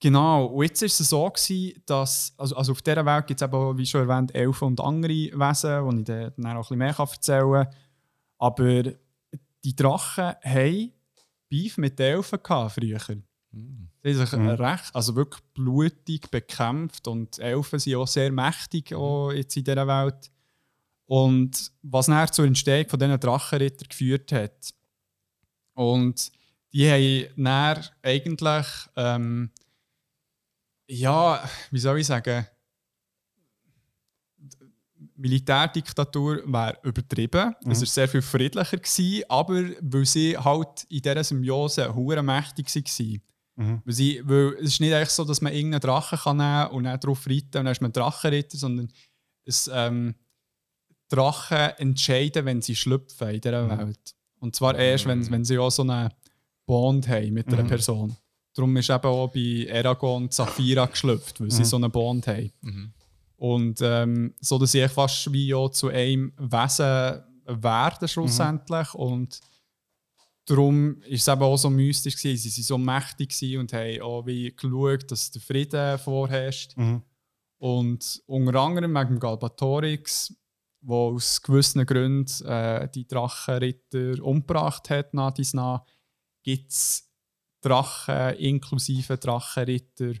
[0.03, 3.47] Genau, und jetzt war es so, gewesen, dass also, also auf dieser Welt gibt es
[3.47, 6.77] eben, wie schon erwähnt, Elfen und andere Wesen, die ich dann dann auch ein bisschen
[6.77, 7.75] mehr erzählen kann.
[8.37, 8.83] Aber
[9.63, 10.91] die Drachen haben
[11.47, 12.99] Beef mit den Elfen gehabt früher.
[12.99, 13.23] Sie
[13.53, 19.55] haben sich recht, also wirklich blutig bekämpft und Elfen sind auch sehr mächtig auch jetzt
[19.55, 20.29] in dieser Welt.
[21.05, 24.73] Und was nachher zur Entstehung von diesen Drachenritter geführt hat.
[25.75, 26.29] Und
[26.73, 28.67] die haben dann eigentlich
[28.97, 29.49] ähm,
[30.87, 32.45] ja, wie soll ich sagen,
[35.15, 37.55] Militärdiktatur wäre übertrieben.
[37.69, 42.67] Es war sehr viel friedlicher, gewesen, aber weil sie halt in dieser Symbiose hure mächtig
[42.75, 43.21] waren.
[43.85, 46.83] Weil, sie, weil es ist nicht echt so, dass man irgendeinen Drachen kann nehmen und
[46.85, 48.91] dann darauf reiten und dann ist man Drachenritter, sondern
[49.45, 50.15] es, ähm,
[51.09, 54.15] Drachen entscheiden, wenn sie schlüpfen in dieser Welt.
[54.39, 56.09] Und zwar erst, wenn, wenn sie auch so einen
[56.65, 58.15] Bond haben mit einer Person.
[58.53, 62.51] Darum ist eben auch bei Eragon Saphira geschlüpft, weil sie so einen Bond haben.
[63.37, 68.93] Und ähm, so, dass sie fast wie auch zu einem Wesen werden schlussendlich.
[68.93, 69.39] Und
[70.45, 72.49] darum ist es eben auch so mystisch gewesen.
[72.49, 76.75] Sie waren so mächtig und haben auch wie geschaut, dass der Frieden vorherrscht.
[77.57, 80.33] Und unter anderem wegen Galbatorix,
[80.81, 85.83] der aus gewissen Gründen äh, die Drachenritter umgebracht hat, nach dies nach,
[86.43, 87.09] gibt es
[87.63, 90.13] Drachen inklusive Drachenritter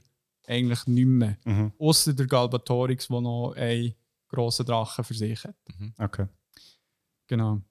[0.47, 1.37] eigentlich nicht mehr.
[1.45, 1.71] Mhm.
[1.79, 3.93] Außer der Galbatorix, der noch einen
[4.27, 5.55] grossen Drachen für sich hat.
[5.99, 6.27] Okay.
[7.27, 7.61] Genau.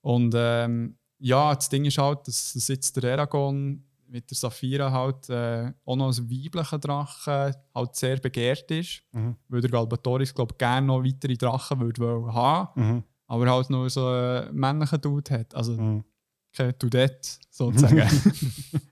[0.00, 4.90] Und ähm, ja, das Ding ist halt, dass, dass jetzt der Eragon mit der Saphira
[4.90, 9.02] halt äh, auch noch als weiblicher Drache halt sehr begehrt ist.
[9.12, 9.36] Mhm.
[9.48, 13.04] Weil der Galbatorix, glaube ich, gerne noch weitere Drachen würde wollen haben, Mhm.
[13.26, 15.54] aber halt nur so einen männlichen Dude hat.
[15.54, 16.04] Also Mhm.
[16.52, 17.96] kein Dudette, sozusagen.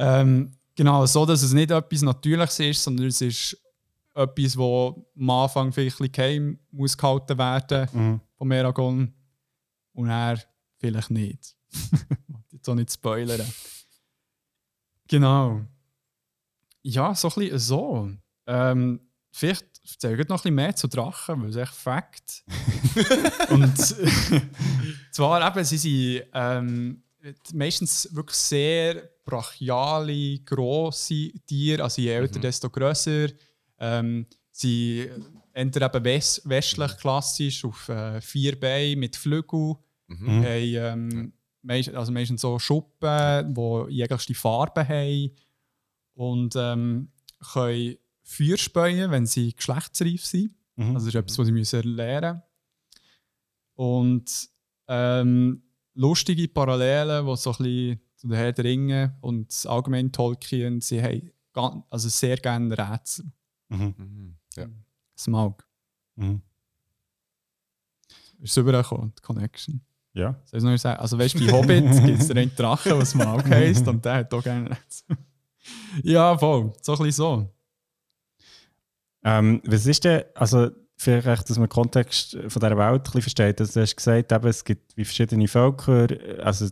[0.00, 3.56] ähm, genau, so dass es nicht etwas Natürliches ist, sondern es ist
[4.14, 8.20] etwas, wo am Anfang vielleicht ein bisschen geheim muss gehalten werden Mhm.
[8.36, 9.14] vom Eragon
[9.92, 10.42] und er
[10.78, 11.54] vielleicht nicht.
[12.50, 13.46] jetzt auch nicht spoilern.
[15.08, 15.60] Genau.
[16.82, 18.10] Ja, so ein bisschen so.
[18.46, 19.00] Ähm,
[19.30, 22.44] vielleicht erzähle ich noch ein bisschen mehr zu Drachen, weil es echt Fakt.
[23.50, 23.76] Und
[25.12, 27.02] zwar eben, sie sind ähm,
[27.52, 31.82] meistens wirklich sehr brachiale, grosse Tiere.
[31.82, 33.28] Also je älter, desto grösser.
[33.78, 35.08] Ähm, sie
[35.52, 39.76] entweder eben west westlich klassisch auf äh, vier Beinen mit Flügeln.
[40.06, 40.44] Mhm.
[40.44, 41.32] Haben, ähm,
[41.62, 45.30] meist, also meistens so Schuppen, die jeglichste Farben haben.
[46.14, 47.10] Und ähm,
[47.52, 50.54] können Feuer speien, wenn sie geschlechtsreif sind.
[50.76, 50.94] Mhm.
[50.94, 52.42] Also das ist etwas, was sie müssen lernen
[53.74, 54.48] Und
[54.88, 55.62] ähm,
[55.94, 61.02] lustige Parallelen, die so ein bisschen zu den Herr der Ringe und allgemein Tolkien, sie
[61.02, 63.26] haben gan- also sehr gerne Rätsel.
[63.68, 63.94] Mhm.
[63.96, 64.36] Mhm.
[64.56, 64.66] Ja.
[65.18, 65.66] Smaug.
[66.16, 66.42] Mhm.
[68.40, 69.80] Ist es übergekommen, die Connection.
[70.12, 70.40] Ja.
[70.44, 71.00] Soll ich noch sagen?
[71.00, 74.34] Also weißt du, bei Hobbit gibt es einen Drachen, der Smaug heisst und der hat
[74.34, 75.16] auch gerne Rätsel.
[76.02, 76.72] ja, voll.
[76.82, 77.54] So ein bisschen so.
[79.22, 80.70] Ähm, was ist denn, also
[81.00, 83.60] vielleicht, dass man den Kontext von dieser Welt ein bisschen versteht.
[83.60, 86.08] Also, du hast gesagt, eben, es gibt wie verschiedene Völker,
[86.42, 86.66] also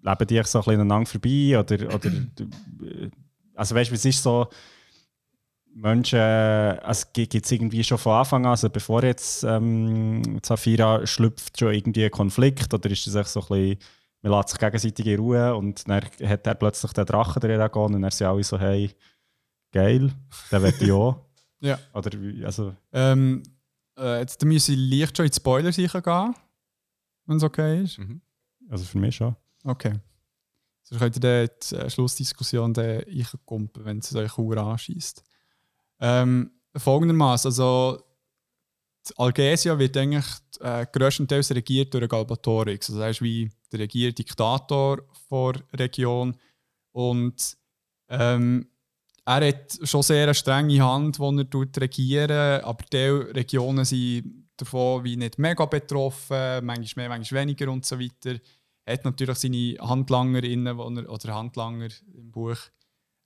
[0.00, 2.10] leben die so ein bisschen aneinander vorbei oder, oder
[3.54, 4.46] also weißt du, es ist so,
[5.74, 11.58] Menschen, also gibt es irgendwie schon von Anfang an, also bevor jetzt ähm, Zafira schlüpft,
[11.58, 13.78] schon irgendwie ein Konflikt oder ist das echt so ein bisschen,
[14.22, 18.00] man lässt sich gegenseitig in Ruhe und dann hat er plötzlich den Drachen drin und
[18.00, 18.92] dann sind alle so, hey,
[19.72, 20.12] geil,
[20.50, 21.16] will ich auch.
[21.60, 21.78] Ja.
[21.94, 23.42] Oder wie, also, Ähm,
[23.98, 26.34] äh, jetzt müssen wir leicht schon in die Spoiler sicher gehen,
[27.26, 27.98] wenn es okay ist.
[27.98, 28.20] Mhm.
[28.68, 29.36] also für mich schon.
[29.64, 29.94] Okay.
[30.82, 35.22] Sonst könnt ihr dann die äh, Schlussdiskussion einkumpen, wenn es euch Uhr anschießt.
[36.00, 38.02] Ähm, folgendermaßen, also
[39.08, 40.26] die Algesia wird eigentlich
[40.60, 42.90] äh, größtenteils regiert durch Galbatorix.
[42.90, 46.36] Also er ist wie der Regierdiktator der Region
[46.92, 47.56] und
[48.08, 48.68] ähm,
[49.24, 55.04] er hat schon sehr eine strenge Hand, die er regieren aber die Regionen sind davon
[55.04, 58.38] wie nicht mega betroffen, manchmal mehr, manchmal weniger und so weiter.
[58.84, 62.58] Er hat natürlich seine Handlangerinnen er, oder Handlanger im Buch,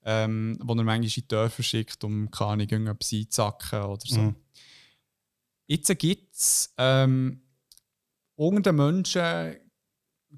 [0.05, 4.21] ähm, wo er manchmal in die Dörfer schickt, um keine Ahnung, irgendetwas einzusacken oder so.
[4.21, 4.37] Mhm.
[5.67, 7.43] Jetzt gibt es ähm,
[8.37, 9.57] unter den Menschen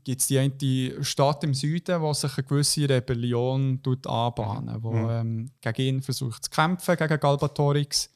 [0.04, 4.92] gibt es die eine Stadt im Süden, wo sich eine gewisse Rebellion tut anbahnen, wo
[4.92, 5.10] Mhm.
[5.10, 8.10] ähm, gegen ihn versucht zu kämpfen, gegen Galbatorix.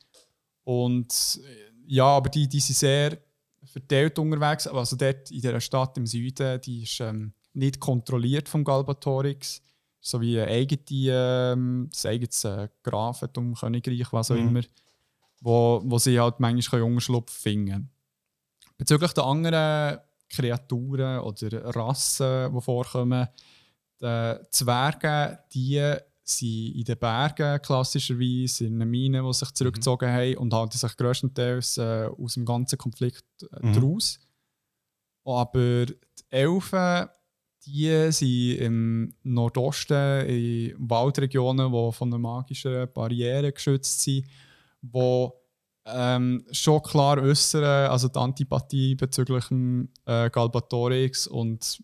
[0.62, 3.18] Und äh, ja, aber die, die sind sehr
[3.64, 4.66] verteilt unterwegs.
[4.66, 9.60] Also dort in dieser Stadt im Süden, die ist ähm, nicht kontrolliert vom Galbatorix.
[10.00, 10.82] So wie eine eigene,
[11.52, 14.48] ähm, eigenes äh, Grafentum, Königreich, was auch Mhm.
[14.48, 14.62] immer,
[15.40, 17.90] wo, wo sie halt manchmal Unterschlupf finden.
[18.76, 19.98] Bezüglich der anderen
[20.28, 23.28] Kreaturen oder Rassen, die vorkommen,
[24.00, 30.36] die Zwerge, die sind in den Bergen klassischerweise, in den Minen, die sich zurückgezogen haben
[30.38, 33.72] und halten sich grösstenteils äh, aus dem ganzen Konflikt äh, Mhm.
[33.74, 34.18] daraus.
[35.24, 35.94] Aber die
[36.30, 37.08] Elfen,
[37.66, 44.26] die sind im Nordosten in Waldregionen, die von einer magischen Barriere geschützt sind,
[44.82, 45.30] die
[45.86, 51.82] ähm, schon klar äußern, also die Antipathie bezüglich dem äh, Galbatorix und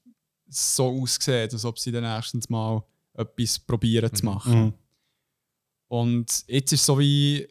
[0.48, 2.82] so aussieht, als ob sie dann erstens mal
[3.14, 4.64] etwas probieren zu machen.
[4.64, 4.74] Mhm.
[5.89, 7.47] Und jetzt ist so wie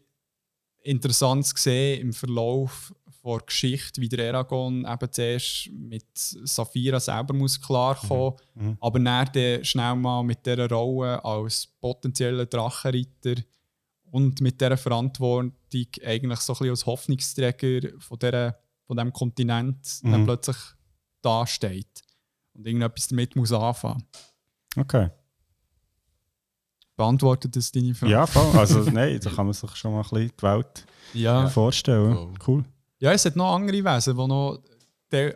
[0.81, 2.93] interessant zu sehen im Verlauf
[3.23, 8.77] der Geschichte, wie der Eragon eben zuerst mit Saphira selber muss klarkommen Mhm.
[8.79, 13.35] aber dann, dann schnell mal mit dieser Rolle als potenzieller Drachenritter
[14.11, 15.53] und mit dieser Verantwortung
[16.05, 20.25] eigentlich so ein bisschen als Hoffnungsträger von, dieser, von diesem Kontinent dann Mhm.
[20.25, 20.57] plötzlich
[21.21, 22.01] dasteht
[22.53, 24.03] und irgendetwas damit muss anfangen.
[24.77, 25.09] Okay.
[26.95, 28.11] Beantwortet das deine Frage?
[28.11, 28.57] Ja, voll.
[28.59, 31.47] Also nein, da kann man sich schon mal ein bisschen die Welt Ja.
[31.47, 32.13] vorstellen.
[32.13, 32.33] Voll.
[32.47, 32.65] Cool.
[32.99, 34.61] Ja, es hat noch andere Wesen, die noch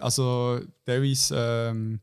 [0.02, 1.36] also teilweise
[1.72, 2.00] ähm,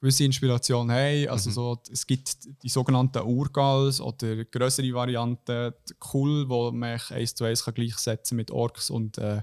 [0.00, 1.28] gewisse Inspiration haben.
[1.28, 1.54] Also Mhm.
[1.54, 7.44] so, es gibt die sogenannten Urgals oder größere Varianten, die Kull, wo man eins zu
[7.44, 9.40] eins kann gleichsetzen mit Orks und äh,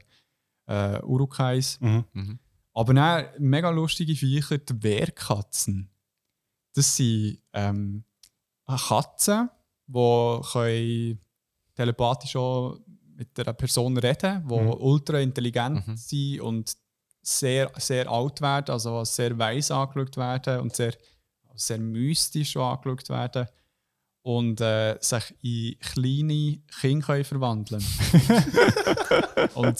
[0.67, 1.79] äh, Urukais.
[1.81, 2.05] Mhm.
[2.13, 2.39] Mhm.
[2.73, 5.89] Aber dann mega lustige Viecher, die Wehrkatzen.
[6.73, 8.03] Das sind ähm,
[8.67, 9.49] Katzen,
[9.87, 11.19] die können
[11.75, 12.79] telepathisch auch
[13.15, 14.69] mit einer Person reden, die Mhm.
[14.79, 15.97] ultra intelligent Mhm.
[15.97, 16.73] sind und
[17.23, 20.93] sehr, sehr alt werden, also als sehr weise angeschaut werden und sehr,
[21.55, 23.47] sehr mystisch angeschaut werden
[24.23, 27.83] und äh, sich in kleine Kinder verwandeln
[29.55, 29.77] und,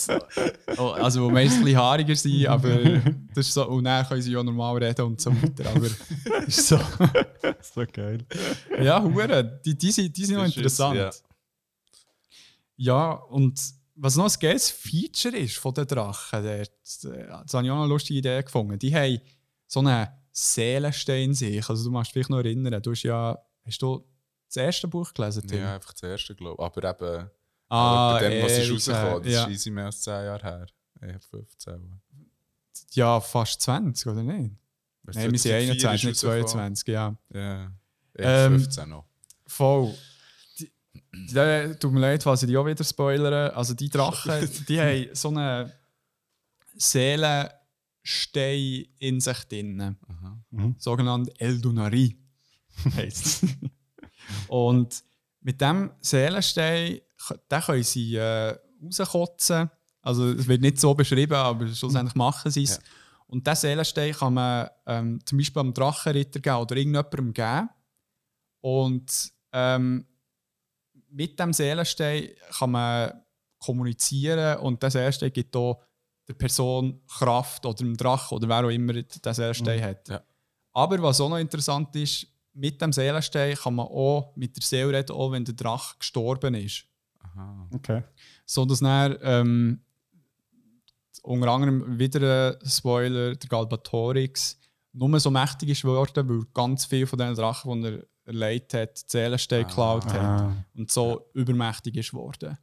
[0.78, 2.78] oh, Also, wo meist ein bisschen haariger sind, aber
[3.34, 5.68] das ist so, und dann können sie ja normal reden und so weiter.
[5.70, 5.86] Aber
[6.46, 6.78] ist so.
[7.74, 8.18] so geil.
[8.82, 10.96] Ja, Hure, die, die, sind, die sind noch Das ist- interessant.
[10.96, 11.10] ja.
[12.76, 13.60] Ja, und
[13.96, 17.82] was noch ein geiles Feature ist von den Drachen, der, das habe ich auch noch
[17.82, 18.78] eine lustige Idee gefunden.
[18.78, 19.20] Die haben
[19.66, 21.68] so einen Seelenstein in sich.
[21.68, 24.04] Also du machst dich vielleicht noch erinnern, du hast ja, hast du
[24.48, 25.60] das erste Buch gelesen, Tim?
[25.60, 26.64] Ja, einfach das erste, glaube ich.
[26.64, 27.30] Aber eben,
[27.68, 29.44] ah, bei dem, was ist rausgekommen, das ja.
[29.44, 30.66] ist easy mehr als 10 Jahre her.
[31.00, 32.00] Eher 15.
[32.92, 34.56] ja, fast 20, oder nicht?
[35.02, 36.76] Nein, wir sind 2004 21, nicht ist rausgekommen.
[36.76, 37.16] 22, ja.
[37.32, 37.72] Ja,
[38.14, 39.04] eher Ähm, 15 noch.
[39.46, 39.94] Voll.
[41.80, 43.54] Tut mir leid, falls ich die auch wieder spoilere.
[43.54, 45.70] Also die Drachen, die haben so einen
[46.76, 49.96] Seelenstein in sich drin.
[50.50, 50.74] Mhm.
[50.78, 52.16] Sogenannt Eldunari
[52.96, 53.44] heisst.
[54.48, 55.04] Und
[55.40, 57.00] mit dem Seelenstein,
[57.50, 58.56] den können sie äh,
[58.98, 59.70] rauskotzen.
[60.00, 62.76] Also es wird nicht so beschrieben, aber schlussendlich machen sie es.
[62.76, 62.82] Ja.
[63.26, 67.68] Und diesen Seelenstein kann man ähm, zum Beispiel am Drachenritter geben oder irgendjemandem geben.
[68.60, 70.06] Und ähm,
[71.14, 73.12] mit dem Seelenstein kann man
[73.58, 75.80] kommunizieren und das erste gibt auch
[76.28, 80.08] der Person Kraft oder dem Drachen oder wer auch immer das erste hat.
[80.08, 80.22] Ja.
[80.72, 84.98] Aber was auch noch interessant ist, mit dem Seelenstein kann man auch mit der Seele
[84.98, 86.84] reden, auch wenn der Drache gestorben ist.
[87.20, 87.68] Aha.
[87.72, 88.02] Okay.
[88.44, 89.80] So dass dann, ähm,
[91.22, 94.58] unter anderem wieder ein Spoiler, der Galbatorix
[94.92, 99.02] nur so mächtig ist geworden, weil ganz viele von diesen Drachen, die er erleidet hat,
[99.02, 99.68] die Seelenstein Ah.
[99.68, 102.58] geklaut hat und so übermächtig ist geworden.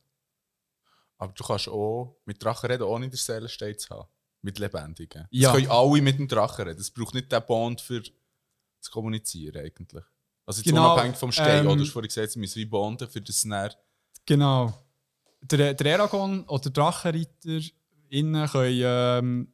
[1.17, 4.09] Aber du kannst auch mit Drachen reden, ohne den Seelenstein zu haben.
[4.43, 5.27] Mit Lebendigen.
[5.29, 5.49] Ja.
[5.49, 6.79] Es können alle mit dem Drachen reden.
[6.79, 10.03] Es braucht nicht den Bond für zu kommunizieren eigentlich.
[10.47, 11.75] Also jetzt Genau, unabhängig vom Stein, ähm, oder?
[11.75, 13.69] Du hast vorhin gesagt, sie müssen wie bonden, für das dann...
[14.25, 14.73] Genau.
[15.41, 17.59] Der, der Eragon oder der Drachenreiter
[18.09, 19.53] innen können ähm,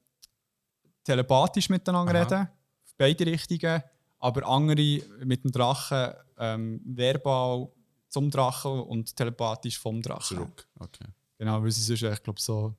[1.03, 2.21] telepathisch miteinander Aha.
[2.23, 2.41] reden,
[2.85, 3.83] auf beide Richtungen,
[4.19, 7.67] aber andere mit dem Drachen ähm, verbal
[8.09, 10.37] zum Drachen und telepathisch vom Drachen.
[10.37, 10.67] Zurück.
[10.79, 11.05] Okay.
[11.37, 12.73] Genau, weil sie sonst, ich glaube, so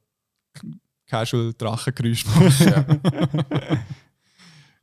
[1.06, 3.00] casual Drachengeräusch machen.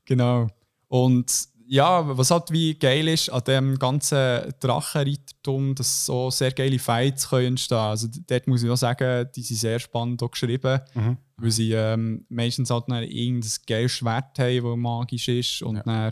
[0.06, 0.48] genau.
[0.88, 1.32] Und
[1.68, 7.30] ja, was halt wie geil ist an dem ganzen Drachenreitertum, dass so sehr geile Fights
[7.30, 7.78] können entstehen.
[7.80, 11.18] Also dort muss ich auch sagen, die sind sehr spannend auch geschrieben, Mhm.
[11.38, 15.84] weil sie ähm, meistens halt dann irgendein geiles Schwert haben, das magisch ist und Ja.
[15.84, 16.12] dann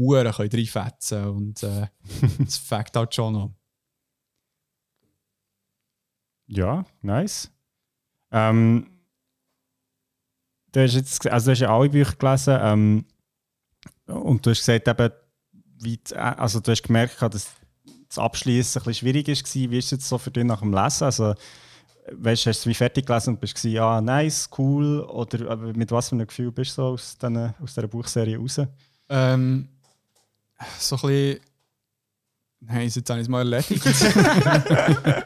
[0.00, 1.86] Huren können reinfetzen und äh,
[2.38, 3.54] das fängt halt schon noch.
[6.46, 7.50] Ja, nice.
[8.32, 8.86] Ähm,
[10.72, 13.04] du hast jetzt, also du hast ja alle Bücher gelesen ähm,
[14.06, 15.12] und du hast gesagt, eben,
[15.82, 17.50] wie die, also du hast gemerkt, dass
[18.08, 19.54] das Abschließen ein bisschen schwierig ist.
[19.54, 21.04] Wie ist es jetzt so für dich nach dem Lesen?
[21.04, 21.34] Also,
[22.10, 25.72] weißt, hast du es wie fertig gelesen und bist du ja nice, cool oder aber
[25.72, 28.60] mit was für einem Gefühl bist du so aus, den, aus dieser Buchserie raus?
[29.08, 29.68] Ähm,
[30.78, 31.40] so ein bisschen.
[32.62, 33.82] Nein, jetzt habe ich es mal erledigt.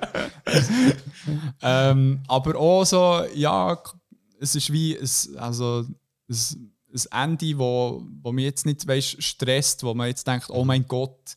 [1.62, 3.76] ähm, aber auch so, ja,
[4.40, 5.84] es ist wie ein, also
[6.28, 10.64] ein, ein Ende, wo, wo mich jetzt nicht weißt, stresst, wo man jetzt denkt, oh
[10.64, 11.34] mein Gott,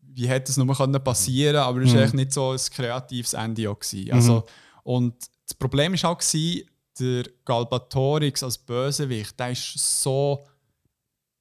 [0.00, 2.02] wie hätte es nur können passieren aber es war Mhm.
[2.04, 3.78] echt nicht so ein kreatives Ende auch.
[3.78, 4.12] Gewesen.
[4.12, 4.44] Also,
[4.82, 5.14] Und
[5.46, 10.46] das Problem war auch, gewesen, der Galbatorix als Bösewicht, der ist so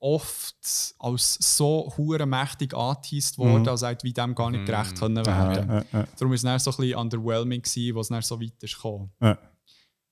[0.06, 0.56] oft
[1.00, 3.68] als so hure mächtig angeteased worden, Mhm.
[3.70, 4.66] als hätte wie dem gar nicht Mhm.
[4.68, 5.70] gerecht können Aha, werden.
[5.72, 8.62] äh, äh, Darum war es dann so ein bisschen underwhelming, gewesen, was dann so weit
[8.62, 9.12] ist gekommen.
[9.20, 9.38] Ja.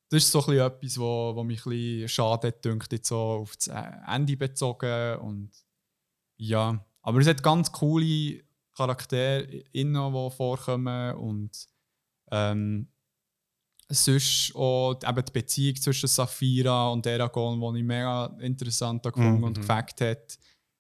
[0.10, 3.08] Das ist so ein bisschen etwas, wo, wo mich ein bisschen schade hat, dünkt, jetzt
[3.08, 3.68] so auf das
[4.08, 5.18] Ende bezogen.
[5.20, 5.52] Und
[6.38, 8.44] ja, aber es hat ganz coole
[8.76, 9.44] Charaktere
[9.74, 11.52] innen, die vorkommen und
[12.32, 12.88] ähm,
[13.94, 19.44] sonst auch eben die Beziehung zwischen Sapphira und Eragon, die ich mega interessant gefunden Mhm.
[19.44, 20.38] und gefällt hat.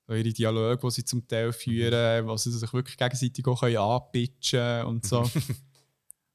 [0.10, 4.84] Ihre Dialoge, die sie zum Teil führen, wo sie sich wirklich gegenseitig auch können anpitchen
[4.86, 5.24] und so.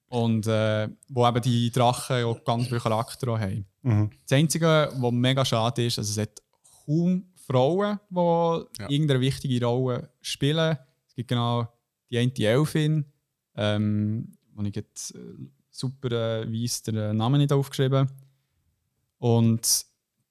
[0.09, 3.67] und äh, wo eben die Drachen auch ganz viel Charakter auch haben.
[3.83, 4.11] mhm.
[4.27, 6.43] Das Einzige, was mega schade ist, also es hat
[6.87, 8.17] kaum Frauen, die
[8.83, 8.89] Ja.
[8.91, 10.77] irgendeine wichtige Rolle spielen.
[11.07, 11.69] Es gibt genau
[12.11, 13.05] die eine Elfin,
[13.55, 15.15] ähm, wo ich jetzt
[15.79, 16.11] super
[16.51, 18.09] weiss, den Namen nicht aufgeschrieben.
[19.19, 19.85] Und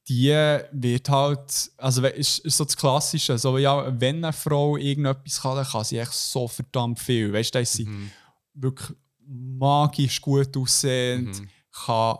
[0.07, 0.29] die
[0.71, 5.57] wird halt, also ist, ist so das Klassische, so ja, wenn eine Frau irgendetwas kann,
[5.57, 7.33] dann kann sie echt so verdammt viel.
[7.33, 8.11] Weißt du, sie Mhm.
[8.53, 8.95] wirklich
[9.27, 11.49] magisch gut aussehend, Mhm.
[11.85, 12.17] kann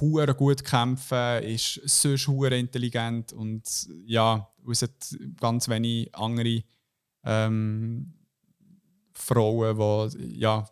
[0.00, 3.64] hure gut kämpfen, ist sonst hure intelligent und
[4.06, 6.62] ja, es hat ganz wenige andere
[7.24, 8.14] ähm,
[9.12, 10.64] Frauen, die ja,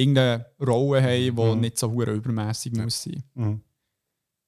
[0.00, 1.60] irgendeine Rolle haben, die Mhm.
[1.60, 2.82] nicht so hure übermäßig Ja.
[2.84, 3.22] muss sein.
[3.34, 3.62] Mhm.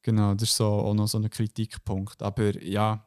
[0.02, 2.22] Genau, das ist so, auch noch so ein Kritikpunkt.
[2.22, 3.06] Aber ja.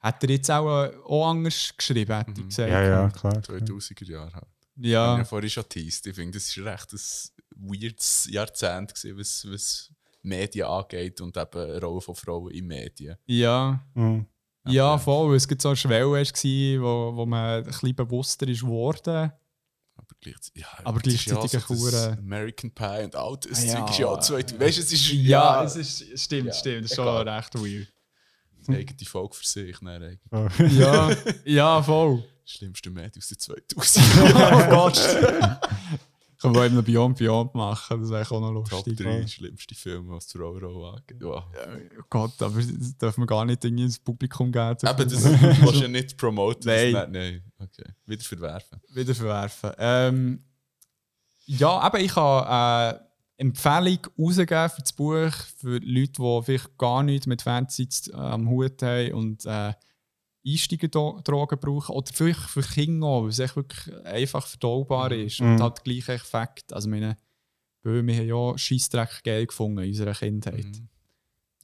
[0.00, 2.48] Hat er jetzt auch, äh, auch anders geschrieben, hätte ich Mhm.
[2.48, 2.70] gesagt.
[2.70, 3.42] Ja, ja, klar.
[3.42, 4.46] 2000er Jahre halt.
[4.76, 5.04] Ja.
[5.04, 6.06] Ich habe ja vorhin schon teased.
[6.06, 9.90] Ich finde, das war recht ein weirdes Jahrzehnt, gewesen, was, was
[10.22, 13.16] Medien angeht und eben Rolle von Frauen in Medien.
[13.26, 13.82] ja.
[13.94, 14.26] Mhm.
[14.66, 15.28] Ja, voll.
[15.28, 19.30] weil Es gibt so eine Schwelle, war, wo, wo man ein bisschen bewusster ist geworden.
[20.06, 23.74] Aber, gleichzeitig, ja, Aber gleichzeitig ja so das Hure- American Pie und all das Ja.
[23.80, 24.60] Zeug ist ja auch 2000.
[24.60, 25.10] Weißt du, es ist
[25.72, 26.84] es ist, stimmt, Ja, stimmt.
[26.84, 27.88] Das ist schon recht weird.
[28.68, 29.80] eine eigene Folge für sich.
[29.82, 30.20] Nein, eigentlich.
[30.30, 30.48] Oh.
[30.78, 31.10] Ja,
[31.44, 32.24] ja, voll.
[32.46, 34.04] Schlimmste Medien aus den 2000.
[34.34, 35.00] oh Gott.
[36.52, 38.98] Können wir eben Beyond Beyond machen, das wäre auch noch Top lustig.
[38.98, 41.16] 3 schlimmste Filme, was zur Euro angeht.
[41.22, 41.44] Wow.
[41.98, 44.76] Oh Gott, aber das dürfen wir gar nicht irgendwie ins Publikum geben.
[44.82, 46.66] Eben, das willst du ja nicht promoten.
[46.66, 46.92] Nein.
[46.92, 47.90] Das, nein, okay.
[48.06, 48.80] Wieder verwerfen.
[48.92, 49.70] wieder verwerfen.
[49.78, 50.44] Ähm,
[51.46, 53.00] ja, aber ich habe eine
[53.36, 58.16] Empfehlung rausgegeben für das Buch für Leute, die vielleicht gar nichts mit Fantasy zu- äh,
[58.16, 59.72] am Hut haben und äh,
[60.46, 61.94] Einsteigerdrogen brauchen.
[61.94, 65.40] Oder vielleicht für Kinder auch, weil es echt wirklich einfach verdaubar ist.
[65.40, 65.52] Mhm.
[65.54, 66.72] Und hat gleich Effekt.
[66.72, 67.16] Also meine,
[67.82, 70.64] weil wir haben ja Scheissdreck geil gefunden in unserer Kindheit.
[70.64, 70.88] Mhm.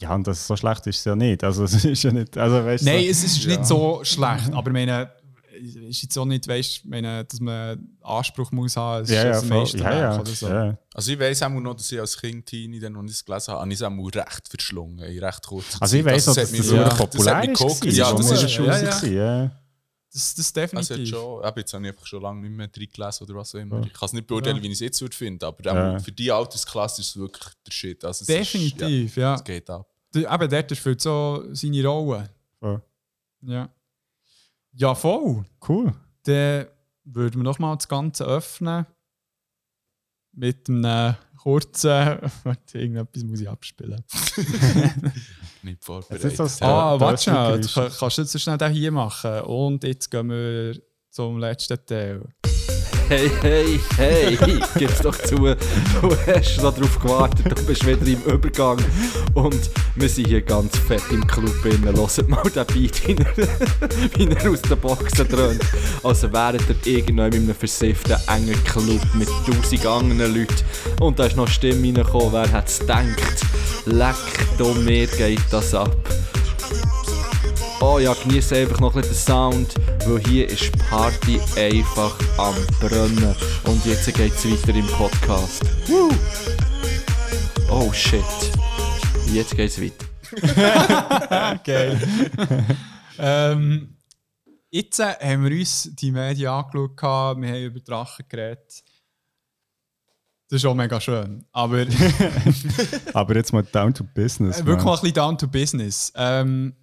[0.01, 1.44] Ja, und das so schlecht ist es ja nicht.
[1.44, 2.36] Also, es ist ja nicht.
[2.39, 3.51] Also, weißt Nein, so, es ist Ja.
[3.51, 5.12] nicht so schlecht, aber meine,
[5.61, 9.74] ist jetzt auch nicht, weißt, meine, dass man Anspruch muss haben, es ja, ja, ist
[9.74, 10.49] ja, ja, oder so.
[10.49, 10.78] ja.
[10.95, 13.53] Also ich weiss auch noch, dass ich als Kind, Teenie, dann, als ich es gelesen
[13.53, 16.35] habe, habe ich es auch recht verschlungen, in recht kurzer Also, ich auch, es dass
[16.37, 17.59] das populär ist.
[17.59, 17.85] geguckt.
[17.87, 19.07] Ja, das ist ja, ja.
[19.07, 19.51] ja.
[20.12, 21.09] Das, das hat definitiv.
[21.09, 23.61] schon, eben, jetzt habe ich einfach schon lange nicht mehr drin gelesen oder was auch
[23.61, 23.78] immer.
[23.78, 23.87] Ja.
[23.87, 24.62] Ich kann es nicht beurteilen, Ja.
[24.62, 25.99] wie ich es jetzt würde finden, aber Ja.
[26.01, 28.05] für die Altersklasse ist es wirklich der Shit.
[28.05, 29.35] Also definitiv, Ist, ja, ja.
[29.37, 29.87] es geht ab.
[30.12, 32.28] Der- Eben, dort spielt so seine Rolle.
[33.43, 33.69] Ja.
[34.73, 34.95] Ja.
[34.95, 35.45] Voll.
[35.69, 35.93] Cool.
[36.25, 36.67] Dann
[37.05, 38.87] würden wir nochmal das Ganze öffnen.
[40.33, 41.91] Mit einem kurzen.
[42.45, 44.03] Warte, irgendetwas muss ich abspielen.
[45.63, 46.25] Nicht vorbereitet.
[46.25, 47.61] ist so das Ah, warte schnell.
[47.99, 49.41] Kannst du jetzt so schnell den hier machen?
[49.43, 50.81] Und jetzt gehen wir
[51.11, 52.23] zum letzten Teil.
[53.11, 54.39] Hey, hey, hey,
[54.78, 55.35] gib's doch zu.
[55.35, 58.78] Du hast darauf gewartet, du bist wieder im Übergang.
[59.35, 61.97] Und wir sind hier ganz fett im Club innen.
[61.97, 63.49] Hört mal den Beat, wie er,
[64.16, 65.61] wie er aus den Boxen dröhnt.
[66.05, 70.55] Also wäret ihr irgendwann in einem versifften, engen Club mit tausend anderen Leuten.
[71.01, 73.45] Und da ist noch eine Stimme reingekommen, wer hat's gedacht?
[73.87, 75.97] Leck, mir geht das ab.
[77.82, 79.74] Oh ja, genieße einfach noch ein bisschen den Sound,
[80.07, 83.35] weil hier ist die Party einfach am Brennen.
[83.65, 85.62] Und jetzt geht's weiter im Podcast.
[85.89, 86.11] Woo!
[87.70, 88.23] Oh shit.
[89.32, 91.59] Jetzt geht's weiter.
[91.65, 91.98] Geil.
[93.19, 93.97] ähm,
[94.70, 98.85] jetzt äh, haben wir uns die Medien angeschaut, wir haben über Drachen geredet.
[100.51, 101.47] Das ist auch mega schön.
[101.52, 101.86] Aber
[103.15, 104.61] Aber jetzt mal down to business.
[104.61, 106.12] Äh, Wirklich mal ein bisschen down to business.
[106.16, 106.74] Ähm,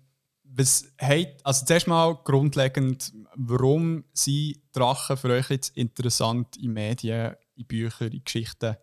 [0.57, 7.35] was hat, also zuerst mal grundlegend, warum sind Drachen für euch jetzt interessant in Medien,
[7.55, 8.75] in Büchern, in Geschichten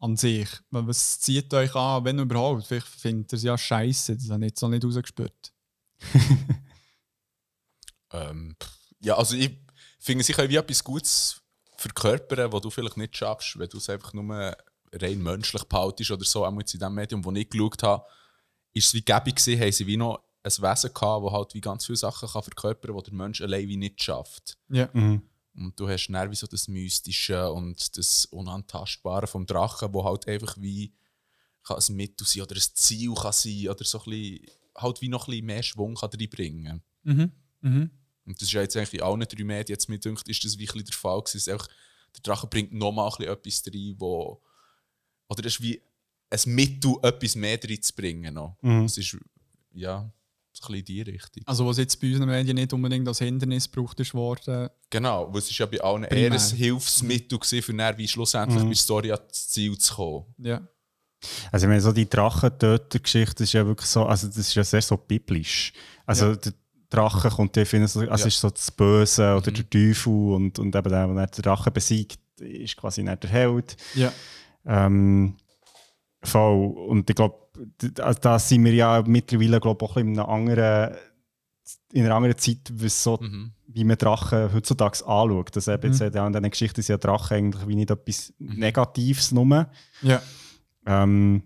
[0.00, 0.48] an sich?
[0.70, 2.66] Was zieht euch an, wenn überhaupt?
[2.66, 5.52] Vielleicht findet ihr es ja scheiße, das habe ich jetzt noch nicht rausgespürt.
[8.14, 8.56] Ähm,
[9.00, 9.50] ja, also ich
[9.98, 11.42] finde sicher wie etwas Gutes
[11.76, 14.56] verkörpern, was du vielleicht nicht schaffst, wenn du es einfach nur
[14.92, 16.46] rein menschlich behaltest oder so.
[16.46, 18.04] Auch jetzt in dem Medium, das ich geschaut habe,
[18.72, 21.60] ist es wie gäbig gewesen, haben sie wie noch ein Wesen gehabt, das halt wie
[21.60, 24.58] ganz viele Sachen kann verkörpern kann, die der Mensch allein wie nicht schafft.
[24.68, 24.88] Ja.
[24.92, 25.22] Mhm.
[25.56, 30.28] Und du hast dann wie so das Mystische und das Unantastbare vom Drachen, wo halt
[30.28, 30.92] einfach wie
[31.62, 34.46] kann ein Mittel sein oder ein Ziel kann sein oder so ein bisschen,
[34.76, 37.32] halt wie noch ein bisschen mehr Schwung kann reinbringen Mhm.
[37.60, 37.90] Mhm.
[38.26, 40.56] Und das ist ja jetzt eigentlich in allen drei Medien jetzt mir dünkt, ist das
[40.56, 41.36] bisschen der Fall gewesen.
[41.36, 41.68] Es ist einfach,
[42.14, 44.42] der Drache bringt nochmal ein bisschen etwas rein, wo
[45.28, 45.82] oder das ist wie
[46.30, 48.34] ein Mittel, etwas mehr reinzubringen.
[48.34, 48.56] noch.
[48.62, 48.84] Mhm.
[48.84, 49.16] Es ist
[49.72, 50.10] ja
[50.68, 51.42] ein bisschen in die Richtung.
[51.46, 54.68] Also was jetzt bei unseren Medien nicht unbedingt als Hindernis gebraucht ist worden.
[54.90, 56.30] Genau, weil es ist ja bei allen Primär.
[56.30, 58.64] eher ein Hilfsmittel gewesen, für dann wie schlussendlich Mhm.
[58.66, 60.24] bei der Story ans Ziel zu kommen.
[60.38, 60.60] Ja.
[61.50, 64.82] Also, ich meine, so die Drachentöter-Geschichte ist ja wirklich so, also das ist ja sehr
[64.82, 65.72] so biblisch.
[66.06, 66.36] Also, Ja.
[66.36, 66.52] der
[66.90, 68.26] Drache kommt ja, finde ich, so, also Ja.
[68.28, 69.54] ist so das Böse oder Mhm.
[69.54, 73.76] der Teufel und, und eben der, der den Drachen besiegt, ist quasi nicht der Held.
[73.94, 74.12] Ja.
[74.66, 75.36] Ähm,
[76.22, 76.72] voll.
[76.88, 77.36] Und ich glaube,
[77.78, 80.96] da sind wir ja mittlerweile glaub, auch ein bisschen in einer anderen,
[81.92, 83.52] in einer anderen Zeit, so, Mhm.
[83.68, 85.54] wie man Drachen heutzutage anschaut.
[85.56, 85.96] Das eben Mhm.
[85.96, 89.68] jetzt ja in diesen Geschichten ist ja Drachen eigentlich wie nicht etwas Negatives nur.
[90.02, 90.20] Ja.
[90.86, 91.42] Ähm,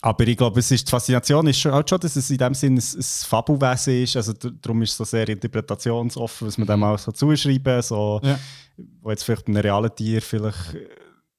[0.00, 2.80] aber ich glaube, es ist, die Faszination ist halt schon, dass es in dem Sinne
[2.80, 4.16] ein, ein Fabelwesen ist.
[4.16, 8.38] Also darum ist es so sehr interpretationsoffen, was man dem auch so zuschreiben, so, Ja.
[9.00, 10.76] wo jetzt vielleicht bei einem realen Tier vielleicht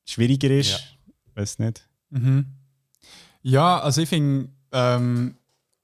[0.04, 0.72] schwieriger ist.
[0.72, 0.78] Ja.
[1.42, 1.88] Weiß nicht.
[2.10, 2.46] Mhm.
[3.48, 5.36] Ja, also ich finde, ähm,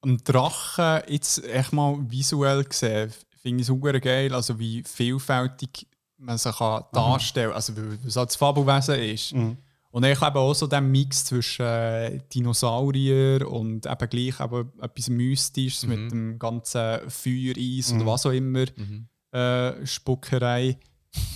[0.04, 5.86] ein Drachen jetzt echt mal visuell gesehen, finde ich es super geil, also wie vielfältig
[6.18, 9.34] man sich kann darstellen kann, also weil es als Fabelwesen ist.
[9.36, 9.58] Mhm.
[9.92, 15.10] Und ich habe auch so den Mix zwischen äh, Dinosaurier und eben gleich eben etwas
[15.10, 15.90] Mystisches Mhm.
[15.90, 18.02] mit dem ganzen Feuer, Eis Mhm.
[18.02, 19.08] oder was auch immer, Mhm.
[19.38, 20.80] äh, Spuckerei,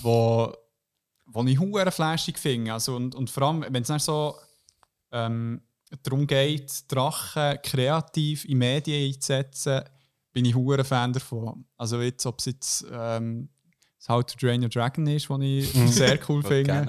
[0.01, 0.51] wo,
[1.27, 2.73] wo ich hure flashig finde.
[2.73, 4.35] Also und, und vor allem, wenn es dann so
[5.11, 5.61] ähm,
[6.03, 9.81] darum geht, Drachen kreativ in Medien einzusetzen,
[10.31, 11.65] bin ich hure Fan davon.
[11.77, 13.49] Also jetzt, ob es jetzt ähm,
[13.97, 16.85] das How to Train Your Dragon ist, was ich sehr cool finde.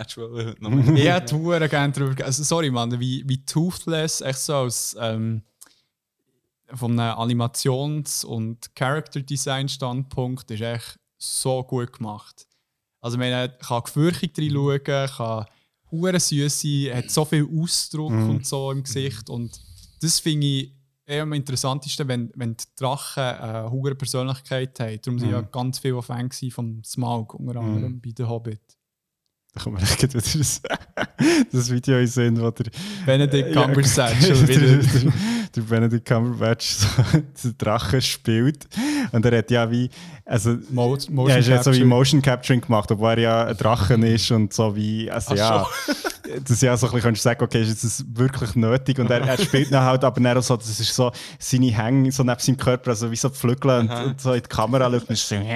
[0.94, 5.42] Ich hätte hure gerne darüber also Sorry, Mann, wie, wie Toothless echt so aus ähm,
[6.74, 12.46] von einem Animations- und Character-Design-Standpunkt ist echt so gut gemacht.
[13.00, 15.46] Also man kann gefürchtig drin schauen, kann
[15.90, 18.30] hure süß sein, hat so viel Ausdruck Mhm.
[18.30, 19.60] und so im Gesicht und
[20.00, 20.72] das finde ich
[21.06, 24.98] eher am interessantesten, wenn, wenn die Drachen eine hohe Persönlichkeit haben.
[25.02, 28.60] Darum sind ja ganz viele gewesen vom Smaug, unter anderem bei den Hobbit.
[29.54, 30.60] Da kommt mir echt wieder das,
[31.52, 32.66] das Video Sinn, wo der
[33.06, 34.76] Benedict Ja, Cumberbatch der, schon wieder.
[34.76, 35.12] der,
[35.54, 36.88] der Benedict Cumberbatch so
[37.44, 38.66] den Drachen spielt.
[39.12, 39.90] Und er hat ja wie,
[40.24, 41.84] also Mo Motion ja, er hat so wie.
[41.84, 45.66] Motion Capturing gemacht, obwohl er ja ein Drachen ist und so wie, also ja,
[46.44, 48.98] das ja so ein bisschen kannst du sagen, okay, ist das wirklich nötig?
[48.98, 52.12] Und er, er spielt dann halt, aber dann auch so, das ist so seine Hänge
[52.12, 55.02] so neben seinem Körper, also wie so Flügel und, und so in die Kamera schaut
[55.02, 55.36] und ist so,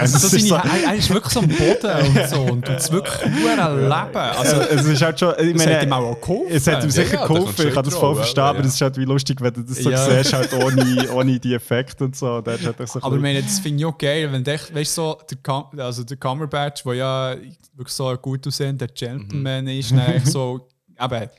[0.00, 3.30] Also so so, er, ist wirklich so am Boden und so und tut es wirklich
[3.30, 4.16] nur Leben.
[4.16, 6.56] Also, also, es ist halt schon, ich das meine, hat ihm auch geholfen.
[6.56, 8.64] Es hat ihm sicher ja, geholfen, ich schon kann das voll verstehen, aber ja.
[8.64, 10.04] es ist halt wie lustig, wenn du das so Ja.
[10.04, 12.19] siehst, halt ohne, ohne die Effekte und so.
[12.20, 14.74] Da ist halt so ein Aber meine, das finde ich auch geil, wenn du echt,
[14.74, 17.36] weißt so, der, Cum also der Cumberbatch, der ja
[17.74, 20.68] wirklich so ein gut aussehender Gentleman ist, dann so,
[21.00, 21.30] eben,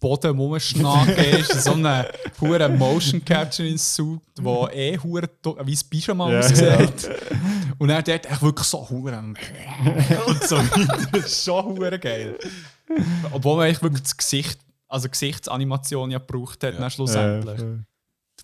[0.00, 2.06] Boden rumschnacken ist, so eine
[2.36, 5.28] pure Motion Capturing Suit, der eh hure
[5.64, 6.38] wie ein Pyjama Ja.
[6.40, 7.10] aussieht.
[7.78, 9.16] Und er dort echt wirklich so hure
[10.26, 11.28] und so weiter.
[11.28, 12.38] Schon hure geil.
[13.32, 17.60] Obwohl man echt wirklich das Gesicht, also Gesichtsanimation ja gebraucht hat, dann schlussendlich.
[17.60, 17.78] Äh,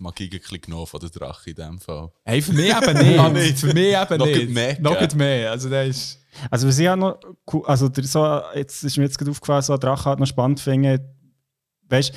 [0.01, 2.11] Die Magie ein bisschen genommen von der Drache in dem Fall.
[2.25, 3.19] Hey, für mich eben nicht.
[3.19, 3.59] Ah, nicht.
[3.59, 4.51] Für mich eben Noch nicht.
[4.51, 5.51] mehr, Noch mehr.
[5.51, 6.19] Also der ist...
[6.51, 7.21] Also was ich auch noch
[7.53, 10.59] cool, also so, jetzt ist mir jetzt gerade aufgefallen, so ein Drache halt noch spannend
[10.61, 11.05] finde,
[11.89, 12.15] weißt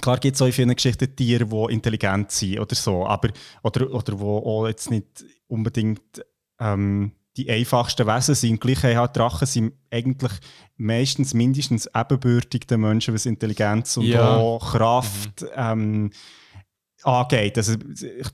[0.00, 3.30] klar gibt es auch in vielen Geschichten Tiere, die intelligent sind oder so, aber
[3.64, 6.24] oder, oder wo auch jetzt nicht unbedingt
[6.60, 8.60] ähm, die einfachsten Wesen sind.
[8.60, 10.32] Gleich halt Drachen sind eigentlich
[10.76, 14.36] meistens mindestens ebenbürtig den Menschen, was Intelligenz und Ja.
[14.36, 16.10] auch Kraft ähm,
[17.04, 17.56] angeht.
[17.56, 17.74] Also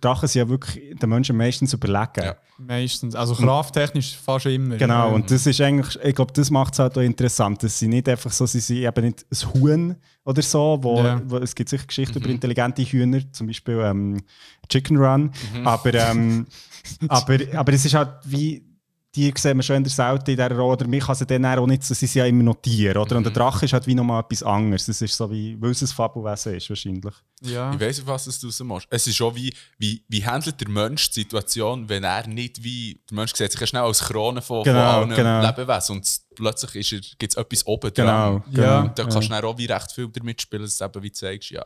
[0.00, 2.22] Drachen sind ja wirklich den Menschen meistens überlegen.
[2.24, 2.36] Ja.
[2.58, 3.14] Meistens.
[3.14, 4.76] Also krafttechnisch fast immer.
[4.76, 5.14] Genau, Ja.
[5.14, 8.08] und das ist eigentlich, ich glaube, das macht es halt auch interessant, dass sie nicht
[8.08, 11.20] einfach so, sie sind eben nicht ein Huhn oder so, wo, Ja.
[11.26, 14.22] wo es gibt sicher Geschichten über intelligente Hühner, zum Beispiel ähm,
[14.68, 15.30] Chicken Run,
[15.64, 16.46] aber, ähm,
[17.08, 18.64] aber, aber es ist halt wie,
[19.14, 21.44] die sehen wir schon in der Seite in dieser Rolle, oder mich kann sie dann
[21.46, 23.16] auch nicht, sie sind ja immer noch Tiere, oder?
[23.16, 25.82] Und der Drache ist halt wie nochmal etwas anderes, das ist so wie, weil es
[25.82, 27.14] ein Fabelwesen ist wahrscheinlich.
[27.42, 27.72] ja.
[27.72, 28.86] Ich weiss, was du raus machst.
[28.90, 33.00] Es ist schon wie, wie, wie handelt der Mensch die Situation, wenn er nicht wie.
[33.08, 35.46] Der Mensch sieht sich ja schnell als Krone von, Genau, von allen genau.
[35.46, 38.42] Lebewesen und plötzlich gibt es etwas oben Genau, dran.
[38.50, 38.80] Ja.
[38.80, 41.12] Und da kannst du dann auch wie recht viel damit spielen, dass du eben wie
[41.12, 41.64] zeigst, ja,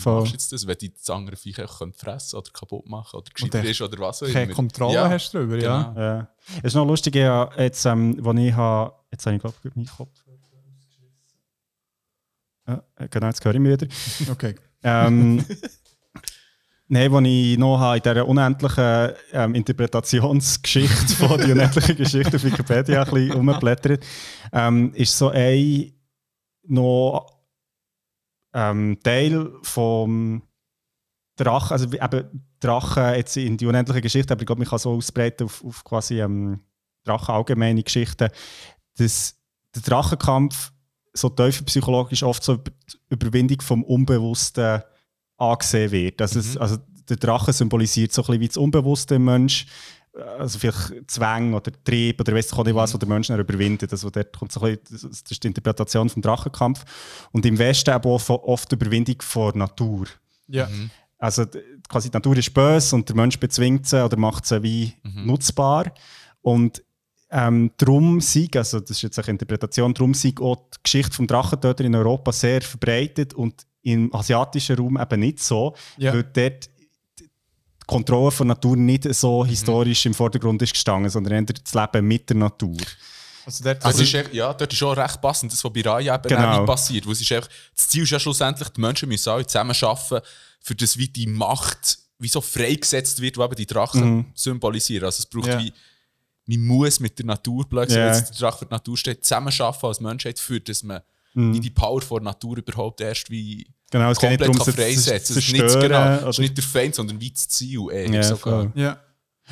[0.00, 0.20] Voll.
[0.20, 3.16] machst du jetzt das, wenn die das andere Viech auch können fressen oder kaputt machen
[3.16, 4.54] oder gescheiter ist oder was auch Keine immer.
[4.54, 5.82] Kontrolle Ja, hast du darüber, ja.
[5.82, 6.00] genau.
[6.00, 6.28] Ja.
[6.58, 9.74] Es ist noch lustig, ja, jetzt, ähm, wo ich habe, jetzt habe ich glaube ich
[9.76, 10.10] meinen Kopf.
[12.66, 13.86] Ja, genau, jetzt höre ich mich wieder.
[14.30, 14.54] Okay.
[14.82, 15.44] Ähm,
[16.92, 22.42] Nein, was ich noch habe in dieser unendlichen ähm, Interpretationsgeschichte von die unendliche Geschichte auf
[22.42, 24.04] Wikipedia ein bisschen rumblättert,
[24.52, 25.92] ähm, ist so ein
[26.64, 27.39] noch
[28.52, 30.42] ähm, Teil vom
[31.36, 34.90] Drachen, also eben Drachen jetzt in die unendliche Geschichte, aber ich glaube, man kann so
[34.90, 36.60] ausbreiten auf, auf quasi ähm,
[37.04, 38.28] Drachen allgemeine Geschichten,
[38.96, 39.36] dass
[39.74, 40.72] der Drachenkampf
[41.12, 44.82] so tiefenpsychologisch oft so über die Überwindung vom Unbewussten
[45.38, 46.20] angesehen wird.
[46.20, 46.76] Also, es, also
[47.08, 49.66] der Drache symbolisiert so ein bisschen wie das Unbewusste im Mensch,
[50.38, 53.38] also vielleicht Zwang oder Trieb oder weiss ich auch nicht was, was der Mensch dann
[53.40, 53.92] überwindet.
[53.92, 56.84] Also dort kommt so ein bisschen, das ist die Interpretation vom Drachenkampf.
[57.32, 60.06] Und im Westen von- oft die Überwindung vor Natur.
[60.48, 60.68] Ja.
[61.18, 64.62] Also d- quasi die Natur ist böse und der Mensch bezwingt sie oder macht sie
[64.62, 65.92] wie nutzbar.
[66.42, 66.82] Und
[67.30, 71.26] ähm, darum sei, also das ist jetzt eine Interpretation, darum sei auch die Geschichte vom
[71.28, 76.12] Drachentöter in Europa sehr verbreitet und im asiatischen Raum eben nicht so, Ja.
[76.12, 76.68] weil dort
[77.90, 82.28] Kontrolle von Natur nicht so historisch im Vordergrund ist gestanden, sondern eher das Leben mit
[82.28, 82.76] der Natur.
[83.46, 86.14] Also dort, Also ist echt, ja, dort ist schon recht passend, das, was bei Raya
[86.14, 86.62] eben Genau.
[86.62, 87.06] auch passiert.
[87.06, 90.24] Wo es ist einfach, das Ziel ist ja schlussendlich, die Menschen müssen alle zusammen arbeiten,
[90.60, 95.04] für das wie die Macht wie so freigesetzt wird, die eben die Drachen symbolisieren.
[95.06, 95.58] Also es braucht Ja.
[95.58, 95.72] wie,
[96.46, 99.52] man muss mit der Natur, plötzlich, wenn jetzt der Drache für die Natur steht, zusammen
[99.58, 101.00] arbeiten als Menschheit, für dass man
[101.32, 104.72] wie die Power vor der Natur überhaupt erst wie Genau, es geht nicht komplett darum,
[104.72, 105.36] sie freisetzen.
[105.36, 107.80] Es ist nicht, zerstören genau, es ist nicht der Feind, sondern wie das Ziel
[108.12, 108.70] Ja, sogar.
[108.74, 108.98] ja.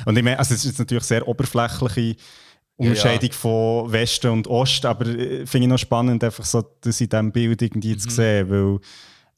[0.05, 2.15] Und ich meine, also es ist jetzt natürlich sehr oberflächliche
[2.77, 7.09] Unterscheidung von Westen und Ost, aber äh, finde ich noch spannend, einfach so das in
[7.09, 7.99] diesem Bild irgendwie Mhm.
[7.99, 8.79] zu sehen, weil,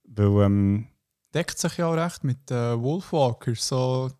[0.05, 0.87] weil ähm,
[1.33, 4.11] deckt sich ja auch recht mit äh, Wolfwalkers, so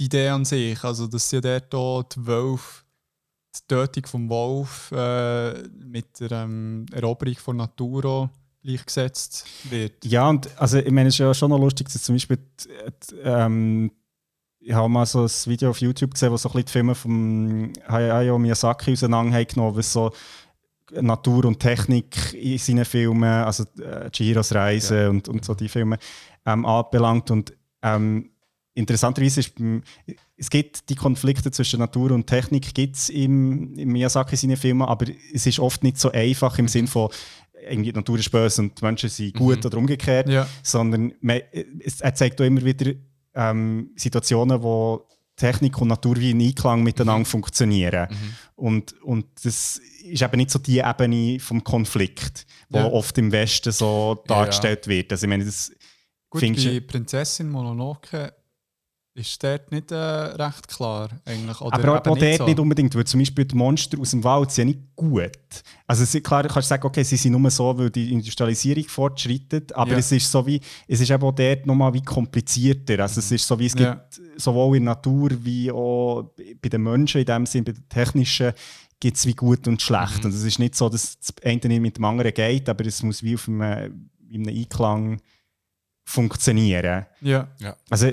[0.00, 0.82] die Idee an sich.
[0.82, 2.84] Also, dass ja dort auch die Wolf,
[3.54, 8.30] die Tötung vom Wolf äh, mit der ähm, Eroberung von Natur auch
[8.62, 10.04] gleichgesetzt wird.
[10.04, 13.16] ja, und also ich meine, es ist ja schon noch lustig, dass zum Beispiel die,
[13.24, 13.90] ähm,
[14.60, 16.94] ich habe mal so ein Video auf YouTube gesehen, wo so ein bisschen die Filme
[16.94, 20.12] von Hayao Miyazaki auseinandergenommen was so
[21.00, 25.98] Natur und Technik in seinen Filmen, also äh, Chihiros Reise und, und so die Filme
[26.44, 27.30] ähm, anbelangt.
[27.30, 28.30] Und ähm,
[28.74, 29.54] interessanterweise ist,
[30.36, 35.06] es gibt die Konflikte zwischen Natur und Technik gibt's im, im Miyazaki seinen Filmen, aber
[35.32, 37.10] es ist oft nicht so einfach im Sinn von
[37.68, 40.46] irgendwie die Natur ist böse und die Menschen sind gut oder umgekehrt, Ja.
[40.62, 41.40] sondern man,
[41.80, 42.92] es, er zeigt auch immer wieder
[43.34, 45.06] ähm, Situationen, wo
[45.36, 48.06] Technik und Natur wie in Einklang miteinander funktionieren.
[48.54, 52.86] Und, und das ist eben nicht so die Ebene vom Konflikt, wo Ja.
[52.90, 55.10] oft im Westen so dargestellt wird.
[55.10, 55.72] Also ich meine, das
[56.28, 58.32] Gut, bei Prinzessin Mononoke
[59.14, 61.60] ist dort nicht äh, recht klar eigentlich.
[61.60, 62.46] Oder aber auch, auch dort so.
[62.46, 65.30] nicht unbedingt, weil zum Beispiel die Monster aus dem Wald sind ja nicht gut.
[65.86, 69.74] Also sie, klar, kannst du sagen, okay, sie sind nur so, weil die Industrialisierung fortschreitet,
[69.74, 69.98] aber Ja.
[69.98, 70.58] es ist so wie,
[70.88, 73.00] es ist eben auch dort nochmal wie komplizierter.
[73.00, 73.94] Also es ist so wie, es Ja.
[73.94, 76.30] gibt sowohl in der Natur wie auch
[76.62, 78.52] bei den Menschen in dem Sinn, bei den technischen,
[78.98, 80.24] gibt es wie gut und schlecht.
[80.24, 83.02] Und es ist nicht so, dass das eine nicht mit dem anderen geht, aber es
[83.02, 85.20] muss wie auf einem, in einem Einklang
[86.04, 87.04] funktionieren.
[87.20, 87.48] Ja.
[87.90, 88.10] Also,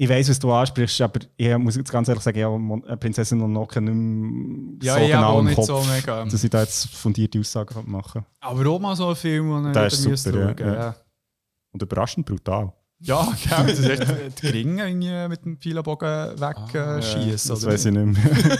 [0.00, 3.36] ich weiß, was du ansprichst, aber ich muss jetzt ganz ehrlich sagen, Mon- äh, Prinzessin
[3.38, 6.24] Mononoke nicht mehr Ja, so ich habe genau auch im nicht Kopf, so mega.
[6.24, 8.50] dass ich da jetzt fundierte Aussagen machen kann.
[8.52, 10.74] Aber auch mal so ein Film, den ich super, ja, schauen, ja.
[10.74, 10.96] ja.
[11.72, 12.72] Und überraschend brutal.
[13.00, 13.62] Ja, genau.
[13.64, 16.08] Das ist echt die irgendwie mit dem Pfeilenbogen
[16.40, 17.50] wegschießen.
[17.50, 18.58] Das weiß ich nicht mehr.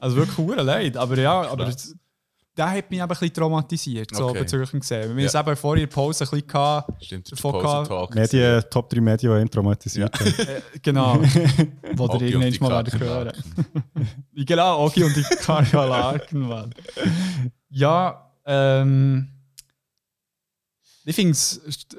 [0.00, 0.96] Also wirklich hure leid.
[0.98, 1.94] Aber ja, aber das,
[2.56, 4.38] der hat mich eben ein bisschen traumatisiert, so Okay.
[4.40, 5.02] bezüglich dem gesehen.
[5.02, 5.26] Wir haben Ja.
[5.26, 7.04] es eben vor der Pause ein bisschen gehabt.
[7.04, 8.14] Stimmt, Davon Pause gehabt- Talk.
[8.14, 10.34] Medien, Top 3 Medien, die ihn traumatisiert haben.
[10.38, 11.20] Äh, genau.
[11.94, 13.32] Wo ihr irgendwann mal werdet hören.
[14.34, 16.74] Genau, Ogi und die Karja Larken, Mann.
[17.70, 19.28] Ja, ähm.
[21.08, 21.38] Ich finde,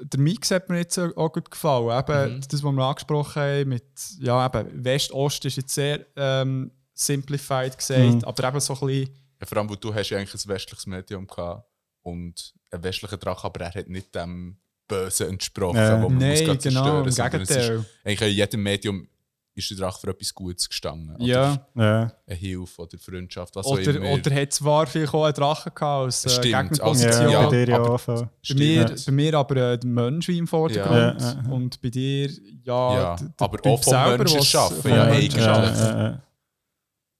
[0.02, 1.98] der Mix hat mir jetzt auch gut gefallen.
[1.98, 2.40] Eben, Mhm.
[2.48, 3.84] Das, was wir angesprochen haben, mit
[4.20, 8.24] ja, eben, West-Ost ist jetzt sehr ähm, simplified gesagt, Mhm.
[8.24, 9.10] aber eben so ein bisschen.
[9.40, 11.64] Ja, vor allem, weil du hast ja eigentlich ein westliches Medium gehabt
[12.02, 14.56] und ein westlicher Drache, aber er hat nicht dem
[14.88, 16.02] Bösen entsprochen, Ja.
[16.02, 17.84] wo man muss Nein, gerade genau, im zerstören, ist Gegenteil.
[18.04, 19.08] Eigentlich in jedem Medium
[19.54, 21.16] ist der Drache für etwas Gutes gestanden.
[21.20, 21.66] Ja.
[21.74, 22.12] Ja.
[22.26, 24.12] Eine Hilfe oder Freundschaft, was auch Oder, immer.
[24.12, 27.30] oder hat zwar vielleicht auch einen Drachen gehabt als äh, Stimmt, Ja, Gegnerposition.
[27.30, 28.04] Ja, bei dir ja aber- auch.
[28.06, 31.20] Bei mir, bei mir aber äh, der Mensch wie im Vordergrund.
[31.20, 31.44] Ja.
[31.50, 32.30] Und bei dir,
[32.62, 35.74] ja, Ja, der- der aber auch vom Menschen schaffen, ja, ja,
[36.08, 36.22] ja.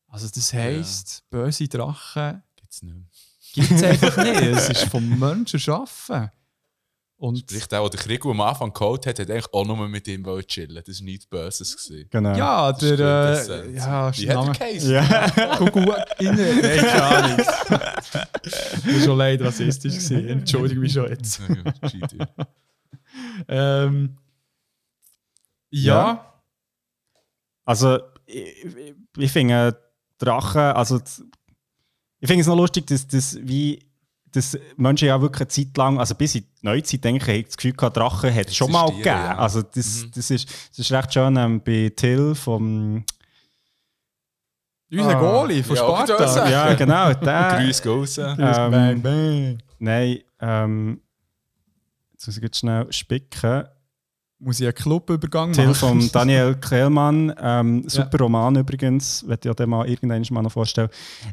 [0.08, 3.06] Also das heisst, böse Drachen Gibt's nicht mehr.
[3.52, 4.40] gibt es einfach nicht.
[4.42, 6.30] Es ist vom Menschen schaffen.
[7.20, 10.06] Und Sprich, der, der den Krieg am Anfang geholt hat, hat eigentlich auch nur mit
[10.06, 10.80] ihm wollen chillen.
[10.86, 11.76] Das war nichts Böses.
[11.76, 12.08] Gewesen.
[12.10, 12.36] Genau.
[12.36, 14.94] ja, Das ist der, äh, ja, Wie hat der Case?
[14.94, 15.56] Ja.
[15.56, 15.80] Gugu
[16.20, 17.36] in Nein, keine Ahnung.
[17.38, 19.94] Das war schon leid rassistisch.
[19.94, 20.28] Gewesen.
[20.28, 21.40] Entschuldige mich schon jetzt.
[23.48, 24.16] Ähm,
[25.70, 26.40] ja, Ja.
[27.64, 29.76] Also, ich, ich, ich finde
[30.18, 31.00] Drachen, also
[32.20, 33.84] ich finde es noch lustig, dass, dass wie
[34.30, 37.56] dass Menschen ja wirklich eine Zeit lang, also bis in die Neuzeit, denke ich, das
[37.56, 39.06] Gefühl gehabt, Drachen hat es schon mal gegeben.
[39.06, 39.38] ja.
[39.38, 40.10] Also das, Mhm.
[40.14, 43.04] das, ist, das ist recht schön ähm, bei Till vom
[44.90, 45.20] unser Ah.
[45.20, 46.48] Goalie von Sparta.
[46.48, 47.58] Ja, genau, der.
[47.62, 48.18] Grüß raus.
[48.18, 49.58] Ähm, Bang, bang.
[49.78, 51.00] Nein, ähm,
[52.12, 53.64] jetzt muss ich jetzt schnell spicken.
[54.40, 55.74] Muss ich einen Clubübergang Till machen?
[55.74, 60.90] von Daniel Kehlmann, ähm, super Roman übrigens, werde ich dir mal irgendwann mal noch vorstellen.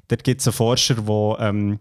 [0.08, 1.80] Dort gibt es einen Forscher, der, ähm,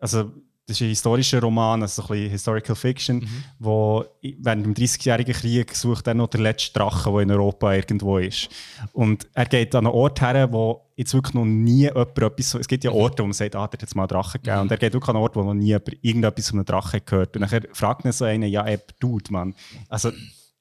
[0.00, 0.30] also
[0.66, 3.26] das ist ein historischer Roman, also so ein bisschen Historical Fiction,
[3.58, 7.72] wo i- während dem 30-jährigen Krieg sucht er noch den letzten Drachen, der in Europa
[7.72, 8.50] irgendwo ist.
[8.92, 12.68] Und er geht an einen Ort her, wo jetzt wirklich noch nie jemand etwas, es
[12.68, 14.60] gibt ja Orte, wo man sagt, ah, da hat jetzt mal einen Drachen gegeben.
[14.60, 17.00] Und er geht wirklich an einen Ort, wo noch nie jemand irgendetwas von einem Drachen
[17.06, 17.34] gehört.
[17.36, 19.54] Und dann fragt ihn so einer, ja, ey, Dude, Mann,
[19.88, 20.10] also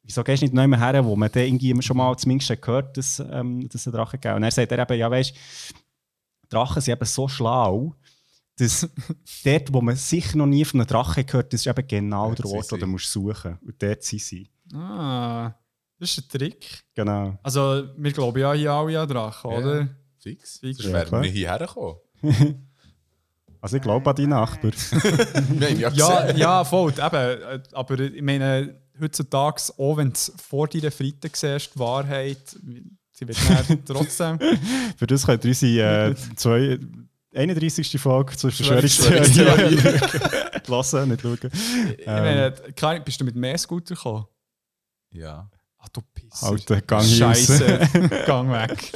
[0.07, 3.19] wieso gehst du nicht noch her, wo man dann irgendwie schon mal zumindest gehört dass,
[3.19, 4.33] ähm, dass es einen Drachen gibt?
[4.33, 5.33] Und er sagt er eben, ja, weißt
[6.49, 7.93] Drachen sind eben so schlau,
[8.57, 8.89] dass
[9.43, 12.39] dort, wo man sicher noch nie von einem Drachen gehört, das ist eben genau Dort
[12.39, 14.49] der Ort, wo du musst suchen Und dort sind sie.
[14.73, 15.53] Ah,
[15.99, 16.83] das ist ein Trick.
[16.95, 17.37] Genau.
[17.43, 19.57] Also, wir glauben ja hier alle an Drachen, Ja.
[19.57, 19.87] oder?
[20.19, 20.59] Fix.
[20.59, 20.77] Fix.
[20.77, 21.97] Sonst wären wir nicht hierher gekommen.
[23.59, 24.71] Also ich glaube an die Nachbar.
[24.71, 26.91] Wir haben ja ja, voll.
[26.91, 30.19] Eben, äh, aber ich meine, heutzutage, auch wenn du
[30.49, 32.55] vor deiner Freitag siehst, die Wahrheit,
[33.11, 33.37] sie wird
[33.85, 34.39] trotzdem.
[34.97, 36.79] Für das könnt ihr unsere äh, zwei,
[37.35, 37.99] 31.
[37.99, 39.79] Folge zur Verschwörungstheorie.
[40.67, 41.37] Lassen, nicht schauen.
[41.97, 44.25] Ich meine, klar, bist du mit mehr Scooter gekommen?
[45.11, 45.49] ja.
[45.79, 46.47] Ah, du Pisser.
[46.47, 47.03] Alter, gang.
[47.05, 47.79] Scheiße,
[48.25, 48.91] gang weg.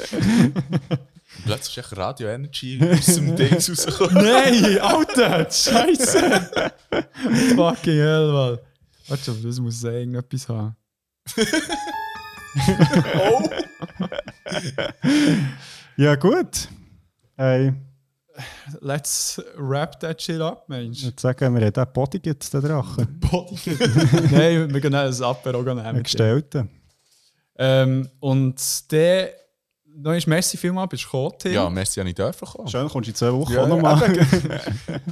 [1.45, 4.15] Plötzlich ist echt Radio Energy aus dem Dings rausgekommen.
[4.15, 6.41] Nein, Alter, Scheiße.
[7.55, 8.57] Fucking hell, Mann.
[9.07, 10.75] Warte schon, das muss irgendetwas haben.
[13.15, 13.49] oh!
[15.97, 16.67] Ja, gut.
[17.37, 17.73] Hey.
[18.79, 21.03] let's wrap that shit up, Mensch.
[21.03, 23.19] Würde sagen, wir haben den Body jetzt, den Drachen.
[24.31, 26.03] Nein, wir gehen ein Apero nehmen.
[26.03, 26.69] Gestellten.
[27.57, 29.33] Ähm, und der,
[29.97, 31.53] noch ist Messi vielmal, bist du gekommen, Tim?
[31.53, 32.67] Ja, merci, dass ich dürfen kommen.
[32.67, 34.01] Schön, kommst du in zwei Wochen Ja, auch nochmal.
[34.17, 34.27] Ich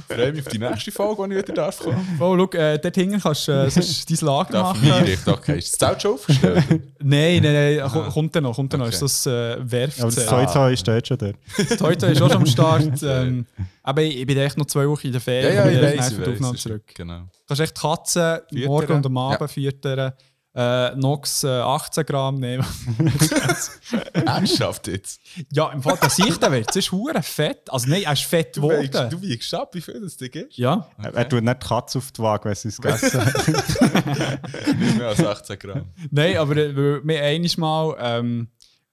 [0.16, 2.16] freue mich auf die nächste Folge, die ich wieder darf kommen.
[2.18, 4.78] Oh, schau, äh, dort hinten kannst du äh, sonst dein Lager Darf machen.
[4.78, 5.32] ich mich einrichten?
[5.34, 6.64] Okay, ist das Zelt schon aufgestellt?
[7.02, 8.86] Nein, nein, nein, ko- kommt dann noch, kommt dann noch.
[8.86, 8.94] Okay.
[8.94, 10.28] Ist das äh, Aber das Werfzelt.
[10.28, 11.36] Toy Toy steht schon dort.
[11.70, 13.02] Das Heute ist auch schon am Start.
[13.02, 13.46] ähm,
[13.82, 15.54] aber ich, ich bin echt noch zwei Wochen in der Ferien.
[15.54, 16.60] ja, ja, ich komme weiß, ich weiß.
[16.60, 16.82] zurück.
[16.94, 17.18] Genau.
[17.20, 19.46] Du kannst echt die Katzen morgen und am Abend Ja.
[19.48, 20.12] füttern.
[20.52, 22.66] Äh, Nox äh, 18 Gramm nehmen.
[24.12, 25.20] Ernsthaft jetzt?
[25.52, 27.70] ja, im Fall, der Sicht wird, das ist hure fett.
[27.72, 29.10] Also nein, er ist fett Du wiegst, geworden.
[29.10, 30.56] du wiegst ab, wie viel das dir gibt?
[30.56, 33.46] Ja, Er tut nicht die Katze auf die Waage, wenn sie es gegessen hat.
[33.46, 35.84] Nicht mehr als 18 Gramm.
[36.10, 38.48] nein, aber äh, wir wir haben einmal mal ähm,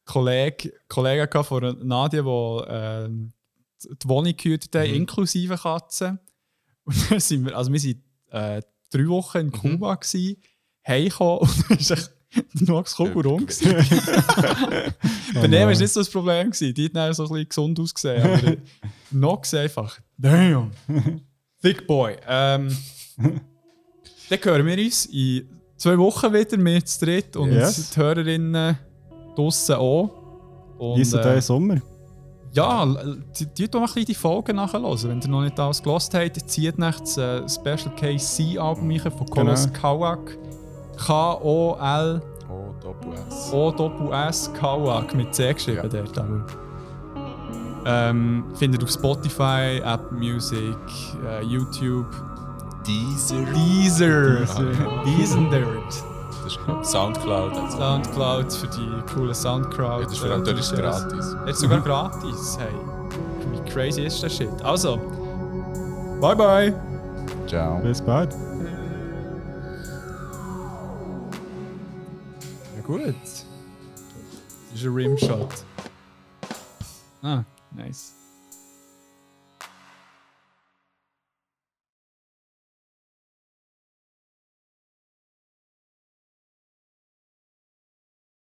[0.06, 3.34] Kollegen, Kollegen von Nadia, die ähm,
[3.84, 6.20] die Wohnung gehütet haben, inklusive Katzen.
[6.84, 7.82] Und dann sind wir, also wir
[8.32, 8.62] waren äh,
[8.92, 10.00] drei Wochen in Kuba, mhm.
[10.88, 12.12] Heimgekommen und dann ist echt
[12.68, 13.46] nur das Kuba rum.
[13.46, 13.74] gewesen.
[15.34, 16.52] Bei dem war nicht so das Problem.
[16.52, 16.74] Gewesen.
[16.74, 18.24] Die hat so ein bisschen gesund ausgesehen.
[18.24, 18.58] Aber der
[19.12, 20.72] Nox einfach, damn,
[21.62, 22.16] thick boy.
[22.28, 22.76] Ähm,
[24.30, 27.92] dann hören wir uns in zwei Wochen wieder, wir zu dritt und Yes.
[27.92, 28.78] die Hörerinnen
[29.36, 30.10] draussen auch.
[30.78, 31.78] Und, Ist äh, der Sommer?
[32.54, 32.86] ja,
[33.40, 34.84] die, die tun noch ein bisschen die Folgen nachhören.
[35.10, 39.00] Wenn ihr noch nicht alles gelost habt, zieht nach das äh, Special Case C-Album rein
[39.12, 39.80] von Kolos Genau.
[39.80, 40.38] Kawak.
[40.98, 42.22] K-O-L-O-S-S
[43.54, 44.52] Oh, Doppel-S.
[44.60, 46.02] Kawak mit C geschrieben Ja.
[46.04, 46.18] dort.
[46.18, 46.46] Aber.
[47.86, 50.76] Ähm, findet auf Spotify, Apple Music,
[51.26, 52.06] äh, YouTube,
[52.86, 53.36] Deezer.
[53.54, 54.36] Deezer.
[55.06, 55.40] Deezer.
[56.44, 57.52] Das ist glaub ich, Soundcloud.
[57.54, 57.78] Also.
[57.78, 60.00] Soundcloud für die coolen Soundcloud.
[60.00, 60.80] Ja, das ist für natürlich DJs.
[60.80, 61.36] gratis.
[61.46, 62.58] Jetzt sogar gratis.
[62.60, 62.74] Hey,
[63.52, 64.50] wie crazy ist das Shit?
[64.64, 64.98] Also,
[66.22, 66.74] bye bye.
[67.48, 67.80] Ciao.
[67.82, 68.34] Bis bald.
[72.88, 73.16] Gut.
[74.74, 75.66] Ist ein Rimshot.
[77.22, 77.44] Ah,
[77.76, 78.17] nice.